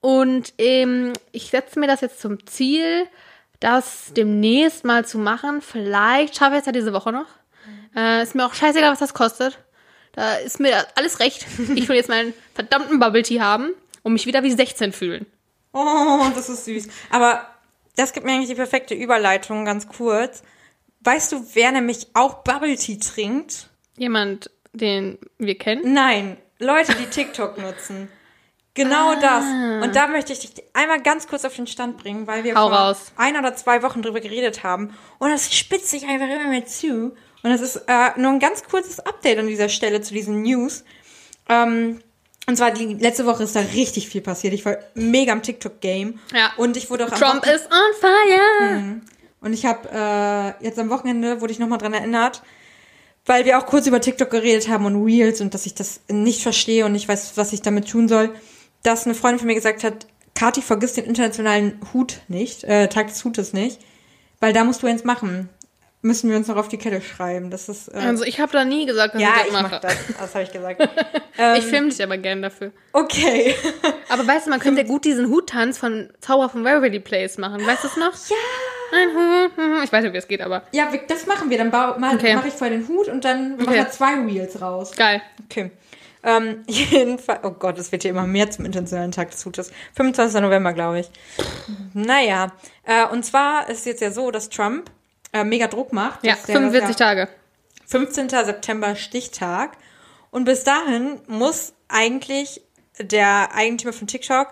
Und 0.00 0.54
ähm, 0.58 1.12
ich 1.32 1.50
setze 1.50 1.80
mir 1.80 1.86
das 1.86 2.00
jetzt 2.00 2.20
zum 2.20 2.46
Ziel, 2.46 3.06
das 3.60 4.12
demnächst 4.16 4.84
mal 4.84 5.04
zu 5.04 5.18
machen. 5.18 5.60
Vielleicht 5.62 6.36
schaffe 6.36 6.54
ich 6.54 6.60
es 6.60 6.66
ja 6.66 6.72
diese 6.72 6.92
Woche 6.92 7.12
noch. 7.12 7.26
Äh, 7.94 8.22
ist 8.22 8.34
mir 8.34 8.46
auch 8.46 8.54
scheißegal, 8.54 8.92
was 8.92 8.98
das 8.98 9.14
kostet. 9.14 9.58
Da 10.12 10.34
ist 10.36 10.60
mir 10.60 10.86
alles 10.94 11.20
recht. 11.20 11.46
Ich 11.74 11.88
will 11.88 11.96
jetzt 11.96 12.08
meinen 12.08 12.32
verdammten 12.54 12.98
Bubble 12.98 13.22
Tea 13.22 13.40
haben 13.40 13.70
und 14.02 14.12
mich 14.12 14.26
wieder 14.26 14.42
wie 14.42 14.50
16 14.50 14.92
fühlen. 14.92 15.26
Oh, 15.72 16.26
das 16.34 16.48
ist 16.48 16.64
süß. 16.64 16.88
Aber 17.10 17.46
das 17.96 18.12
gibt 18.12 18.24
mir 18.24 18.32
eigentlich 18.32 18.48
die 18.48 18.54
perfekte 18.54 18.94
Überleitung, 18.94 19.64
ganz 19.64 19.88
kurz. 19.88 20.42
Weißt 21.00 21.32
du, 21.32 21.46
wer 21.54 21.72
nämlich 21.72 22.08
auch 22.14 22.42
Bubble 22.42 22.76
Tea 22.76 22.98
trinkt? 22.98 23.68
Jemand, 23.96 24.50
den 24.72 25.18
wir 25.38 25.56
kennen. 25.56 25.92
Nein, 25.92 26.38
Leute, 26.58 26.94
die 26.94 27.06
TikTok 27.06 27.58
nutzen. 27.58 28.08
Genau 28.76 29.10
Ah. 29.12 29.16
das. 29.20 29.84
Und 29.84 29.96
da 29.96 30.06
möchte 30.06 30.32
ich 30.32 30.38
dich 30.40 30.64
einmal 30.72 31.00
ganz 31.02 31.26
kurz 31.26 31.44
auf 31.44 31.56
den 31.56 31.66
Stand 31.66 31.96
bringen, 31.98 32.26
weil 32.28 32.44
wir 32.44 32.54
Hau 32.54 32.68
vor 32.68 32.78
raus. 32.78 33.12
ein 33.16 33.36
oder 33.36 33.56
zwei 33.56 33.82
Wochen 33.82 34.02
drüber 34.02 34.20
geredet 34.20 34.62
haben. 34.62 34.94
Und 35.18 35.30
das 35.30 35.52
spitzt 35.54 35.90
sich 35.90 36.06
einfach 36.06 36.28
immer 36.28 36.48
mehr 36.48 36.64
zu. 36.66 37.14
Und 37.42 37.50
das 37.50 37.60
ist 37.60 37.76
äh, 37.88 38.10
nur 38.16 38.30
ein 38.32 38.38
ganz 38.38 38.62
kurzes 38.64 39.00
Update 39.00 39.38
an 39.38 39.46
dieser 39.48 39.68
Stelle 39.68 40.00
zu 40.00 40.14
diesen 40.14 40.42
News. 40.42 40.84
Ähm, 41.48 42.00
und 42.48 42.56
zwar 42.56 42.70
die 42.70 42.94
letzte 42.94 43.26
Woche 43.26 43.42
ist 43.42 43.56
da 43.56 43.60
richtig 43.60 44.08
viel 44.08 44.20
passiert. 44.20 44.52
Ich 44.54 44.64
war 44.64 44.76
mega 44.94 45.32
im 45.32 45.42
TikTok-Game. 45.42 46.20
Ja. 46.32 46.52
Und 46.56 46.76
ich 46.76 46.90
wurde 46.90 47.06
auch 47.06 47.10
Trump 47.10 47.44
Wochen- 47.46 47.54
is 47.54 47.62
on 47.66 48.00
fire. 48.00 49.00
und 49.40 49.52
ich 49.52 49.64
habe 49.66 49.88
äh, 50.60 50.64
jetzt 50.64 50.78
am 50.78 50.90
Wochenende 50.90 51.40
wurde 51.40 51.52
ich 51.52 51.58
nochmal 51.58 51.78
dran 51.78 51.92
erinnert, 51.94 52.42
weil 53.26 53.44
wir 53.44 53.58
auch 53.58 53.66
kurz 53.66 53.86
über 53.86 54.00
TikTok 54.00 54.30
geredet 54.30 54.68
haben 54.68 54.86
und 54.86 55.04
Reels 55.04 55.40
und 55.40 55.54
dass 55.54 55.66
ich 55.66 55.74
das 55.74 56.00
nicht 56.08 56.42
verstehe 56.42 56.84
und 56.84 56.92
nicht 56.92 57.08
weiß, 57.08 57.32
was 57.36 57.52
ich 57.52 57.62
damit 57.62 57.88
tun 57.88 58.08
soll, 58.08 58.32
dass 58.86 59.04
eine 59.04 59.14
Freundin 59.14 59.38
von 59.40 59.46
mir 59.48 59.54
gesagt 59.54 59.84
hat, 59.84 60.06
Kati, 60.34 60.62
vergiss 60.62 60.92
den 60.94 61.04
internationalen 61.04 61.80
Hut 61.94 62.20
nicht, 62.28 62.64
äh, 62.64 62.88
Tag 62.88 63.08
des 63.08 63.24
Hutes 63.24 63.52
nicht, 63.52 63.80
weil 64.40 64.52
da 64.52 64.64
musst 64.64 64.82
du 64.82 64.86
eins 64.86 65.02
machen. 65.04 65.48
Müssen 66.02 66.30
wir 66.30 66.36
uns 66.36 66.46
noch 66.46 66.56
auf 66.56 66.68
die 66.68 66.76
Kette 66.76 67.00
schreiben. 67.00 67.50
Das 67.50 67.68
ist 67.68 67.88
äh, 67.88 67.96
Also 67.96 68.22
ich 68.24 68.38
habe 68.38 68.52
da 68.52 68.64
nie 68.64 68.86
gesagt, 68.86 69.14
dass 69.14 69.22
ja, 69.22 69.28
ich 69.30 69.36
das 69.38 69.46
ich 69.46 69.52
mache. 69.54 69.62
mach 69.72 69.80
das. 69.80 69.96
Das 70.20 70.34
habe 70.34 70.44
ich 70.44 70.52
gesagt. 70.52 70.88
Ähm, 71.38 71.56
Ich 71.58 71.64
filme 71.66 71.90
dich 71.90 72.02
aber 72.02 72.16
gern 72.16 72.40
dafür. 72.40 72.70
okay. 72.94 73.54
Aber 74.08 74.26
weißt 74.26 74.46
du, 74.46 74.50
man 74.50 74.58
könnte 74.58 74.80
ja 74.82 74.86
gut 74.86 75.04
diesen 75.04 75.28
Huttanz 75.28 75.76
von 75.76 76.08
Zauber 76.22 76.48
von 76.48 76.64
Waverly 76.64 76.98
Place 77.00 77.36
machen. 77.36 77.66
Weißt 77.66 77.84
du 77.84 77.88
es 77.88 77.96
noch? 77.98 78.12
Ja. 78.30 78.36
Ein 78.98 79.08
Hut. 79.08 79.58
mhm. 79.58 79.82
Ich 79.84 79.92
weiß 79.92 80.02
nicht, 80.04 80.14
wie 80.14 80.16
es 80.18 80.28
geht, 80.28 80.40
aber 80.40 80.62
Ja, 80.72 80.90
das 81.08 81.26
machen 81.26 81.50
wir. 81.50 81.58
Dann 81.58 81.68
mal- 81.70 82.14
Okay. 82.14 82.34
mache 82.36 82.48
ich 82.48 82.54
vorher 82.54 82.74
den 82.78 82.88
Hut 82.88 83.08
und 83.08 83.22
dann 83.26 83.56
machen 83.58 83.66
Okay. 83.68 83.74
wir 83.76 83.90
zwei 83.90 84.14
Reels 84.14 84.58
raus. 84.62 84.92
geil. 84.96 85.20
Okay. 85.44 85.70
Ähm, 86.22 86.64
jedenfalls, 86.68 87.40
oh 87.44 87.50
Gott, 87.52 87.78
es 87.78 87.92
wird 87.92 88.02
hier 88.02 88.10
immer 88.10 88.26
mehr 88.26 88.50
zum 88.50 88.64
internationalen 88.64 89.12
Tag 89.12 89.30
des 89.30 89.44
Hutes. 89.44 89.70
25. 89.94 90.40
November, 90.40 90.72
glaube 90.72 91.00
ich. 91.00 91.10
Naja, 91.94 92.52
äh, 92.84 93.06
und 93.06 93.24
zwar 93.24 93.68
ist 93.68 93.80
es 93.80 93.84
jetzt 93.84 94.00
ja 94.02 94.10
so, 94.10 94.30
dass 94.30 94.48
Trump 94.48 94.90
äh, 95.32 95.44
mega 95.44 95.66
Druck 95.68 95.92
macht. 95.92 96.24
Ja, 96.24 96.34
dass 96.34 96.44
der- 96.44 96.56
45 96.56 96.96
dass 96.96 97.00
er- 97.00 97.06
Tage. 97.06 97.28
15. 97.86 98.28
September 98.28 98.96
Stichtag. 98.96 99.76
Und 100.30 100.44
bis 100.44 100.64
dahin 100.64 101.20
muss 101.28 101.72
eigentlich 101.88 102.60
der 102.98 103.54
Eigentümer 103.54 103.92
von 103.92 104.06
TikTok 104.08 104.48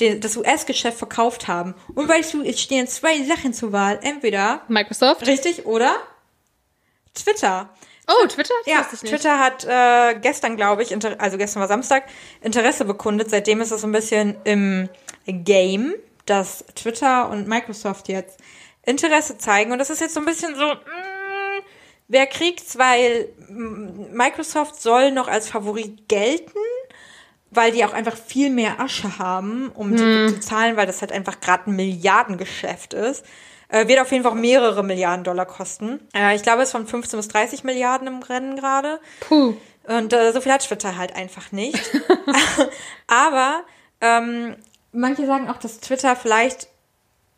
den, 0.00 0.20
das 0.20 0.36
US-Geschäft 0.36 0.98
verkauft 0.98 1.48
haben. 1.48 1.74
Und 1.94 2.08
weißt 2.08 2.34
du, 2.34 2.42
es 2.42 2.60
stehen 2.60 2.86
zwei 2.88 3.22
Sachen 3.24 3.54
zur 3.54 3.72
Wahl. 3.72 4.00
Entweder, 4.02 4.60
Microsoft. 4.68 5.26
richtig, 5.26 5.66
oder 5.66 5.94
Twitter. 7.14 7.70
Oh, 8.06 8.26
Twitter? 8.26 8.54
Das 8.66 8.72
Ja. 8.72 9.08
Twitter 9.08 9.38
hat 9.38 9.64
äh, 9.64 10.18
gestern, 10.20 10.56
glaube 10.56 10.82
ich, 10.82 10.92
inter 10.92 11.20
also 11.20 11.38
gestern 11.38 11.60
war 11.60 11.68
Samstag, 11.68 12.04
Interesse 12.42 12.84
bekundet. 12.84 13.30
Seitdem 13.30 13.60
ist 13.60 13.70
es 13.70 13.80
so 13.80 13.86
ein 13.86 13.92
bisschen 13.92 14.36
im 14.44 14.88
Game, 15.26 15.94
dass 16.26 16.64
Twitter 16.74 17.30
und 17.30 17.48
Microsoft 17.48 18.08
jetzt 18.08 18.38
Interesse 18.82 19.38
zeigen. 19.38 19.72
Und 19.72 19.78
das 19.78 19.90
ist 19.90 20.00
jetzt 20.00 20.14
so 20.14 20.20
ein 20.20 20.26
bisschen 20.26 20.54
so, 20.54 20.74
mm, 20.74 21.62
wer 22.08 22.26
kriegt's, 22.26 22.78
weil 22.78 23.28
mm, 23.48 24.14
Microsoft 24.14 24.80
soll 24.80 25.10
noch 25.10 25.28
als 25.28 25.48
Favorit 25.48 26.08
gelten, 26.08 26.58
weil 27.50 27.72
die 27.72 27.84
auch 27.84 27.92
einfach 27.92 28.16
viel 28.16 28.50
mehr 28.50 28.80
Asche 28.80 29.18
haben, 29.18 29.70
um 29.70 29.96
TikTok 29.96 30.28
zu 30.28 30.40
zahlen, 30.40 30.76
weil 30.76 30.86
das 30.86 31.00
halt 31.00 31.12
einfach 31.12 31.40
gerade 31.40 31.70
ein 31.70 31.76
Milliardengeschäft 31.76 32.92
ist. 32.92 33.24
Äh, 33.74 33.88
wird 33.88 34.00
auf 34.00 34.12
jeden 34.12 34.22
Fall 34.22 34.34
mehrere 34.34 34.84
Milliarden 34.84 35.24
Dollar 35.24 35.46
kosten. 35.46 36.00
Äh, 36.14 36.36
ich 36.36 36.42
glaube, 36.42 36.62
es 36.62 36.68
ist 36.68 36.72
von 36.72 36.86
15 36.86 37.18
bis 37.18 37.28
30 37.28 37.64
Milliarden 37.64 38.06
im 38.06 38.22
Rennen 38.22 38.56
gerade. 38.56 39.00
Puh. 39.20 39.54
Und 39.86 40.12
äh, 40.12 40.32
so 40.32 40.40
viel 40.40 40.52
hat 40.52 40.62
Twitter 40.62 40.96
halt 40.96 41.14
einfach 41.16 41.50
nicht. 41.52 41.80
Aber 43.08 43.64
Ähm, 44.00 44.56
manche 44.92 45.26
sagen 45.26 45.48
auch, 45.48 45.56
dass 45.56 45.80
Twitter 45.80 46.14
vielleicht 46.14 46.68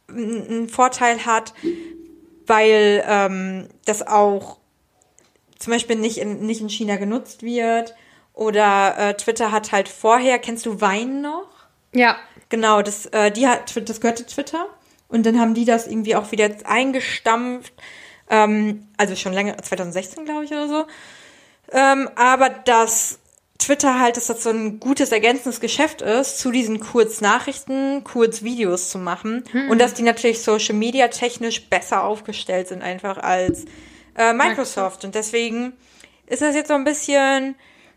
einen 0.09 0.69
Vorteil 0.69 1.25
hat, 1.25 1.55
weil 2.47 3.05
ähm, 3.07 3.69
das 3.85 4.07
auch 4.07 4.59
zum 5.59 5.73
Beispiel 5.73 5.97
nicht 5.97 6.19
in, 6.19 6.45
nicht 6.47 6.61
in 6.61 6.69
China 6.69 6.97
genutzt 6.97 7.43
wird. 7.43 7.95
Oder 8.35 8.99
äh, 8.99 9.17
Twitter 9.17 9.53
hat 9.53 9.73
halt 9.73 9.89
vorher, 9.89 10.39
kennst 10.39 10.67
du 10.67 10.81
Wein 10.81 11.23
noch? 11.23 11.49
Ja. 11.95 12.17
Genau, 12.49 12.83
das, 12.83 13.07
äh, 13.07 13.31
die 13.31 13.49
hat, 13.49 13.75
das 13.89 14.01
gehörte 14.01 14.27
Twitter. 14.27 14.67
Und 15.09 15.27
dann 15.27 15.41
haben 15.41 15.55
die 15.55 15.65
das 15.65 15.87
irgendwie 15.87 16.17
auch 16.17 16.33
wieder 16.33 16.51
eingestampft. 16.65 17.73
Ähm, 18.29 18.89
also 18.97 19.15
schon 19.17 19.33
länger, 19.33 19.57
2016 19.59 20.25
glaube 20.25 20.45
ich 20.45 20.51
oder 20.51 20.69
so. 20.69 20.85
Ähm, 21.73 22.09
aber 22.17 22.51
dass 22.51 23.19
Twitter 23.59 23.99
halt, 24.01 24.17
dass 24.17 24.27
das 24.27 24.43
so 24.43 24.51
ein 24.51 24.81
gutes 24.81 25.13
ergänzendes 25.13 25.61
Geschäft 25.61 26.03
ist, 26.03 26.39
zu 26.39 26.51
diesen 26.51 26.81
Kurznachrichten, 26.81 28.05
Kurzvideos 28.05 28.91
zu 28.91 28.99
machen. 28.99 29.45
Hm. 29.51 29.71
Und 29.71 29.81
dass 29.81 29.95
die 29.95 30.03
natürlich 30.03 30.43
Social 30.43 30.75
Media 30.75 31.09
technisch 31.09 31.69
besser 31.69 32.05
aufgestellt 32.05 32.69
sind 32.69 32.83
einfach 32.83 33.19
als 33.19 33.65
äh, 34.17 34.33
Microsoft. 34.33 35.05
Und 35.05 35.15
deswegen 35.15 35.73
ist 36.27 36.43
das 36.43 36.55
jetzt 36.55 36.69
so 36.69 36.75
ein 36.75 36.85
bisschen, 36.85 37.55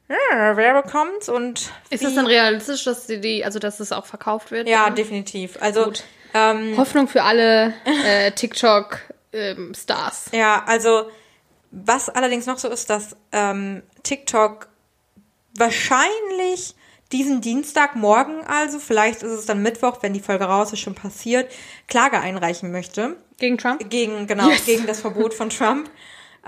ja, 0.07 0.55
wer 0.55 0.81
bekommt's 0.81 1.29
und 1.29 1.71
Ist 1.89 2.03
das 2.03 2.15
dann 2.15 2.27
realistisch, 2.27 2.83
dass 2.85 3.07
die, 3.07 3.19
die 3.19 3.43
also 3.43 3.59
dass 3.59 3.79
es 3.79 3.91
auch 3.91 4.05
verkauft 4.05 4.51
wird? 4.51 4.67
Ja, 4.67 4.89
definitiv. 4.89 5.57
Also, 5.61 5.85
Gut. 5.85 6.03
Ähm, 6.33 6.77
Hoffnung 6.77 7.07
für 7.07 7.23
alle 7.23 7.73
äh, 8.05 8.31
TikTok-Stars. 8.31 10.25
ja, 10.31 10.63
also, 10.65 11.09
was 11.71 12.09
allerdings 12.09 12.45
noch 12.45 12.57
so 12.57 12.67
ist, 12.69 12.89
dass 12.89 13.15
ähm, 13.31 13.83
TikTok 14.03 14.67
wahrscheinlich 15.55 16.75
diesen 17.11 17.41
Dienstagmorgen, 17.41 18.43
also 18.45 18.77
vielleicht 18.79 19.23
ist 19.23 19.31
es 19.31 19.45
dann 19.47 19.61
Mittwoch, 19.63 19.97
wenn 20.01 20.13
die 20.13 20.19
Folge 20.19 20.45
raus 20.45 20.71
ist, 20.73 20.79
schon 20.79 20.93
passiert, 20.95 21.51
Klage 21.87 22.19
einreichen 22.19 22.71
möchte. 22.71 23.17
Gegen 23.39 23.57
Trump? 23.57 23.89
Gegen, 23.89 24.27
genau, 24.27 24.49
Yes. 24.49 24.65
gegen 24.65 24.85
das 24.85 25.01
Verbot 25.01 25.33
von 25.33 25.49
Trump. 25.49 25.89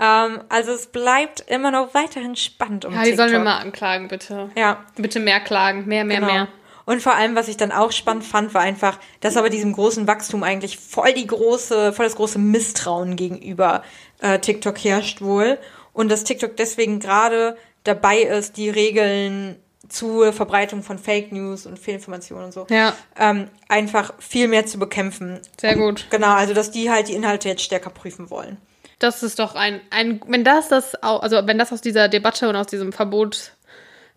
Ähm, 0.00 0.40
also 0.48 0.72
es 0.72 0.86
bleibt 0.86 1.40
immer 1.48 1.70
noch 1.72 1.94
weiterhin 1.94 2.36
spannend 2.36 2.84
um 2.84 2.92
Ja, 2.94 3.00
die 3.00 3.10
TikTok. 3.10 3.28
sollen 3.28 3.32
wir 3.32 3.44
mal 3.50 3.58
anklagen, 3.58 4.08
bitte. 4.08 4.50
Ja, 4.54 4.84
Bitte 4.96 5.18
mehr 5.20 5.40
klagen. 5.40 5.86
Mehr, 5.86 6.04
mehr, 6.04 6.20
Genau. 6.20 6.32
mehr. 6.32 6.48
Und 6.92 7.00
vor 7.00 7.14
allem, 7.14 7.34
was 7.34 7.48
ich 7.48 7.56
dann 7.56 7.72
auch 7.72 7.90
spannend 7.90 8.22
fand, 8.22 8.52
war 8.52 8.60
einfach, 8.60 8.98
dass 9.20 9.38
aber 9.38 9.48
diesem 9.48 9.72
großen 9.72 10.06
Wachstum 10.06 10.42
eigentlich 10.42 10.76
voll 10.76 11.14
die 11.14 11.26
große, 11.26 11.94
voll 11.94 12.04
das 12.04 12.16
große 12.16 12.38
Misstrauen 12.38 13.16
gegenüber 13.16 13.82
äh, 14.20 14.38
TikTok 14.38 14.76
herrscht 14.76 15.22
wohl. 15.22 15.58
Und 15.94 16.10
dass 16.10 16.24
TikTok 16.24 16.54
deswegen 16.54 17.00
gerade 17.00 17.56
dabei 17.84 18.18
ist, 18.18 18.58
die 18.58 18.68
Regeln 18.68 19.56
zur 19.88 20.34
Verbreitung 20.34 20.82
von 20.82 20.98
Fake 20.98 21.32
News 21.32 21.64
und 21.64 21.78
Fehlinformationen 21.78 22.44
und 22.44 22.52
so 22.52 22.66
Ja, 22.68 22.94
ähm, 23.18 23.48
einfach 23.70 24.12
viel 24.18 24.46
mehr 24.48 24.66
zu 24.66 24.78
bekämpfen. 24.78 25.40
sehr 25.58 25.76
gut. 25.76 26.08
Genau, 26.10 26.34
also 26.34 26.52
dass 26.52 26.70
die 26.70 26.90
halt 26.90 27.08
die 27.08 27.14
Inhalte 27.14 27.48
jetzt 27.48 27.62
stärker 27.62 27.88
prüfen 27.88 28.28
wollen. 28.28 28.58
Das 28.98 29.22
ist 29.22 29.38
doch 29.38 29.54
ein, 29.54 29.80
ein 29.88 30.20
wenn 30.26 30.44
das 30.44 30.68
das, 30.68 30.94
also 30.96 31.46
wenn 31.46 31.56
das 31.56 31.72
aus 31.72 31.80
dieser 31.80 32.08
Debatte 32.08 32.50
und 32.50 32.56
aus 32.56 32.66
diesem 32.66 32.92
Verbot, 32.92 33.52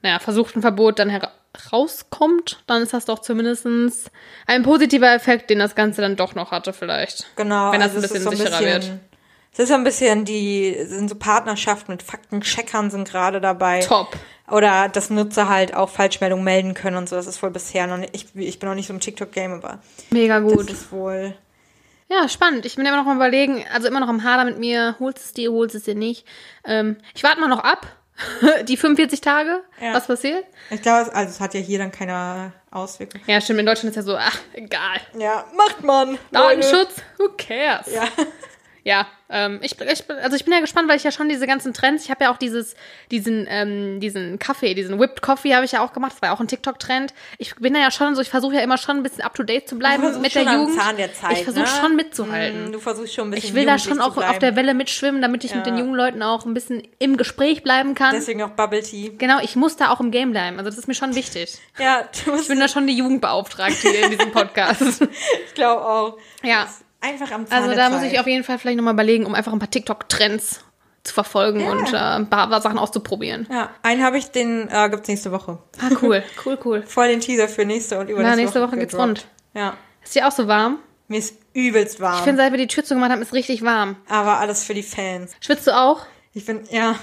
naja, 0.01 0.19
versuchten 0.19 0.61
Verbot 0.61 0.99
dann 0.99 1.09
herauskommt, 1.63 2.63
dann 2.67 2.83
ist 2.83 2.93
das 2.93 3.05
doch 3.05 3.19
zumindest 3.19 3.65
ein 4.47 4.63
positiver 4.63 5.13
Effekt, 5.13 5.49
den 5.49 5.59
das 5.59 5.75
Ganze 5.75 6.01
dann 6.01 6.15
doch 6.15 6.35
noch 6.35 6.51
hatte 6.51 6.73
vielleicht. 6.73 7.35
Genau. 7.35 7.71
Wenn 7.71 7.81
das 7.81 7.91
ein 7.95 8.03
es 8.03 8.11
bisschen 8.11 8.23
so 8.23 8.31
sicherer 8.31 8.59
wird. 8.59 8.91
Es 9.53 9.59
ist 9.59 9.69
so 9.69 9.75
ein 9.75 9.85
bisschen, 9.85 10.25
die 10.25 10.75
sind 10.83 11.09
so 11.09 11.15
Partnerschaften 11.15 11.93
mit 11.93 12.03
Faktencheckern 12.03 12.91
sind 12.91 13.07
gerade 13.09 13.39
dabei. 13.39 13.79
Top. 13.79 14.15
Oder 14.51 14.89
dass 14.89 15.09
Nutzer 15.09 15.47
halt 15.47 15.73
auch 15.73 15.89
Falschmeldungen 15.89 16.43
melden 16.43 16.73
können 16.73 16.97
und 16.97 17.07
so. 17.07 17.15
Das 17.15 17.25
ist 17.25 17.41
wohl 17.41 17.51
bisher 17.51 17.87
noch 17.87 17.97
nicht. 17.97 18.13
Ich, 18.13 18.35
ich 18.35 18.59
bin 18.59 18.67
noch 18.67 18.75
nicht 18.75 18.87
so 18.87 18.93
im 18.93 18.99
TikTok-Game, 18.99 19.53
aber 19.53 19.79
Mega 20.11 20.41
das 20.41 20.51
gut. 20.51 20.69
ist 20.69 20.91
wohl. 20.91 21.35
Ja, 22.09 22.29
spannend. 22.29 22.65
Ich 22.65 22.75
bin 22.75 22.85
immer 22.85 23.01
noch 23.01 23.09
am 23.09 23.15
überlegen, 23.15 23.63
also 23.73 23.87
immer 23.87 23.99
noch 23.99 24.09
am 24.09 24.23
Hader 24.23 24.45
mit 24.45 24.59
mir, 24.59 24.95
holst 24.99 25.25
es 25.25 25.33
dir, 25.33 25.51
holst 25.51 25.73
es 25.73 25.83
dir 25.83 25.95
nicht. 25.95 26.27
Ähm, 26.65 26.97
ich 27.15 27.23
warte 27.23 27.39
mal 27.39 27.47
noch 27.47 27.63
ab. 27.63 27.87
Die 28.63 28.77
45 28.77 29.19
Tage, 29.21 29.61
Ja. 29.81 29.93
was 29.93 30.07
passiert? 30.07 30.45
Ich 30.69 30.81
glaube, 30.81 31.03
es, 31.03 31.09
also 31.09 31.29
es 31.31 31.39
hat 31.39 31.53
ja 31.53 31.59
hier 31.59 31.79
dann 31.79 31.91
keine 31.91 32.53
Auswirkungen. 32.71 33.23
Ja, 33.27 33.41
stimmt, 33.41 33.59
in 33.59 33.65
Deutschland 33.65 33.89
ist 33.91 33.95
ja 33.97 34.01
so, 34.03 34.15
ach, 34.17 34.37
egal. 34.53 34.99
Ja, 35.17 35.45
macht 35.55 35.83
man. 35.83 36.11
Leute. 36.31 36.61
Datenschutz, 36.61 36.95
who 37.17 37.29
cares? 37.37 37.87
Ja. 37.93 38.03
Ja, 38.83 39.07
ähm, 39.29 39.59
ich, 39.63 39.79
ich, 39.79 40.07
bin- 40.07 40.17
also 40.17 40.35
ich 40.35 40.45
bin 40.45 40.53
ja 40.53 40.59
gespannt, 40.59 40.87
weil 40.87 40.97
ich 40.97 41.03
ja 41.03 41.11
schon 41.11 41.29
diese 41.29 41.47
ganzen 41.47 41.73
Trends, 41.73 42.03
ich 42.05 42.11
habe 42.11 42.25
ja 42.25 42.31
auch 42.31 42.37
dieses, 42.37 42.75
diesen, 43.11 43.47
ähm, 43.49 43.99
diesen 43.99 44.37
Kaffee, 44.39 44.73
diesen 44.75 44.99
Whipped 44.99 45.21
Coffee 45.21 45.55
habe 45.55 45.65
ich 45.65 45.71
ja 45.71 45.83
auch 45.83 45.93
gemacht, 45.93 46.13
das 46.13 46.21
war 46.21 46.29
ja 46.29 46.35
auch 46.35 46.39
ein 46.39 46.47
TikTok-Trend. 46.47 47.13
Ich 47.39 47.55
bin 47.55 47.73
da 47.73 47.79
ja 47.79 47.89
schon 47.91 48.13
so, 48.15 48.21
ich 48.21 48.29
versuche 48.29 48.55
ja 48.55 48.61
immer 48.61 48.77
schon 48.77 48.97
ein 48.97 49.03
bisschen 49.03 49.23
up-to-date 49.23 49.67
zu 49.67 49.77
bleiben 49.79 50.03
Du 50.03 50.09
versuchst 50.09 50.21
mit 50.21 50.35
der 50.35 50.53
Jugend. 50.53 50.79
Zahn 50.79 50.97
der 50.97 51.13
Zeit, 51.13 51.31
ich 51.39 51.43
versuche 51.43 51.63
ne? 51.63 51.69
schon 51.81 51.95
mitzuhalten. 51.95 52.69
Mm, 52.69 52.71
Du 52.71 52.79
versuchst 52.79 53.13
schon 53.15 53.27
ein 53.27 53.31
bisschen 53.31 53.49
Ich 53.49 53.55
will 53.55 53.65
da 53.65 53.79
schon 53.79 53.95
zu 53.97 54.01
auch 54.03 54.07
auf 54.09 54.15
bleiben. 54.15 54.39
der 54.41 54.55
Welle 54.55 54.73
mitschwimmen, 54.73 55.21
damit 55.21 55.43
ich 55.43 55.55
mit 55.55 55.65
Ja. 55.65 55.71
den 55.73 55.79
jungen 55.79 55.95
Leuten 55.95 56.21
auch 56.21 56.45
ein 56.45 56.53
bisschen 56.53 56.83
im 56.99 57.17
Gespräch 57.17 57.63
bleiben 57.63 57.95
kann. 57.95 58.13
Deswegen 58.13 58.43
auch 58.43 58.49
Bubble 58.51 58.83
Tea. 58.83 59.11
genau, 59.17 59.39
ich 59.41 59.55
muss 59.55 59.75
da 59.75 59.89
auch 59.91 59.99
im 59.99 60.11
Game 60.11 60.31
bleiben. 60.31 60.57
Also 60.59 60.69
das 60.69 60.77
ist 60.77 60.87
mir 60.87 60.93
schon 60.95 61.15
wichtig. 61.15 61.57
Ja, 61.79 62.07
du 62.25 62.31
musst, 62.31 62.43
Ich 62.43 62.47
bin 62.49 62.59
da 62.59 62.67
schon 62.67 62.85
die 62.87 62.95
Jugendbeauftragte 62.95 63.89
hier 63.89 64.05
in 64.05 64.11
diesem 64.11 64.31
Podcast. 64.33 65.01
ich 65.47 65.53
glaube 65.55 65.83
auch. 65.83 66.17
Ja. 66.43 66.67
Einfach 67.05 67.31
am 67.31 67.45
Zahn 67.45 67.63
Also 67.63 67.75
da 67.75 67.89
muss 67.89 68.03
ich 68.03 68.19
auf 68.19 68.27
jeden 68.27 68.43
Fall 68.43 68.57
vielleicht 68.57 68.77
nochmal 68.77 68.93
überlegen, 68.93 69.25
um 69.25 69.35
einfach 69.35 69.53
ein 69.53 69.59
paar 69.59 69.69
TikTok-Trends 69.69 70.61
zu 71.03 71.13
verfolgen 71.13 71.67
und 71.67 71.93
äh, 71.93 71.97
ein 71.97 72.29
paar, 72.29 72.61
Sachen 72.61 72.79
auszuprobieren. 72.79 73.47
Ja, 73.51 73.69
einen 73.83 74.03
habe 74.03 74.17
ich, 74.17 74.31
den 74.31 74.67
äh, 74.69 74.89
gibt's 74.89 75.07
nächste 75.07 75.31
Woche. 75.31 75.59
Ah, 75.79 75.95
cool, 76.01 76.23
cool, 76.45 76.57
cool. 76.65 76.83
Voll 76.83 77.09
den 77.09 77.19
Teaser 77.19 77.47
für 77.47 77.63
nächste 77.63 77.99
und 77.99 78.09
übernächste 78.09 78.35
Na, 78.35 78.41
nächste 78.41 78.61
Woche 78.61 78.77
geht's 78.77 78.93
gedroppt. 78.93 79.07
rund. 79.07 79.27
Ja. 79.53 79.77
Ist 80.03 80.15
dir 80.15 80.27
auch 80.27 80.31
so 80.31 80.47
warm? 80.47 80.79
Mir 81.07 81.19
ist 81.19 81.35
übelst 81.53 81.99
warm. 81.99 82.17
Ich 82.17 82.21
finde, 82.23 82.41
seit 82.41 82.51
wir 82.51 82.57
die 82.57 82.67
Tür 82.67 82.83
zugemacht 82.83 83.11
haben, 83.11 83.21
ist 83.21 83.33
richtig 83.33 83.61
warm. 83.63 83.97
aber 84.09 84.39
alles 84.39 84.63
für 84.63 84.73
die 84.73 84.81
Fans. 84.83 85.33
Schwitzt 85.39 85.67
du 85.67 85.77
auch? 85.77 86.01
Ich 86.33 86.45
bin, 86.45 86.63
ja, 86.71 86.95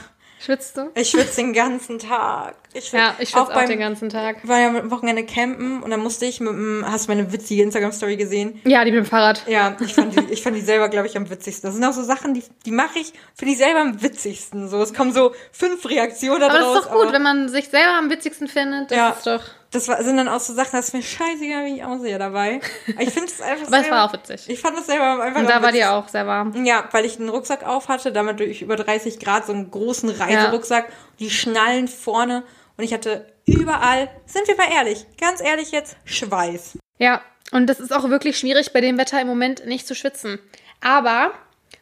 Schwitzt 0.45 0.77
du? 0.77 0.91
ich 0.95 1.09
schwitze 1.11 1.37
den 1.37 1.53
ganzen 1.53 1.99
Tag. 2.01 2.55
Ich 2.75 2.87
schwitz, 2.89 3.01
Ja, 3.01 3.15
ich 3.21 3.29
schwitze 3.29 3.43
auch, 3.45 3.53
beim, 3.55 3.69
den 3.69 3.79
ganzen 3.79 4.09
Tag. 4.09 4.47
war 4.49 4.59
ja 4.59 4.69
am 4.69 4.91
Wochenende 4.91 5.25
campen 5.25 5.83
und 5.83 5.91
dann 5.91 6.01
musste 6.01 6.27
ich 6.27 6.41
mit 6.41 6.51
dem, 6.51 6.85
hast 6.87 7.07
du 7.07 7.13
meine 7.13 7.33
witzige 7.33 7.63
Instagram-Story 7.63 8.17
gesehen? 8.17 8.61
Ja, 8.65 8.85
die 8.85 8.91
mit 8.91 8.99
dem 8.99 9.07
Fahrrad. 9.07 9.47
Ja, 9.47 9.77
ich 9.81 9.95
fand 9.95 10.17
die, 10.19 10.33
ich 10.33 10.43
fand 10.43 10.57
die 10.57 10.61
selber, 10.63 10.89
glaube 10.89 11.07
ich, 11.07 11.17
am 11.17 11.31
witzigsten. 11.31 11.69
Das 11.69 11.75
sind 11.77 11.85
auch 11.85 11.93
so 11.93 12.03
Sachen, 12.03 12.35
die, 12.35 12.43
die 12.67 12.73
mache 12.73 12.99
ich, 12.99 13.13
finde 13.37 13.53
ich 13.53 13.59
selber 13.59 13.81
am 13.81 14.03
witzigsten. 14.03 14.69
So, 14.69 14.83
es 14.83 14.93
kommen 14.93 15.13
so 15.13 15.33
fünf 15.53 15.89
Reaktionen 15.89 16.43
Aber 16.43 16.55
daraus. 16.55 16.75
das 16.75 16.85
ist 16.87 16.91
doch 16.93 17.01
gut, 17.05 17.13
wenn 17.13 17.23
man 17.23 17.49
sich 17.49 17.69
selber 17.69 17.95
am 17.99 18.11
witzigsten 18.11 18.49
findet. 18.49 18.91
Das 18.91 18.97
Ja. 18.99 19.11
ist 19.11 19.27
doch. 19.27 19.43
Das 19.73 19.89
war, 19.89 20.03
sind 20.05 20.19
dann 20.19 20.29
auch 20.29 20.41
so 20.41 20.53
Sachen, 20.53 20.73
das 20.73 20.89
ist 20.89 20.95
mir 20.95 21.03
scheißegal, 21.03 21.65
wie 21.65 21.77
ich 21.77 21.85
aussehe 21.85 22.19
dabei. 22.19 22.61
Ich 22.99 23.11
finde 23.11 23.29
es 23.29 23.41
einfach 23.41 23.67
Aber 23.69 23.81
es 23.81 23.91
war 23.91 24.09
auch 24.09 24.13
witzig. 24.13 24.45
Ich 24.49 24.61
fand 24.61 24.79
es 24.79 24.87
selber 24.87 25.23
einfach 25.23 25.41
Und 25.41 25.49
da 25.49 25.63
war 25.63 25.73
dir 25.73 25.93
auch 25.93 26.09
sehr 26.09 26.27
warm. 26.27 26.65
Ja, 26.65 26.89
weil 26.93 27.05
ich 27.05 27.19
einen 27.19 27.31
Rucksack 27.31 27.67
auf 27.67 27.89
hatte, 27.89 28.13
damit 28.13 28.39
durch 28.39 28.63
über 28.63 28.77
30 28.77 29.19
Grad 29.19 29.47
so 29.47 29.53
einen 29.53 29.71
großen 29.71 30.11
Reiserucksack, 30.11 30.93
die 31.19 31.31
Schnallen 31.31 31.89
vorne 31.89 32.45
und 32.77 32.85
ich 32.85 32.93
hatte 32.93 33.27
überall, 33.47 34.11
sind 34.27 34.47
wir 34.47 34.57
mal 34.57 34.71
ehrlich, 34.73 35.07
ganz 35.21 35.41
ehrlich 35.41 35.73
jetzt, 35.73 35.97
Schweiß. 36.05 36.79
Ja, 36.99 37.23
und 37.51 37.67
das 37.67 37.81
ist 37.81 37.93
auch 37.93 38.09
wirklich 38.09 38.39
schwierig 38.39 38.73
bei 38.73 38.81
dem 38.81 38.99
Wetter 38.99 39.21
im 39.21 39.27
Moment 39.27 39.67
nicht 39.67 39.87
zu 39.87 39.95
schwitzen. 39.95 40.39
Aber 40.81 41.33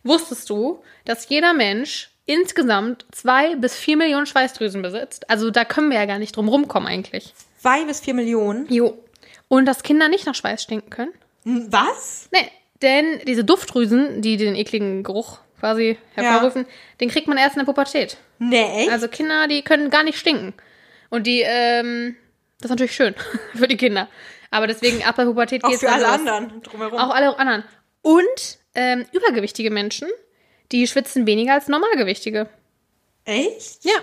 wusstest 0.03 0.49
du, 0.51 0.83
dass 1.05 1.29
jeder 1.29 1.55
Mensch 1.55 2.11
insgesamt 2.27 3.07
zwei 3.13 3.57
bis 3.57 3.75
vier 3.75 3.97
Millionen 3.97 4.27
Schweißdrüsen 4.27 4.83
besitzt? 4.83 5.29
Also 5.29 5.51
da 5.51 5.65
können 5.65 5.91
wir 5.91 5.99
ja 5.99 6.07
gar 6.07 6.19
nicht 6.19 6.37
drum 6.37 6.49
rumkommen 6.49 6.89
eigentlich. 6.89 7.35
Zwei 7.61 7.85
bis 7.85 8.01
vier 8.01 8.15
Millionen. 8.15 8.67
Jo. 8.73 9.03
Und 9.49 9.67
dass 9.67 9.83
Kinder 9.83 10.09
nicht 10.09 10.27
nach 10.27 10.35
Schweiß 10.35 10.63
stinken 10.63 10.91
können? 10.91 11.13
Hm, 11.45 11.67
Was? 11.73 12.29
Nee, 12.33 12.49
denn 12.83 13.21
diese 13.27 13.45
Duftdrüsen, 13.45 14.23
die 14.23 14.37
den 14.37 14.55
ekligen 14.55 15.03
Geruch 15.03 15.39
quasi 15.59 15.99
hervorrufen, 16.15 16.65
den 17.01 17.11
kriegt 17.11 17.29
man 17.29 17.37
erst 17.37 17.57
in 17.57 17.61
der 17.61 17.67
Pubertät. 17.67 18.17
Nee, 18.39 18.83
echt? 18.85 18.91
Also 18.91 19.09
Kinder, 19.09 19.47
die 19.49 19.63
können 19.63 19.91
gar 19.91 20.05
nicht 20.05 20.19
stinken. 20.19 20.55
Und 21.11 21.27
die, 21.27 21.43
ähm, 21.45 22.17
das 22.61 22.67
ist 22.67 22.71
natürlich 22.71 22.95
schön 22.95 23.15
für 23.55 23.69
die 23.69 23.77
Kinder. 23.77 24.09
Aber 24.51 24.67
deswegen 24.67 25.05
ab 25.05 25.17
der 25.17 25.25
Pubertät 25.27 25.63
auch 25.65 25.69
geht's 25.69 25.81
für 25.81 25.87
dann 25.87 26.03
alle 26.03 26.05
los. 26.05 26.13
anderen 26.15 26.63
drumherum. 26.63 26.99
Auch 26.99 27.11
alle 27.15 27.39
anderen. 27.39 27.65
Und 28.03 28.59
ähm, 28.75 29.05
übergewichtige 29.13 29.71
Menschen, 29.71 30.09
die 30.73 30.87
schwitzen 30.87 31.27
weniger 31.27 31.55
als 31.55 31.69
normalgewichtige. 31.69 32.49
Echt? 33.25 33.85
Ja. 33.85 33.97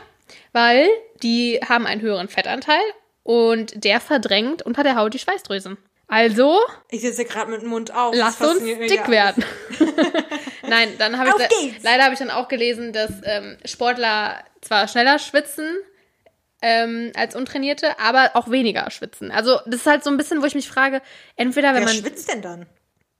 Weil 0.51 0.87
die 1.23 1.59
haben 1.67 1.87
einen 1.87 2.01
höheren 2.01 2.27
Fettanteil 2.27 2.81
und 3.27 3.83
der 3.83 3.99
verdrängt 3.99 4.61
unter 4.61 4.83
der 4.83 4.95
Haut 4.95 5.13
die 5.13 5.19
Schweißdrüsen. 5.19 5.77
Also, 6.07 6.57
Ich 6.89 7.01
sitze 7.01 7.25
gerade 7.25 7.51
mit 7.51 7.61
dem 7.61 7.67
Mund 7.67 7.93
auf. 7.93 8.15
lasst 8.15 8.39
Das 8.39 8.51
uns 8.51 8.63
dick 8.63 9.09
werden. 9.09 9.43
Nein, 10.67 10.93
dann 10.97 11.17
habe 11.17 11.27
ich 11.29 11.35
Auf 11.35 11.41
le 11.41 11.47
geht's! 11.71 11.83
leider 11.83 12.03
habe 12.05 12.13
ich 12.13 12.19
dann 12.19 12.31
auch 12.31 12.47
gelesen, 12.47 12.93
dass 12.93 13.11
ähm, 13.23 13.57
Sportler 13.65 14.41
zwar 14.61 14.87
schneller 14.87 15.19
schwitzen 15.19 15.75
ähm, 16.61 17.11
als 17.17 17.35
Untrainierte, 17.35 17.99
aber 17.99 18.31
auch 18.35 18.49
weniger 18.49 18.89
schwitzen. 18.91 19.29
Also 19.31 19.59
das 19.65 19.81
ist 19.81 19.85
halt 19.85 20.05
so 20.05 20.09
ein 20.09 20.15
bisschen, 20.17 20.41
wo 20.41 20.45
ich 20.45 20.55
mich 20.55 20.69
frage, 20.69 21.01
entweder 21.35 21.69
wenn 21.73 21.81
Wer 21.85 21.93
man 21.93 21.95
schwitzt 21.95 22.31
denn 22.31 22.41
dann? 22.41 22.65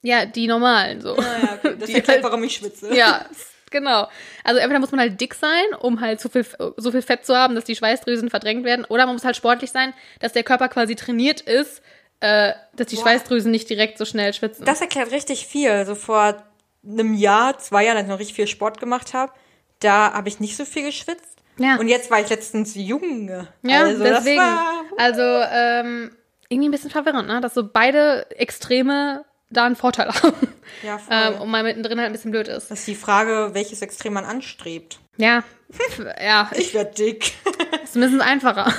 ja 0.02 0.26
die 0.26 0.48
normalen 0.48 1.02
so, 1.02 1.16
Naja, 1.16 1.58
okay. 1.62 1.76
das 1.78 1.88
Die 1.90 1.96
erklärt, 1.96 2.08
halt- 2.08 2.24
warum 2.24 2.44
ich 2.46 2.56
schwitze. 2.56 2.96
ja 2.96 3.26
Genau. 3.72 4.08
Also 4.44 4.60
entweder 4.60 4.80
muss 4.80 4.92
man 4.92 5.00
halt 5.00 5.20
dick 5.20 5.36
sein, 5.36 5.66
um 5.80 6.00
halt 6.00 6.22
so 6.22 6.30
viel, 6.30 6.46
so 6.78 6.92
viel 6.92 7.02
Fett 7.02 7.26
zu 7.26 7.36
haben, 7.36 7.54
dass 7.54 7.66
die 7.66 7.76
Schweißdrüsen 7.76 8.30
verdrängt 8.30 8.64
werden, 8.64 8.86
oder 8.86 9.06
man 9.06 9.16
muss 9.16 9.26
halt 9.26 9.36
sportlich 9.36 9.72
sein, 9.72 9.94
dass 10.20 10.34
der 10.34 10.44
Körper 10.44 10.70
quasi 10.70 10.96
trainiert 10.96 11.42
ist, 11.42 11.82
äh, 12.22 12.54
dass 12.76 12.88
die 12.88 12.96
Boah. 12.96 13.04
Schweißdrüsen 13.04 13.52
nicht 13.52 13.70
direkt 13.70 13.98
so 13.98 14.06
schnell 14.06 14.34
schwitzen. 14.34 14.66
Das 14.66 14.82
erklärt 14.82 15.12
richtig 15.12 15.46
viel. 15.48 15.86
So 15.86 15.96
vor 15.96 16.44
einem 16.88 17.14
Jahr, 17.14 17.60
zwei 17.60 17.86
Jahren, 17.86 17.98
als 17.98 18.06
ich 18.06 18.12
noch 18.12 18.20
richtig 18.20 18.36
viel 18.36 18.48
Sport 18.48 18.80
gemacht 18.80 19.14
habe, 19.14 19.34
da 19.80 20.14
habe 20.14 20.30
ich 20.30 20.40
nicht 20.40 20.56
so 20.56 20.66
viel 20.66 20.84
geschwitzt. 20.84 21.38
Ja. 21.60 21.76
Und 21.76 21.88
jetzt 21.88 22.10
war 22.10 22.20
ich 22.20 22.30
letztens 22.30 22.76
Junge. 22.76 23.48
ja, 23.64 23.82
also, 23.84 24.04
deswegen. 24.04 24.38
Das 24.38 24.48
war, 24.48 24.84
Also 24.98 25.22
ähm, 25.22 26.16
irgendwie 26.50 26.70
ein 26.70 26.72
bisschen 26.72 26.92
verwirrend, 26.92 27.28
ne? 27.28 27.42
dass 27.42 27.54
so 27.54 27.68
beide 27.68 28.30
Extreme 28.32 29.26
da 29.50 29.66
einen 29.66 29.76
Vorteil 29.76 30.10
haben. 30.24 30.36
ja, 30.84 31.00
ähm, 31.10 31.42
und 31.42 31.50
mal 31.50 31.64
mittendrin 31.64 32.00
halt 32.00 32.08
ein 32.08 32.14
bisschen 32.14 32.32
blöd 32.32 32.48
ist. 32.48 32.70
das 32.72 32.80
ist 32.80 32.88
die 32.88 32.96
Frage, 32.96 33.50
welches 33.54 33.82
Extrem 33.82 34.14
man 34.14 34.26
anstrebt. 34.26 35.00
Ja, 35.18 35.44
ja, 36.22 36.50
Ich 36.56 36.74
werde 36.74 36.94
dick. 36.94 37.34
ist 37.84 37.96
ein 37.96 38.02
bisschen 38.02 38.22
einfacher. 38.22 38.72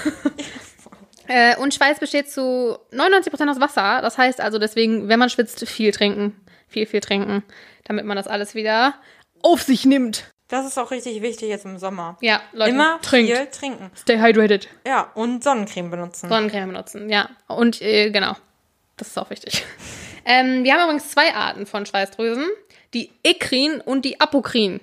Äh, 1.27 1.57
und 1.57 1.75
Schweiß 1.75 1.99
besteht 2.01 2.31
zu 2.31 2.79
99% 2.93 3.51
aus 3.51 3.61
Wasser. 3.61 4.01
Das 4.03 4.17
heißt 4.17 4.41
also 4.41 4.59
deswegen, 4.59 5.09
wenn 5.09 5.19
man 5.19 5.29
schwitzt, 5.31 5.69
viel 5.69 5.93
trinken. 5.93 6.35
Viel, 6.69 6.87
viel 6.87 7.01
trinken, 7.01 7.45
damit 7.85 8.05
man 8.05 8.17
das 8.17 8.27
alles 8.27 8.55
wieder 8.55 8.95
auf 9.43 9.63
sich 9.63 9.85
nimmt. 9.87 10.31
Das 10.49 10.67
ist 10.67 10.79
auch 10.79 10.91
richtig 10.91 11.21
wichtig 11.23 11.49
jetzt 11.49 11.65
im 11.67 11.79
Sommer. 11.79 12.17
Ja, 12.23 12.41
Leute, 12.53 12.71
Immer 12.71 12.99
trinkt. 13.03 13.31
viel 13.31 13.47
trinken. 13.47 13.91
Stay 13.95 14.19
hydrated. 14.19 14.69
Ja, 14.87 15.11
und 15.15 15.45
Sonnencreme 15.45 15.91
benutzen. 15.91 16.29
Sonnencreme 16.29 16.69
benutzen, 16.69 17.11
ja. 17.11 17.29
Und 17.47 17.83
äh, 17.83 18.11
genau, 18.11 18.35
das 18.97 19.09
ist 19.09 19.19
auch 19.19 19.29
wichtig. 19.31 19.65
Ähm, 20.29 20.63
wir 20.63 20.75
haben 20.75 20.85
übrigens 20.85 21.11
zwei 21.11 21.35
Arten 21.35 21.67
von 21.67 21.87
Schweißdrüsen. 21.87 22.47
Die 22.95 23.11
Ekrin 23.25 23.81
und 23.81 24.05
die 24.05 24.21
Apokrin. 24.21 24.81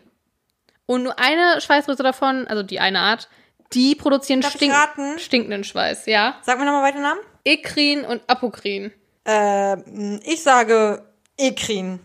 Und 0.88 1.04
nur 1.04 1.18
eine 1.20 1.62
Schweißdrüse 1.62 2.04
davon, 2.04 2.48
also 2.48 2.64
die 2.64 2.80
eine 2.80 3.00
Art, 3.00 3.30
die 3.74 3.96
produzieren 3.96 4.44
stink 4.44 4.74
stinkenden 5.18 5.64
Schweiß, 5.64 6.08
ja. 6.08 6.38
Sag 6.44 6.60
mir 6.60 6.66
nochmal 6.66 6.84
weiter 6.84 7.00
Namen. 7.00 7.20
Ekrin 7.44 8.06
und 8.06 8.22
Apokrin. 8.28 8.92
Äh, 9.28 9.78
ich 10.22 10.42
sage 10.42 11.04
Ekrin. 11.38 12.00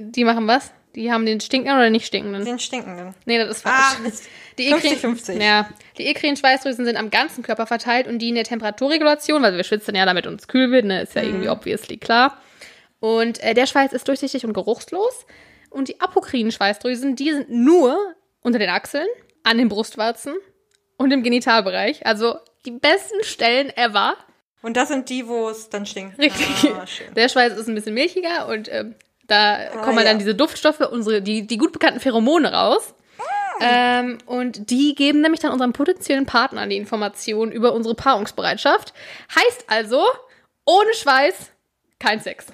Die 0.00 0.24
machen 0.24 0.46
was? 0.46 0.72
Die 0.94 1.12
haben 1.12 1.26
den 1.26 1.40
stinkenden 1.40 1.78
oder 1.78 1.90
nicht 1.90 2.06
stinkenden? 2.06 2.44
Den 2.44 2.58
stinkenden. 2.58 3.14
Nee, 3.26 3.38
das 3.38 3.50
ist 3.50 3.62
falsch. 3.62 3.74
Ah. 3.74 4.10
Die 4.58 4.72
Ekrin, 4.72 5.14
50-50. 5.16 5.40
Ja, 5.40 5.68
die 5.98 6.06
Ekrin-Schweißdrüsen 6.06 6.84
sind 6.84 6.96
am 6.96 7.10
ganzen 7.10 7.44
Körper 7.44 7.68
verteilt 7.68 8.08
und 8.08 8.18
dienen 8.18 8.34
der 8.34 8.42
Temperaturregulation, 8.42 9.40
weil 9.40 9.56
wir 9.56 9.62
schwitzen 9.62 9.94
ja, 9.94 10.04
damit 10.04 10.26
uns 10.26 10.48
kühl 10.48 10.72
wird, 10.72 10.84
ne, 10.84 11.02
ist 11.02 11.14
ja 11.14 11.22
irgendwie 11.22 11.48
obviously 11.48 11.96
klar. 11.96 12.36
Und 13.00 13.42
äh, 13.42 13.54
der 13.54 13.66
Schweiß 13.66 13.92
ist 13.92 14.08
durchsichtig 14.08 14.44
und 14.44 14.52
geruchslos. 14.52 15.26
Und 15.70 15.88
die 15.88 16.00
apokrinen 16.00 16.50
Schweißdrüsen, 16.50 17.16
die 17.16 17.32
sind 17.32 17.50
nur 17.50 18.14
unter 18.42 18.58
den 18.58 18.70
Achseln, 18.70 19.06
an 19.44 19.58
den 19.58 19.68
Brustwarzen 19.68 20.34
und 20.96 21.12
im 21.12 21.22
Genitalbereich. 21.22 22.06
Also 22.06 22.38
die 22.64 22.72
besten 22.72 23.22
Stellen 23.22 23.70
ever. 23.76 24.16
Und 24.62 24.76
das 24.76 24.88
sind 24.88 25.08
die, 25.08 25.28
wo 25.28 25.48
es 25.48 25.68
dann 25.68 25.86
stinkt. 25.86 26.18
Richtig. 26.18 26.72
Ah. 26.72 26.84
Der 27.14 27.28
Schweiß 27.28 27.56
ist 27.56 27.68
ein 27.68 27.74
bisschen 27.74 27.94
milchiger 27.94 28.48
und 28.48 28.68
ähm, 28.72 28.94
da 29.26 29.66
kommen 29.82 29.96
halt 29.96 30.06
ja. 30.06 30.12
dann 30.12 30.18
diese 30.18 30.34
Duftstoffe, 30.34 30.80
unsere, 30.80 31.22
die, 31.22 31.46
die 31.46 31.58
gut 31.58 31.72
bekannten 31.72 32.00
Pheromone 32.00 32.52
raus. 32.52 32.94
Ähm, 33.60 34.18
und 34.26 34.70
die 34.70 34.94
geben 34.94 35.20
nämlich 35.20 35.40
dann 35.40 35.52
unserem 35.52 35.72
potenziellen 35.72 36.26
Partner 36.26 36.66
die 36.66 36.76
Information 36.76 37.50
über 37.50 37.72
unsere 37.72 37.94
Paarungsbereitschaft. 37.94 38.94
Heißt 39.34 39.64
also, 39.66 40.04
ohne 40.64 40.94
Schweiß 40.94 41.50
kein 41.98 42.20
Sex. 42.20 42.46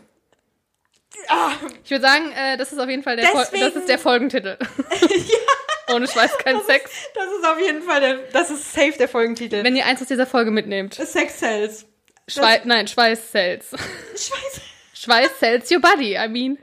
Ich 1.85 1.91
würde 1.91 2.03
sagen, 2.03 2.33
äh, 2.33 2.57
das 2.57 2.73
ist 2.73 2.79
auf 2.79 2.89
jeden 2.89 3.03
Fall 3.03 3.17
der, 3.17 3.31
Deswegen- 3.33 3.61
das 3.65 3.77
ist 3.77 3.89
der 3.89 3.99
Folgentitel. 3.99 4.57
Ohne 5.93 6.09
Schweiß 6.09 6.39
kein 6.39 6.61
Sex. 6.63 6.91
Das 7.15 7.27
ist 7.27 7.45
auf 7.47 7.61
jeden 7.61 7.83
Fall 7.83 8.01
der, 8.01 8.15
das 8.33 8.51
ist 8.51 8.73
safe 8.73 8.95
der 8.99 9.09
Folgentitel. 9.09 9.63
Wenn 9.63 9.77
ihr 9.77 9.87
eins 9.87 10.01
aus 10.01 10.09
dieser 10.09 10.27
Folge 10.27 10.51
mitnehmt. 10.51 10.95
Sex 10.95 11.41
sells. 11.41 11.87
Schwei 12.27 12.63
nein, 12.65 12.89
Schweiß 12.89 13.33
sells. 13.33 13.71
Scheiße. 14.13 14.61
Schweiß 14.95 15.39
sells 15.39 15.71
your 15.71 15.81
body, 15.81 16.17
I 16.17 16.29
mean. 16.29 16.59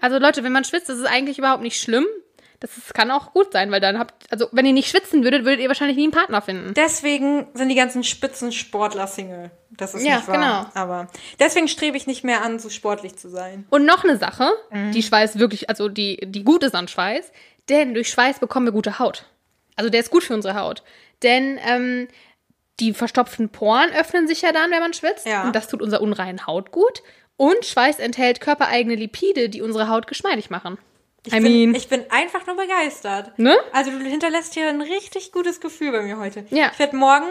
Also 0.00 0.18
Leute, 0.18 0.42
wenn 0.42 0.52
man 0.52 0.64
schwitzt, 0.64 0.88
das 0.88 0.98
ist 0.98 1.06
eigentlich 1.06 1.38
überhaupt 1.38 1.62
nicht 1.62 1.80
schlimm. 1.80 2.06
Das 2.60 2.76
ist, 2.76 2.92
kann 2.92 3.10
auch 3.10 3.32
gut 3.32 3.52
sein, 3.52 3.70
weil 3.70 3.80
dann 3.80 3.98
habt, 3.98 4.30
also 4.30 4.46
wenn 4.52 4.66
ihr 4.66 4.74
nicht 4.74 4.90
schwitzen 4.90 5.24
würdet, 5.24 5.44
würdet 5.46 5.60
ihr 5.60 5.68
wahrscheinlich 5.68 5.96
nie 5.96 6.02
einen 6.04 6.12
Partner 6.12 6.42
finden. 6.42 6.74
Deswegen 6.74 7.48
sind 7.54 7.70
die 7.70 7.74
ganzen 7.74 8.04
Spitzensportler 8.04 9.06
Single. 9.06 9.50
Das 9.70 9.94
ist 9.94 10.04
Ja, 10.04 10.16
nicht 10.16 10.28
wahr. 10.28 10.34
genau. 10.36 10.66
Aber 10.74 11.08
deswegen 11.38 11.68
strebe 11.68 11.96
ich 11.96 12.06
nicht 12.06 12.22
mehr 12.22 12.42
an, 12.42 12.58
so 12.58 12.68
sportlich 12.68 13.16
zu 13.16 13.30
sein. 13.30 13.66
Und 13.70 13.86
noch 13.86 14.04
eine 14.04 14.18
Sache, 14.18 14.50
Mhm. 14.70 14.92
die 14.92 15.02
Schweiß 15.02 15.38
wirklich, 15.38 15.70
also 15.70 15.88
die, 15.88 16.18
die 16.22 16.44
gut 16.44 16.62
ist 16.62 16.74
an 16.74 16.86
Schweiß, 16.86 17.32
denn 17.70 17.94
durch 17.94 18.10
Schweiß 18.10 18.40
bekommen 18.40 18.66
wir 18.66 18.72
gute 18.72 18.98
Haut. 18.98 19.24
Also 19.76 19.88
der 19.90 20.00
ist 20.00 20.10
gut 20.10 20.22
für 20.24 20.34
unsere 20.34 20.54
Haut. 20.54 20.82
Denn 21.22 21.58
ähm, 21.66 22.08
die 22.78 22.92
verstopften 22.92 23.48
Poren 23.48 23.90
öffnen 23.92 24.26
sich 24.28 24.42
ja 24.42 24.52
dann, 24.52 24.70
wenn 24.70 24.80
man 24.80 24.92
schwitzt. 24.92 25.24
Ja. 25.26 25.44
Und 25.44 25.56
das 25.56 25.68
tut 25.68 25.80
unserer 25.80 26.02
unreinen 26.02 26.46
Haut 26.46 26.72
gut. 26.72 27.02
Und 27.38 27.64
Schweiß 27.64 28.00
enthält 28.00 28.42
körpereigene 28.42 28.96
Lipide, 28.96 29.48
die 29.48 29.62
unsere 29.62 29.88
Haut 29.88 30.06
geschmeidig 30.06 30.50
machen. 30.50 30.76
Ich, 31.26 31.32
I 31.34 31.40
bin, 31.40 31.52
mean, 31.70 31.74
ich 31.74 31.88
bin 31.88 32.04
einfach 32.10 32.46
nur 32.46 32.56
begeistert. 32.56 33.38
ne? 33.38 33.56
Also 33.72 33.90
du 33.90 33.98
hinterlässt 33.98 34.54
hier 34.54 34.68
ein 34.68 34.80
richtig 34.80 35.32
gutes 35.32 35.60
Gefühl 35.60 35.92
bei 35.92 36.02
mir 36.02 36.18
heute. 36.18 36.46
Ja. 36.50 36.70
Ich 36.72 36.78
werde 36.78 36.96
morgen, 36.96 37.26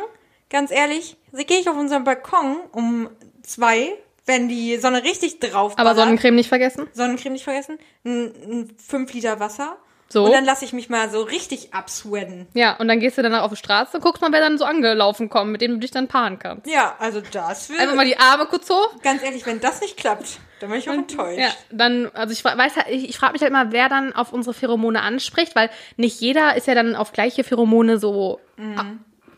ganz 0.49 0.71
ehrlich, 0.71 1.17
gehe 1.31 1.59
ich 1.59 1.67
auf 1.69 1.75
unseren 1.77 2.03
Balkon 2.03 2.57
um 2.71 3.09
zwei, 3.41 3.91
wenn 4.25 4.47
die 4.47 4.77
Sonne 4.77 5.03
richtig 5.03 5.39
drauf 5.39 5.73
Aber 5.73 5.83
ballert. 5.85 5.97
Sonnencreme 5.97 6.35
nicht 6.35 6.49
vergessen. 6.49 6.87
Sonnencreme 6.93 7.33
nicht 7.33 7.43
vergessen, 7.45 7.79
ein, 8.05 8.25
ein 8.25 8.75
5 8.77 9.11
Liter 9.13 9.39
Wasser. 9.39 9.77
So. 10.11 10.25
Und 10.25 10.31
dann 10.31 10.43
lasse 10.45 10.65
ich 10.65 10.73
mich 10.73 10.89
mal 10.89 11.09
so 11.09 11.21
richtig 11.21 11.73
absweaten. 11.73 12.47
Ja, 12.55 12.75
und 12.77 12.87
dann 12.87 12.99
gehst 12.99 13.17
du 13.17 13.21
danach 13.21 13.43
auf 13.43 13.51
die 13.51 13.57
Straße 13.57 13.97
und 13.97 14.03
guckst 14.03 14.21
mal, 14.21 14.31
wer 14.31 14.39
dann 14.39 14.57
so 14.57 14.65
angelaufen 14.65 15.29
kommt, 15.29 15.51
mit 15.51 15.61
dem 15.61 15.73
du 15.73 15.77
dich 15.77 15.91
dann 15.91 16.07
paaren 16.07 16.39
kannst. 16.39 16.65
Ja, 16.67 16.95
also 16.97 17.21
das 17.31 17.69
wird. 17.69 17.79
Einfach 17.79 17.95
mal 17.95 18.05
die 18.05 18.17
Arme 18.17 18.45
kurz 18.47 18.69
hoch. 18.69 18.89
ganz 19.03 19.21
ehrlich, 19.23 19.45
wenn 19.45 19.59
das 19.59 19.81
nicht 19.81 19.97
klappt, 19.97 20.39
dann 20.61 20.69
bin 20.71 20.79
ich 20.79 20.89
auch 20.89 20.93
enttäuscht. 20.93 21.37
Ja, 21.39 21.49
dann, 21.71 22.09
also 22.15 22.33
ich 22.33 22.43
weiß 22.43 22.75
halt, 22.75 22.87
ich, 22.89 23.07
ich 23.07 23.17
frage 23.17 23.33
mich 23.33 23.41
halt 23.43 23.51
immer, 23.51 23.71
wer 23.71 23.87
dann 23.87 24.13
auf 24.13 24.33
unsere 24.33 24.53
Pheromone 24.55 25.01
anspricht, 25.01 25.55
weil 25.55 25.69
nicht 25.95 26.19
jeder 26.21 26.55
ist 26.57 26.65
ja 26.67 26.73
dann 26.73 26.95
auf 26.95 27.11
gleiche 27.11 27.43
Pheromone 27.43 27.99
so 27.99 28.39
Mhm. 28.57 28.77
ah, 28.77 28.85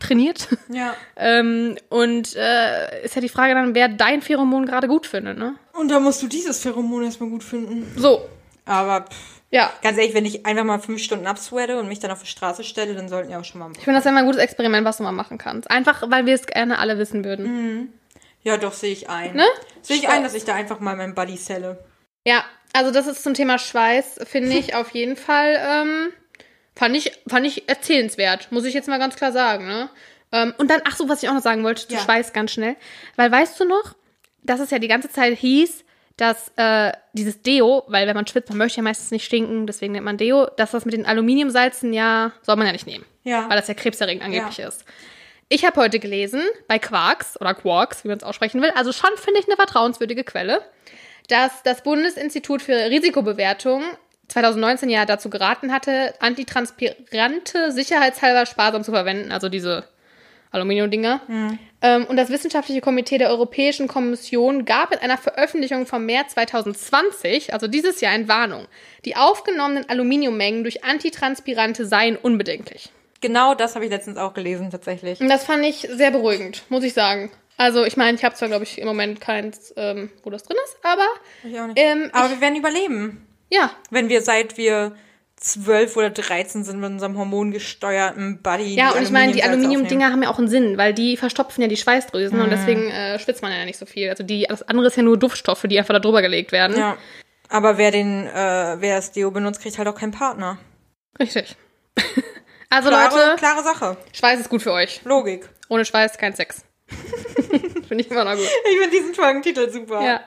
trainiert. 0.00 0.48
Ja. 0.68 0.94
ähm, 1.16 1.76
und 1.90 2.34
äh, 2.34 3.04
ist 3.04 3.14
ja 3.14 3.20
die 3.20 3.28
Frage 3.28 3.54
dann, 3.54 3.74
wer 3.74 3.88
dein 3.88 4.22
Pheromon 4.22 4.64
gerade 4.66 4.88
gut 4.88 5.06
findet, 5.06 5.36
ne? 5.38 5.54
Und 5.74 5.90
da 5.90 6.00
musst 6.00 6.22
du 6.22 6.26
dieses 6.28 6.60
Pheromon 6.60 7.04
erstmal 7.04 7.28
gut 7.30 7.44
finden. 7.44 7.92
So, 7.96 8.22
Aber 8.64 9.02
pff, 9.02 9.41
ja. 9.52 9.72
ganz 9.82 9.98
ehrlich, 9.98 10.14
wenn 10.14 10.24
ich 10.24 10.44
einfach 10.46 10.64
mal 10.64 10.78
fünf 10.78 11.02
Stunden 11.02 11.26
absweate 11.26 11.78
und 11.78 11.86
mich 11.86 12.00
dann 12.00 12.10
auf 12.10 12.20
die 12.20 12.28
Straße 12.28 12.64
stelle, 12.64 12.94
dann 12.94 13.08
sollten 13.08 13.30
ja 13.30 13.38
auch 13.38 13.44
schon 13.44 13.60
mal. 13.60 13.70
Ich 13.76 13.84
finde 13.84 13.98
das 13.98 14.04
ja 14.04 14.10
mal 14.10 14.20
ein 14.20 14.26
gutes 14.26 14.42
Experiment, 14.42 14.84
was 14.84 14.96
du 14.96 15.04
mal 15.04 15.12
machen 15.12 15.38
kannst. 15.38 15.70
Einfach, 15.70 16.02
weil 16.10 16.26
wir 16.26 16.34
es 16.34 16.46
gerne 16.46 16.78
alle 16.78 16.98
wissen 16.98 17.24
würden. 17.24 17.46
Mhm. 17.46 17.92
Ja, 18.42 18.56
doch, 18.56 18.72
sehe 18.72 18.92
ich 18.92 19.08
ein. 19.08 19.36
Ne? 19.36 19.46
Sehe 19.82 19.96
ich 19.96 20.08
ein, 20.08 20.24
dass 20.24 20.34
ich 20.34 20.44
da 20.44 20.54
einfach 20.54 20.80
mal 20.80 20.96
meinen 20.96 21.14
Buddy 21.14 21.36
selle. 21.36 21.84
Ja, 22.24 22.44
also 22.72 22.90
das 22.90 23.06
ist 23.06 23.22
zum 23.22 23.34
Thema 23.34 23.58
Schweiß, 23.58 24.20
finde 24.24 24.56
ich 24.56 24.74
auf 24.74 24.90
jeden 24.90 25.16
Fall, 25.16 25.60
ähm, 25.60 26.08
fand 26.74 26.96
ich, 26.96 27.12
fand 27.28 27.46
ich 27.46 27.68
erzählenswert, 27.68 28.50
muss 28.50 28.64
ich 28.64 28.74
jetzt 28.74 28.88
mal 28.88 28.98
ganz 28.98 29.16
klar 29.16 29.32
sagen, 29.32 29.66
ne? 29.66 29.90
Ähm, 30.32 30.54
und 30.56 30.70
dann, 30.70 30.80
ach 30.88 30.96
so, 30.96 31.08
was 31.08 31.22
ich 31.22 31.28
auch 31.28 31.34
noch 31.34 31.42
sagen 31.42 31.62
wollte, 31.62 31.86
zu 31.86 31.94
Ja. 31.94 32.00
Schweiß 32.00 32.32
ganz 32.32 32.52
schnell. 32.52 32.76
Weil 33.16 33.30
weißt 33.30 33.60
du 33.60 33.66
noch, 33.66 33.94
dass 34.42 34.60
es 34.60 34.70
ja 34.70 34.78
die 34.78 34.88
ganze 34.88 35.10
Zeit 35.10 35.36
hieß, 35.36 35.81
dass 36.16 36.52
äh, 36.56 36.92
dieses 37.12 37.42
Deo, 37.42 37.84
weil 37.88 38.06
wenn 38.06 38.14
man 38.14 38.26
schwitzt, 38.26 38.48
man 38.50 38.58
möchte 38.58 38.76
ja 38.78 38.82
meistens 38.82 39.10
nicht 39.10 39.24
stinken, 39.24 39.66
deswegen 39.66 39.92
nennt 39.92 40.04
man 40.04 40.16
Deo, 40.18 40.46
dass 40.56 40.72
das 40.72 40.84
mit 40.84 40.94
den 40.94 41.06
Aluminiumsalzen 41.06 41.92
ja, 41.92 42.32
soll 42.42 42.56
man 42.56 42.66
ja 42.66 42.72
nicht 42.72 42.86
nehmen. 42.86 43.04
Ja. 43.24 43.48
Weil 43.48 43.56
das 43.56 43.68
ja 43.68 43.74
krebserregend 43.74 44.24
angeblich 44.24 44.58
Ja. 44.58 44.68
ist. 44.68 44.84
Ich 45.48 45.64
habe 45.64 45.80
heute 45.80 45.98
gelesen, 45.98 46.40
bei 46.68 46.78
Quarks 46.78 47.38
oder 47.40 47.54
Quarks, 47.54 48.04
wie 48.04 48.08
man 48.08 48.16
es 48.18 48.24
aussprechen 48.24 48.62
will, 48.62 48.70
also 48.74 48.92
schon 48.92 49.10
finde 49.16 49.40
ich 49.40 49.46
eine 49.46 49.56
vertrauenswürdige 49.56 50.24
Quelle, 50.24 50.62
dass 51.28 51.62
das 51.62 51.82
Bundesinstitut 51.82 52.62
für 52.62 52.72
Risikobewertung 52.90 53.82
2019 54.28 54.88
ja 54.88 55.04
dazu 55.04 55.28
geraten 55.28 55.72
hatte, 55.72 56.14
antitranspirante 56.20 57.70
sicherheitshalber 57.72 58.46
sparsam 58.46 58.82
zu 58.84 58.92
verwenden, 58.92 59.30
also 59.32 59.48
diese 59.48 59.84
Aluminiumdinger. 60.52 61.20
Ähm, 61.80 62.04
und 62.06 62.16
das 62.16 62.28
wissenschaftliche 62.30 62.80
Komitee 62.80 63.18
der 63.18 63.30
Europäischen 63.30 63.88
Kommission 63.88 64.64
gab 64.64 64.92
in 64.92 64.98
einer 65.00 65.18
Veröffentlichung 65.18 65.86
vom 65.86 66.06
März 66.06 66.34
2020, 66.34 67.52
also 67.52 67.66
dieses 67.66 68.00
Jahr, 68.00 68.14
in 68.14 68.28
Warnung. 68.28 68.66
Die 69.04 69.16
aufgenommenen 69.16 69.88
Aluminiummengen 69.88 70.62
durch 70.62 70.84
Antitranspirante 70.84 71.86
seien 71.86 72.16
unbedenklich. 72.16 72.90
Genau 73.20 73.54
das 73.54 73.74
habe 73.74 73.84
ich 73.84 73.90
letztens 73.90 74.18
auch 74.18 74.34
gelesen, 74.34 74.70
tatsächlich. 74.70 75.20
Und 75.20 75.28
das 75.28 75.44
fand 75.44 75.64
ich 75.64 75.86
sehr 75.90 76.10
beruhigend, 76.10 76.62
muss 76.68 76.84
ich 76.84 76.92
sagen. 76.92 77.30
Also 77.56 77.84
ich 77.84 77.96
meine, 77.96 78.16
ich 78.16 78.24
habe 78.24 78.34
zwar, 78.34 78.48
glaube 78.48 78.64
ich, 78.64 78.78
im 78.78 78.86
Moment 78.86 79.20
keins, 79.20 79.72
ähm, 79.76 80.10
wo 80.24 80.30
das 80.30 80.42
drin 80.42 80.56
ist, 80.64 80.76
aber 80.82 81.06
Ich 81.44 81.58
auch 81.60 81.66
nicht. 81.66 81.78
ähm, 81.78 82.10
Aber 82.12 82.30
wir 82.30 82.40
werden 82.40 82.56
überleben. 82.56 83.26
ja, 83.50 83.70
Wenn 83.90 84.08
wir 84.08 84.22
seit 84.22 84.56
wir 84.56 84.96
zwölf 85.42 85.96
oder 85.96 86.10
13 86.10 86.64
sind 86.64 86.80
mit 86.80 86.90
unserem 86.90 87.18
hormongesteuerten 87.18 88.42
Buddy. 88.42 88.76
Ja, 88.76 88.92
und 88.92 89.02
ich 89.02 89.10
meine, 89.10 89.32
die 89.32 89.42
Aluminiumdinger 89.42 90.10
haben 90.10 90.22
ja 90.22 90.30
auch 90.30 90.38
einen 90.38 90.48
Sinn, 90.48 90.78
weil 90.78 90.94
die 90.94 91.16
verstopfen 91.16 91.62
ja 91.62 91.68
die 91.68 91.76
Schweißdrüsen 91.76 92.40
und 92.40 92.50
deswegen 92.50 92.88
äh, 92.90 93.18
schwitzt 93.18 93.42
man 93.42 93.52
ja 93.52 93.64
nicht 93.64 93.78
so 93.78 93.86
viel. 93.86 94.08
Also 94.08 94.22
die, 94.22 94.46
das 94.48 94.62
andere 94.62 94.86
ist 94.86 94.96
ja 94.96 95.02
nur 95.02 95.18
Duftstoffe, 95.18 95.62
die 95.62 95.78
einfach 95.78 95.94
da 95.94 96.00
drüber 96.00 96.22
gelegt 96.22 96.52
werden. 96.52 96.76
Ja. 96.76 96.96
Aber 97.48 97.76
wer 97.76 97.90
den, 97.90 98.26
äh, 98.26 98.76
wer 98.78 98.96
das 98.96 99.12
Deo 99.12 99.30
benutzt, 99.30 99.60
kriegt 99.60 99.78
halt 99.78 99.88
auch 99.88 99.96
keinen 99.96 100.12
Partner. 100.12 100.58
Richtig. 101.18 101.56
Also 102.74 102.88
Klare, 102.88 103.14
Leute, 103.14 103.36
klare 103.36 103.62
Sache. 103.62 103.98
Schweiß 104.14 104.40
ist 104.40 104.48
gut 104.48 104.62
für 104.62 104.72
euch. 104.72 105.02
Logik. 105.04 105.46
Ohne 105.68 105.84
Schweiß 105.84 106.16
kein 106.16 106.34
Sex. 106.34 106.64
Finde 107.86 108.02
ich 108.02 108.10
immer 108.10 108.24
noch 108.24 108.32
gut. 108.34 108.48
Ich 108.70 108.78
finde 108.80 108.96
diesen 108.96 109.14
Folgentitel 109.14 109.70
super. 109.70 110.02
Ja. 110.02 110.22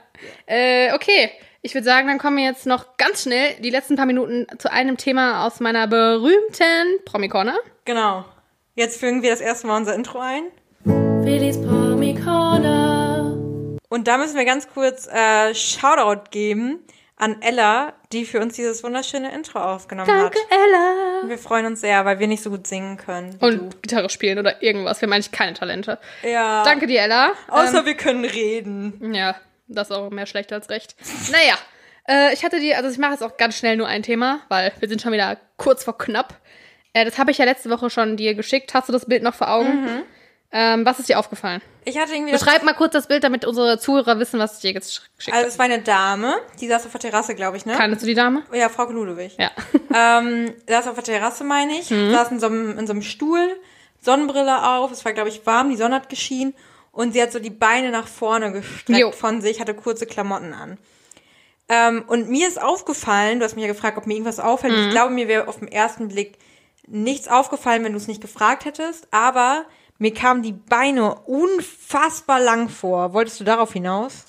Äh, 0.45 0.93
okay. 0.93 1.32
Ich 1.66 1.74
würde 1.74 1.86
sagen, 1.86 2.07
dann 2.07 2.20
kommen 2.20 2.38
wir 2.38 2.43
jetzt 2.43 2.68
noch 2.68 2.95
ganz 2.97 3.24
schnell 3.24 3.55
die 3.59 3.72
letzten 3.72 3.95
paar 3.95 4.05
Minuten 4.05 4.45
zu 4.59 4.72
einem 4.72 4.97
Thema 4.97 5.47
aus 5.47 5.59
meiner 5.59 5.88
berühmten 5.88 7.03
Promi-Corner. 7.05 7.57
Genau. 7.86 8.24
Jetzt 8.76 8.99
fügen 8.99 9.24
wir 9.24 9.32
das 9.32 9.41
erste 9.41 9.66
Mal 9.66 9.78
unser 9.78 9.95
Intro 9.95 10.20
ein. 10.20 10.43
Willis 10.84 11.59
Promi-Corner. 11.59 13.36
Und 13.89 14.07
da 14.07 14.20
müssen 14.20 14.38
wir 14.38 14.45
ganz 14.45 14.70
kurz 14.70 15.07
äh, 15.07 15.55
Shoutout 15.55 16.30
geben 16.30 16.82
an 17.18 17.41
Ella, 17.41 17.93
die 18.11 18.26
für 18.26 18.41
uns 18.41 18.53
dieses 18.53 18.84
wunderschöne 18.84 19.34
Intro 19.34 19.57
aufgenommen 19.57 20.07
Danke, 20.07 20.38
hat. 20.38 20.47
Ella. 20.51 21.28
Wir 21.30 21.39
freuen 21.39 21.66
uns 21.66 21.82
sehr, 21.82 22.05
weil 22.05 22.20
wir 22.20 22.28
nicht 22.28 22.43
so 22.43 22.51
gut 22.51 22.68
singen 22.68 22.97
können. 22.97 23.38
Und 23.39 23.82
Gitarre 23.82 24.09
spielen 24.09 24.38
oder 24.38 24.61
irgendwas. 24.61 25.01
Wir 25.01 25.07
haben 25.07 25.13
eigentlich 25.13 25.32
keine 25.32 25.53
Talente. 25.53 25.97
du. 26.22 26.30
Ja. 26.30 26.63
Danke 26.63 26.86
dir, 26.86 27.01
Ella. 27.01 27.32
Außer 27.47 27.88
wir 27.88 27.95
können 27.95 28.24
reden. 28.24 28.99
Ähm, 29.01 29.13
ja, 29.16 29.36
das 29.68 29.89
ist 29.89 29.95
auch 29.95 30.09
mehr 30.09 30.26
schlecht 30.26 30.51
als 30.53 30.70
recht. 30.70 30.95
Naja, 31.32 31.55
äh, 32.07 32.34
ich 32.34 32.43
hatte 32.43 32.59
die, 32.59 32.76
also 32.76 32.89
ich 32.89 32.97
mache 32.97 33.11
jetzt 33.11 33.24
auch 33.24 33.38
ganz 33.38 33.57
schnell 33.57 33.78
nur 33.78 33.88
ein 33.88 34.03
Thema, 34.03 34.41
weil 34.49 34.72
wir 34.80 34.88
sind 34.88 35.01
schon 35.01 35.11
wieder 35.11 35.38
kurz 35.57 35.84
vor 35.84 35.97
knapp. 35.97 36.36
Äh, 36.93 37.05
das 37.05 37.18
habe 37.18 37.32
ich 37.32 37.38
ja 37.38 37.45
letzte 37.45 37.70
Woche 37.70 37.89
schon 37.89 38.18
dir 38.18 38.36
geschickt. 38.36 38.74
Hast 38.74 38.89
du 38.89 38.93
das 38.93 39.05
Bild 39.05 39.24
noch 39.24 39.36
vor 39.36 39.49
Augen? 39.49 39.84
Mhm. 39.84 40.03
Ähm, 40.51 40.86
was 40.86 40.99
ist 40.99 41.09
dir 41.09 41.20
aufgefallen? 41.20 41.61
Ich 41.84 41.97
hatte 41.97 42.13
irgendwie. 42.13 42.32
Beschreib 42.32 42.63
mal 42.63 42.74
kurz 42.74 42.93
das 42.93 43.07
Bild, 43.07 43.24
damit 43.24 43.43
unsere 43.43 43.78
Zuhörer 43.78 44.20
wissen, 44.20 44.39
was 44.39 44.55
ich 44.55 44.61
dir 44.61 44.72
jetzt 44.72 45.09
geschickt 45.18 45.36
Also 45.36 45.49
es 45.49 45.59
war 45.59 45.66
eine 45.66 45.80
Dame, 45.80 46.36
die 46.61 46.68
saß 46.68 46.86
auf 46.86 46.91
der 46.93 47.01
Terrasse, 47.01 47.36
glaube 47.36 47.57
ich, 47.57 47.66
ne? 47.66 47.74
habe. 47.74 47.82
Kannst 47.82 48.03
du 48.03 48.07
die 48.07 48.13
Dame? 48.13 48.43
ja, 48.53 48.70
Frau 48.70 48.89
Ludwig. 48.89 49.36
Ja. 49.38 49.51
Ähm, 49.97 50.53
saß 50.68 50.88
auf 50.88 50.95
der 50.95 51.05
Terrasse, 51.05 51.45
meine 51.45 51.80
ich, 51.80 51.86
saß 51.88 52.30
in 52.32 52.41
so, 52.41 52.47
einem, 52.47 52.78
in 52.78 52.86
so 52.86 52.91
einem 52.91 53.01
Stuhl, 53.01 53.55
Sonnenbrille 54.01 54.61
auf, 54.68 54.91
es 54.91 55.05
war, 55.05 55.13
glaube 55.13 55.30
ich, 55.30 55.45
warm, 55.45 55.70
die 55.70 55.78
Sonne 55.78 55.95
hat 55.95 56.09
geschienen 56.09 56.53
und 56.96 57.12
sie 57.12 57.22
hat 57.22 57.32
so 57.32 57.39
die 57.39 57.50
Beine 57.50 57.91
nach 57.91 58.08
vorne 58.08 58.52
gestreckt 58.52 59.00
Jo. 59.00 59.12
von 59.12 59.41
sich, 59.41 59.60
hatte 59.60 59.74
kurze 59.76 60.06
Klamotten 60.06 60.54
an. 60.54 60.78
Ähm, 61.68 62.04
und 62.08 62.30
mir 62.30 62.48
ist 62.48 62.62
aufgefallen, 62.62 63.39
du 63.39 63.46
hast 63.46 63.56
mich 63.56 63.66
ja 63.66 63.72
gefragt, 63.72 63.98
ob 63.98 64.08
mir 64.08 64.14
irgendwas 64.14 64.39
auffällt. 64.39 64.74
Ich 64.74 64.89
glaube, 64.91 65.14
mir 65.14 65.28
wäre 65.28 65.48
auf 65.48 65.60
den 65.60 65.68
ersten 65.68 66.08
Blick 66.08 66.38
nichts 66.88 67.28
aufgefallen, 67.28 67.84
wenn 67.84 67.91
du 67.91 67.98
es 67.98 68.08
nicht 68.08 68.22
gefragt 68.22 68.66
hättest, 68.66 69.08
aber 69.12 69.66
mir 69.98 70.14
kamen 70.14 70.41
die 70.41 70.52
Beine 70.54 71.16
unfassbar 71.26 72.39
lang 72.39 72.70
vor. 72.70 73.14
Wolltest 73.14 73.39
du 73.39 73.43
darauf 73.43 73.74
hinaus? 73.74 74.26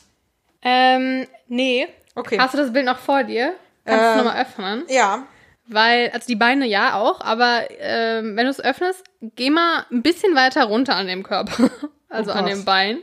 Ähm, 0.62 1.26
nee. 1.48 1.86
Okay. 2.14 2.38
Hast 2.38 2.54
du 2.54 2.58
das 2.58 2.72
Bild 2.72 2.86
noch 2.86 2.98
vor 2.98 3.22
dir? 3.24 3.54
Kannst 3.84 4.02
du 4.02 4.08
es 4.08 4.12
Ähm. 4.12 4.24
nochmal 4.24 4.42
öffnen? 4.42 4.84
Ja. 4.88 5.26
Weil, 5.68 6.10
also 6.10 6.26
die 6.26 6.36
Beine 6.36 6.66
ja 6.66 6.94
auch, 7.00 7.20
aber 7.20 7.64
ähm, 7.78 8.36
wenn 8.36 8.44
du 8.44 8.50
es 8.50 8.60
öffnest, 8.60 9.02
geh 9.20 9.50
mal 9.50 9.84
ein 9.90 10.02
bisschen 10.02 10.34
weiter 10.36 10.64
runter 10.64 10.94
an 10.94 11.06
dem 11.06 11.22
Körper. 11.22 11.70
Also 12.08 12.30
Oh 12.30 12.34
an 12.34 12.46
dem 12.46 12.64
Bein. 12.64 12.98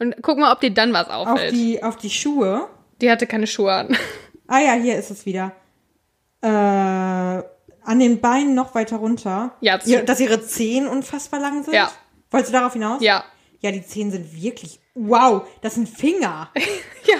Und 0.00 0.16
guck 0.22 0.36
mal, 0.36 0.52
ob 0.52 0.60
dir 0.60 0.72
dann 0.74 0.92
was 0.92 1.08
Auf 1.08 1.28
auffällt. 1.28 1.52
die, 1.52 1.80
auf 1.84 1.94
die 1.96 2.10
Schuhe. 2.10 2.68
Die 3.00 3.08
hatte 3.08 3.28
keine 3.28 3.46
Schuhe 3.46 3.72
an. 3.72 3.96
Ah 4.48 4.58
ja, 4.58 4.72
hier 4.72 4.96
ist 4.98 5.12
es 5.12 5.24
wieder. 5.24 5.52
Äh, 6.42 6.48
an 6.48 7.98
den 8.00 8.20
Beinen 8.20 8.56
noch 8.56 8.74
weiter 8.74 8.96
runter. 8.96 9.54
Ja, 9.60 9.78
Ihr, 9.84 10.02
dass 10.04 10.18
ihre 10.18 10.42
Zehen 10.44 10.88
unfassbar 10.88 11.38
lang 11.38 11.62
sind? 11.62 11.74
Ja. 11.74 11.92
Wolltest 12.32 12.52
du 12.52 12.58
darauf 12.58 12.72
hinaus? 12.72 13.00
Ja. 13.00 13.24
Ja, 13.60 13.70
die 13.70 13.86
Zehen 13.86 14.10
sind 14.10 14.34
wirklich. 14.42 14.80
Wow, 14.94 15.42
das 15.62 15.74
sind 15.76 15.88
Finger. 15.88 16.50
Ja. 17.04 17.16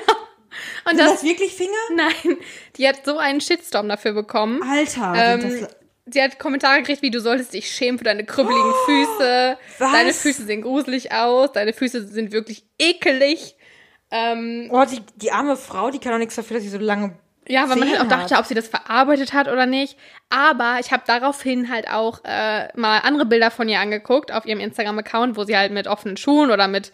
Und 0.85 0.97
Sind 0.97 1.01
das, 1.07 1.13
das 1.15 1.25
wirklich 1.25 1.53
Finger? 1.55 1.71
nein, 1.95 2.37
die 2.77 2.89
hat 2.89 3.05
so 3.05 3.19
einen 3.19 3.41
Shitstorm 3.41 3.89
dafür 3.89 4.13
bekommen. 4.13 4.63
Alter, 4.63 5.13
Ähm, 5.17 5.67
sie 6.07 6.23
hat 6.23 6.39
Kommentare 6.39 6.79
gekriegt, 6.79 7.03
wie 7.03 7.11
du 7.11 7.21
solltest 7.21 7.53
dich 7.55 7.71
schämen 7.71 7.99
für 7.99 8.05
deine 8.05 8.25
krüppeligen 8.25 8.73
Füße. 8.87 9.59
was? 9.79 9.93
Deine 9.93 10.13
Füße 10.13 10.45
sehen 10.45 10.63
gruselig 10.63 11.13
aus. 11.13 11.53
Deine 11.53 11.73
Füße 11.73 12.07
sind 12.09 12.33
wirklich 12.33 12.65
ekelig. 12.79 13.57
Ähm, 14.11 14.69
Oh, 14.73 14.85
die, 14.85 15.01
die 15.17 15.31
arme 15.33 15.57
Frau, 15.57 15.91
die 15.91 15.99
kann 15.99 16.13
doch 16.13 16.19
nichts 16.19 16.35
dafür, 16.35 16.55
dass 16.57 16.65
sie 16.65 16.71
so 16.71 16.79
lange. 16.79 17.15
ja, 17.47 17.69
weil 17.69 17.77
man 17.77 17.89
halt 17.91 18.01
auch 18.01 18.09
dachte, 18.09 18.35
hat. 18.35 18.41
ob 18.41 18.47
sie 18.47 18.55
das 18.55 18.67
verarbeitet 18.69 19.33
hat 19.33 19.47
oder 19.49 19.67
nicht. 19.67 19.97
Aber 20.31 20.79
ich 20.81 20.91
habe 20.93 21.05
daraufhin 21.07 21.71
halt 21.71 21.89
auch 21.89 22.25
äh, 22.25 22.69
mal 22.77 22.99
andere 23.01 23.27
Bilder 23.27 23.51
von 23.53 23.69
ihr 23.69 23.79
angeguckt 23.81 24.33
auf 24.33 24.47
ihrem 24.47 24.61
Instagram-Account, 24.61 25.37
wo 25.37 25.45
sie 25.45 25.57
halt 25.57 25.71
mit 25.73 25.87
offenen 25.87 26.17
Schuhen 26.17 26.51
oder 26.51 26.67
mit 26.67 26.91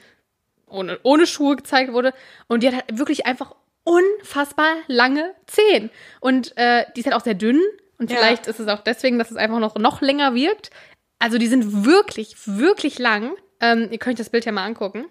ohne, 0.69 0.99
ohne 1.05 1.27
Schuhe 1.27 1.57
gezeigt 1.57 1.93
wurde. 1.93 2.13
Und 2.49 2.63
die 2.63 2.69
hat 2.69 2.75
halt 2.75 2.99
wirklich 2.99 3.25
einfach 3.25 3.55
unfassbar 3.87 4.75
lange 4.89 5.35
Zehen. 5.47 5.91
Und 6.21 6.57
äh, 6.57 6.85
die 6.95 7.01
ist 7.01 7.07
halt 7.07 7.15
auch 7.17 7.25
sehr 7.25 7.35
dünn. 7.35 7.63
Und 7.99 8.11
Ja. 8.11 8.19
vielleicht 8.19 8.47
ist 8.47 8.61
es 8.61 8.69
auch 8.69 8.81
deswegen, 8.81 9.19
dass 9.19 9.31
es 9.31 9.37
einfach 9.37 9.59
noch, 9.59 9.77
noch 9.77 10.03
länger 10.03 10.35
wirkt. 10.35 10.71
Also 11.19 11.39
die 11.39 11.47
sind 11.47 11.87
wirklich, 11.87 12.35
wirklich 12.45 12.99
lang. 12.99 13.33
Ähm, 13.61 13.89
ihr 13.91 13.99
könnt 13.99 14.15
euch 14.17 14.19
das 14.25 14.31
Bild 14.31 14.45
ja 14.45 14.53
mal 14.53 14.65
angucken. 14.65 15.07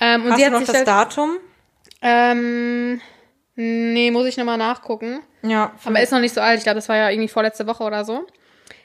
Ähm, 0.00 0.24
und 0.24 0.30
Hast 0.32 0.38
sie 0.38 0.42
du 0.42 0.46
hat 0.46 0.52
noch 0.52 0.58
sich 0.60 0.66
das 0.68 0.76
halt, 0.78 0.88
Datum? 0.88 1.36
ähm, 2.02 3.00
nee, 3.54 4.10
muss 4.10 4.26
ich 4.26 4.36
nochmal 4.36 4.58
nachgucken. 4.58 5.20
Ja. 5.42 5.72
Aber 5.84 6.00
ist 6.00 6.10
noch 6.12 6.20
nicht 6.20 6.34
so 6.34 6.40
alt. 6.40 6.58
Ich 6.58 6.64
glaube, 6.64 6.76
das 6.76 6.88
war 6.88 6.96
ja 6.96 7.10
irgendwie 7.10 7.28
vorletzte 7.28 7.66
Woche 7.66 7.84
oder 7.84 8.04
so. 8.04 8.26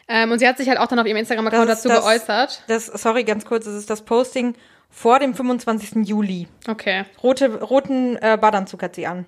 Ähm, 0.08 0.32
und 0.32 0.40
sie 0.40 0.48
hat 0.48 0.58
sich 0.58 0.68
halt 0.70 0.78
auch 0.78 0.88
dann 0.88 1.00
auf 1.00 1.08
ihrem 1.08 1.18
Instagram-Account 1.18 1.70
dazu 1.70 1.88
das- 1.88 2.00
geäußert. 2.04 2.64
Das, 2.68 2.86
sorry, 2.88 3.24
ganz 3.24 3.46
kurz, 3.46 3.66
das 3.66 3.74
ist 3.74 3.90
das 3.90 4.04
Posting 4.04 4.56
vor 4.96 5.20
dem 5.20 5.34
25. 5.34 6.08
Juli. 6.08 6.48
Okay. 6.70 7.04
Rote, 7.22 7.62
roten 7.62 8.16
äh, 8.22 8.38
Badeanzug 8.40 8.82
hat 8.82 8.96
sie 8.96 9.06
an. 9.06 9.26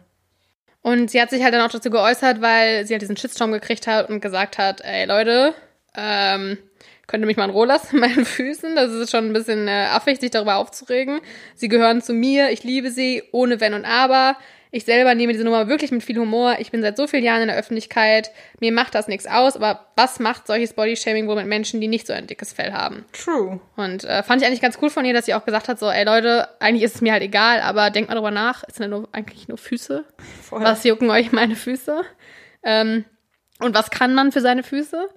Und 0.81 1.11
sie 1.11 1.21
hat 1.21 1.29
sich 1.29 1.43
halt 1.43 1.53
dann 1.53 1.61
auch 1.61 1.71
dazu 1.71 1.89
geäußert, 1.89 2.41
weil 2.41 2.87
sie 2.87 2.93
halt 2.93 3.01
diesen 3.01 3.17
Shitstorm 3.17 3.51
gekriegt 3.51 3.85
hat 3.85 4.09
und 4.09 4.21
gesagt 4.21 4.57
hat, 4.57 4.79
ey 4.79 5.05
Leute, 5.05 5.53
ähm, 5.93 6.57
könnt 7.05 7.21
ihr 7.21 7.27
mich 7.27 7.35
mal 7.35 7.43
in 7.43 7.51
Ruhe 7.51 7.67
lassen 7.67 7.99
mit 7.99 8.09
meinen 8.09 8.25
Füßen? 8.25 8.77
Das 8.77 8.93
ist 8.93 9.11
schon 9.11 9.25
ein 9.25 9.33
bisschen 9.33 9.67
äh, 9.67 9.87
affig, 9.91 10.21
sich 10.21 10.31
darüber 10.31 10.55
aufzuregen. 10.55 11.19
Sie 11.53 11.67
gehören 11.67 12.01
zu 12.01 12.13
mir, 12.13 12.49
ich 12.51 12.63
liebe 12.63 12.89
sie, 12.89 13.23
ohne 13.33 13.59
Wenn 13.59 13.73
und 13.73 13.83
Aber. 13.83 14.37
Ich 14.77 14.85
selber 14.85 15.15
nehme 15.15 15.33
diese 15.33 15.43
Nummer 15.43 15.67
wirklich 15.67 15.89
mit 15.89 16.03
viel 16.03 16.19
Humor. 16.19 16.57
Ich 16.59 16.69
bin 16.69 16.83
seit 16.83 16.97
so 16.97 17.07
vielen 17.07 17.23
Jahren 17.23 17.41
in 17.41 17.47
der 17.47 17.57
Öffentlichkeit. 17.57 18.29
Mir 18.59 18.71
macht 18.71 18.93
das 18.93 19.07
nichts 19.07 19.25
aus, 19.25 19.55
aber 19.55 19.87
was 19.95 20.19
macht 20.19 20.45
solches 20.45 20.73
Bodyshaming 20.73 21.27
wohl 21.27 21.35
mit 21.35 21.47
Menschen, 21.47 21.81
die 21.81 21.87
nicht 21.87 22.05
so 22.05 22.13
ein 22.13 22.27
dickes 22.27 22.53
Fell 22.53 22.73
haben? 22.73 23.03
True. 23.11 23.59
Und 23.75 24.03
äh, 24.03 24.21
fand 24.21 24.39
ich 24.39 24.47
eigentlich 24.47 24.61
ganz 24.61 24.77
cool 24.79 24.91
von 24.91 25.03
ihr, 25.03 25.15
dass 25.15 25.25
sie 25.25 25.33
auch 25.33 25.45
gesagt 25.45 25.67
hat, 25.67 25.79
so, 25.79 25.89
ey 25.89 26.05
Leute, 26.05 26.47
eigentlich 26.59 26.83
ist 26.83 26.93
es 26.93 27.01
mir 27.01 27.13
halt 27.13 27.23
egal, 27.23 27.61
aber 27.61 27.89
denkt 27.89 28.09
mal 28.09 28.13
drüber 28.13 28.29
nach, 28.29 28.63
es 28.67 28.75
sind 28.75 28.83
ja 28.83 28.89
nur, 28.89 29.09
eigentlich 29.13 29.47
nur 29.47 29.57
Füße. 29.57 30.05
Voll. 30.43 30.61
Was 30.61 30.83
jucken 30.83 31.09
euch 31.09 31.31
meine 31.31 31.55
Füße? 31.55 32.03
Ähm, 32.61 33.05
und 33.57 33.73
was 33.73 33.89
kann 33.89 34.13
man 34.13 34.31
für 34.31 34.41
seine 34.41 34.61
Füße? 34.61 35.09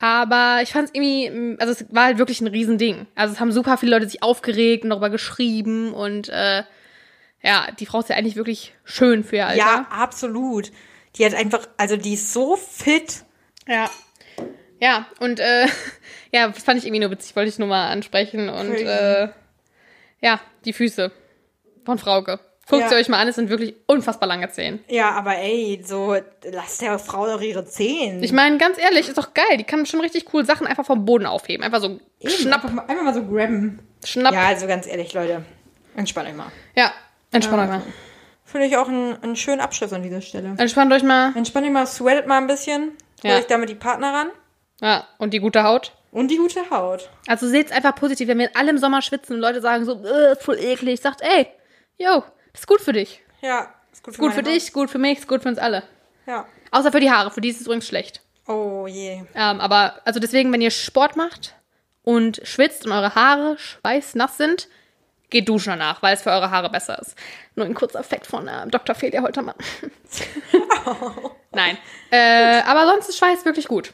Aber 0.00 0.62
ich 0.64 0.72
fand 0.72 0.88
es 0.88 0.94
irgendwie, 0.96 1.30
mm, 1.30 1.58
also 1.60 1.72
es 1.72 1.86
war 1.94 2.06
halt 2.06 2.18
wirklich 2.18 2.40
ein 2.40 2.48
Riesending. 2.48 3.06
Also 3.14 3.34
es 3.34 3.38
haben 3.38 3.52
super 3.52 3.76
viele 3.76 3.92
Leute 3.92 4.08
sich 4.08 4.24
aufgeregt 4.24 4.82
und 4.82 4.90
darüber 4.90 5.10
geschrieben 5.10 5.94
und 5.94 6.28
äh, 6.28 6.64
ja, 7.42 7.68
die 7.78 7.86
Frau 7.86 8.00
ist 8.00 8.08
ja 8.08 8.16
eigentlich 8.16 8.36
wirklich 8.36 8.74
schön 8.84 9.24
für 9.24 9.36
ihr 9.36 9.46
Alter. 9.46 9.58
Ja, 9.58 9.86
absolut. 9.90 10.70
Die 11.16 11.24
hat 11.24 11.34
einfach, 11.34 11.66
also 11.76 11.96
die 11.96 12.14
ist 12.14 12.32
so 12.32 12.56
fit. 12.56 13.24
Ja. 13.66 13.88
Ja, 14.80 15.06
und 15.20 15.40
äh, 15.40 15.66
ja, 16.32 16.48
das 16.48 16.62
fand 16.62 16.78
ich 16.78 16.84
irgendwie 16.86 17.00
nur 17.00 17.10
witzig, 17.10 17.34
wollte 17.36 17.48
ich 17.48 17.58
nur 17.58 17.68
mal 17.68 17.88
ansprechen. 17.90 18.48
Und 18.48 18.74
äh, 18.74 19.28
ja, 20.20 20.40
die 20.64 20.72
Füße 20.72 21.10
von 21.84 21.98
Frauke. 21.98 22.40
Guckt 22.68 22.82
Ja. 22.82 22.88
sie 22.88 22.96
euch 22.96 23.08
mal 23.08 23.20
an, 23.20 23.28
es 23.28 23.36
sind 23.36 23.48
wirklich 23.48 23.76
unfassbar 23.86 24.28
lange 24.28 24.50
Zehen. 24.50 24.82
Ja, 24.88 25.10
aber 25.12 25.36
ey, 25.36 25.80
so, 25.86 26.16
lass 26.50 26.78
der 26.78 26.98
Frau 26.98 27.24
doch 27.26 27.40
ihre 27.40 27.64
Zehen. 27.64 28.20
Ich 28.24 28.32
meine, 28.32 28.58
ganz 28.58 28.76
ehrlich, 28.76 29.06
ist 29.06 29.16
doch 29.18 29.34
geil. 29.34 29.56
Die 29.56 29.62
kann 29.64 29.86
schon 29.86 30.00
richtig 30.00 30.34
cool 30.34 30.44
Sachen 30.44 30.66
einfach 30.66 30.84
vom 30.84 31.04
Boden 31.04 31.26
aufheben. 31.26 31.64
Einfach 31.64 31.80
so 31.80 32.00
Eben, 32.18 32.30
schnapp, 32.32 32.64
Einfach, 32.64 33.02
mal- 33.04 33.14
so 33.14 33.22
grabben. 33.24 33.78
schnapp. 34.04 34.34
ja, 34.34 34.42
Ja, 34.42 34.48
also 34.48 34.66
ganz 34.66 34.88
ehrlich, 34.88 35.14
Leute, 35.14 35.44
entspannt 35.94 36.28
euch 36.28 36.34
mal. 36.34 36.50
Entspannt 37.36 37.62
euch 37.62 37.68
mal. 37.68 37.82
Finde 38.44 38.66
ich 38.66 38.76
auch 38.76 38.88
einen, 38.88 39.22
einen 39.22 39.36
schönen 39.36 39.60
Abschluss 39.60 39.92
an 39.92 40.02
dieser 40.02 40.20
Stelle. 40.20 40.54
Entspannt 40.56 40.92
euch 40.92 41.02
mal. 41.02 41.32
Entspannt 41.36 41.66
euch 41.66 41.72
mal, 41.72 41.86
sweatet 41.86 42.26
mal 42.26 42.38
ein 42.38 42.46
bisschen, 42.46 42.92
holt 43.22 43.24
Ja. 43.24 43.36
euch 43.38 43.46
damit 43.46 43.68
die 43.68 43.74
Partner 43.74 44.12
ran 44.12 44.30
Ja, 44.80 45.06
und 45.18 45.32
die 45.34 45.40
gute 45.40 45.62
Haut. 45.64 45.92
und 46.12 46.28
die 46.30 46.36
gute 46.36 46.70
Haut. 46.70 47.10
Also 47.26 47.48
seht's 47.48 47.72
einfach 47.72 47.94
positiv, 47.94 48.28
wenn 48.28 48.38
wir 48.38 48.50
alle 48.54 48.70
im 48.70 48.78
Sommer 48.78 49.02
schwitzen 49.02 49.34
und 49.36 49.40
Leute 49.42 49.60
sagen 49.60 49.84
so, 49.84 50.02
äh, 50.04 50.32
ist 50.32 50.42
voll 50.42 50.58
eklig. 50.58 51.00
Sagt, 51.00 51.22
ey, 51.22 51.48
yo, 51.98 52.22
ist 52.54 52.66
gut 52.66 52.80
für 52.80 52.92
dich. 52.92 53.20
Ja, 53.42 53.68
ist 53.92 54.02
gut 54.04 54.14
für, 54.14 54.20
Gut 54.22 54.32
für 54.32 54.42
dich, 54.42 54.72
gut 54.72 54.90
für 54.90 54.98
mich, 54.98 55.18
ist 55.18 55.28
gut 55.28 55.42
für 55.42 55.48
uns 55.48 55.58
alle. 55.58 55.78
Haut. 55.78 55.88
Ja. 56.26 56.46
Außer 56.70 56.92
für 56.92 57.00
die 57.00 57.10
Haare, 57.10 57.30
für 57.30 57.40
die 57.40 57.48
ist 57.50 57.60
es 57.60 57.66
übrigens 57.66 57.86
schlecht. 57.86 58.20
Oh 58.48 58.86
je. 58.88 59.22
Ähm, 59.34 59.60
aber 59.60 60.00
also 60.04 60.20
deswegen, 60.20 60.52
wenn 60.52 60.60
ihr 60.60 60.70
Sport 60.70 61.16
macht 61.16 61.54
und 62.04 62.40
schwitzt 62.44 62.86
und 62.86 62.92
eure 62.92 63.14
Haare 63.16 63.58
schweißnass 63.58 64.36
sind, 64.36 64.68
geht 65.30 65.48
duschen 65.48 65.70
danach, 65.70 66.02
weil 66.02 66.14
es 66.14 66.22
für 66.22 66.30
eure 66.30 66.50
Haare 66.50 66.70
besser 66.70 66.98
ist. 67.00 67.16
Nur 67.54 67.66
ein 67.66 67.74
kurzer 67.74 68.00
Effekt 68.00 68.26
von 68.26 68.46
äh, 68.46 68.66
Dr. 68.68 68.94
Felia 68.94 69.22
Holtermann. 69.22 69.54
Nein. 71.52 71.78
Äh, 72.10 72.60
aber 72.66 72.86
sonst 72.86 73.08
ist 73.08 73.18
Schweiß 73.18 73.44
wirklich 73.44 73.68
gut. 73.68 73.92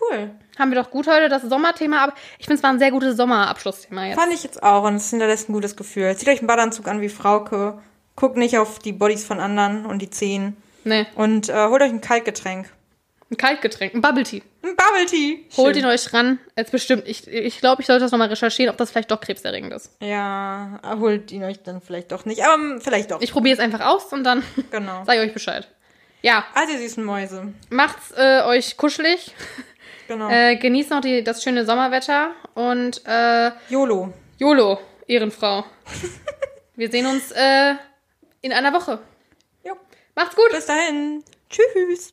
Cool. 0.00 0.30
Haben 0.58 0.70
wir 0.70 0.82
doch 0.82 0.90
gut 0.90 1.06
heute 1.06 1.28
das 1.28 1.42
Sommerthema, 1.42 2.04
aber 2.04 2.14
ich 2.38 2.46
finde 2.46 2.58
es 2.58 2.62
war 2.62 2.70
ein 2.70 2.78
sehr 2.78 2.90
gutes 2.90 3.16
Sommerabschlussthema 3.16 4.06
jetzt. 4.06 4.18
Fand 4.18 4.32
ich 4.32 4.42
jetzt 4.42 4.62
auch 4.62 4.84
und 4.84 4.96
es 4.96 5.10
hinterlässt 5.10 5.48
ein 5.48 5.52
gutes 5.52 5.76
Gefühl. 5.76 6.14
Zieht 6.16 6.28
euch 6.28 6.38
einen 6.38 6.46
Badeanzug 6.46 6.86
an 6.88 7.00
wie 7.00 7.08
Frauke. 7.08 7.78
Guckt 8.16 8.36
nicht 8.36 8.58
auf 8.58 8.78
die 8.78 8.92
Bodies 8.92 9.24
von 9.24 9.40
anderen 9.40 9.86
und 9.86 10.00
die 10.00 10.10
Zehen. 10.10 10.56
Nee, 10.84 11.06
Und 11.14 11.48
äh, 11.48 11.66
holt 11.68 11.82
euch 11.82 11.90
ein 11.90 12.00
Kaltgetränk. 12.00 12.70
Ein 13.30 13.36
Kaltgetränk, 13.36 13.94
ein 13.94 14.00
Bubble 14.00 14.24
Tea. 14.24 14.42
Ein 14.62 14.74
Bubble 14.76 15.06
Tea. 15.06 15.46
Holt 15.56 15.76
Schön. 15.76 15.84
ihn 15.84 15.88
euch 15.90 16.12
ran. 16.12 16.40
Jetzt 16.56 16.72
bestimmt. 16.72 17.06
Ich 17.06 17.22
glaube, 17.22 17.38
ich, 17.46 17.60
glaub, 17.60 17.80
ich 17.80 17.86
sollte 17.86 18.02
das 18.04 18.10
nochmal 18.10 18.28
recherchieren, 18.28 18.70
ob 18.72 18.76
das 18.76 18.90
vielleicht 18.90 19.10
doch 19.10 19.20
krebserregend 19.20 19.72
ist. 19.72 19.94
Ja, 20.00 20.80
holt 20.98 21.30
ihn 21.30 21.44
euch 21.44 21.62
dann 21.62 21.80
vielleicht 21.80 22.10
doch 22.10 22.24
nicht, 22.24 22.42
aber 22.42 22.80
vielleicht 22.80 23.10
doch. 23.12 23.20
Ich 23.20 23.30
probiere 23.32 23.54
es 23.54 23.60
einfach 23.60 23.86
aus 23.86 24.12
und 24.12 24.24
dann 24.24 24.42
genau. 24.72 25.04
sage 25.04 25.20
ich 25.22 25.28
euch 25.28 25.34
Bescheid. 25.34 25.68
Ja, 26.22 26.44
Also, 26.54 26.72
ihr 26.74 26.78
süßen 26.80 27.04
Mäuse. 27.04 27.54
macht's 27.70 28.10
äh, 28.16 28.42
euch 28.42 28.76
kuschelig. 28.76 29.32
Genau. 30.08 30.28
Äh, 30.28 30.56
genießt 30.56 30.90
noch 30.90 31.00
die, 31.02 31.22
das 31.22 31.40
schöne 31.40 31.64
Sommerwetter 31.64 32.32
und 32.54 33.00
äh, 33.06 33.52
YOLO. 33.68 34.12
YOLO, 34.38 34.80
Ehrenfrau. 35.06 35.64
Wir 36.74 36.90
sehen 36.90 37.06
uns 37.06 37.30
äh, 37.30 37.74
in 38.40 38.52
einer 38.52 38.72
Woche. 38.72 38.98
Jo. 39.64 39.74
Macht's 40.16 40.34
gut. 40.34 40.50
Bis 40.50 40.66
dahin. 40.66 41.22
Tschüss. 41.48 42.08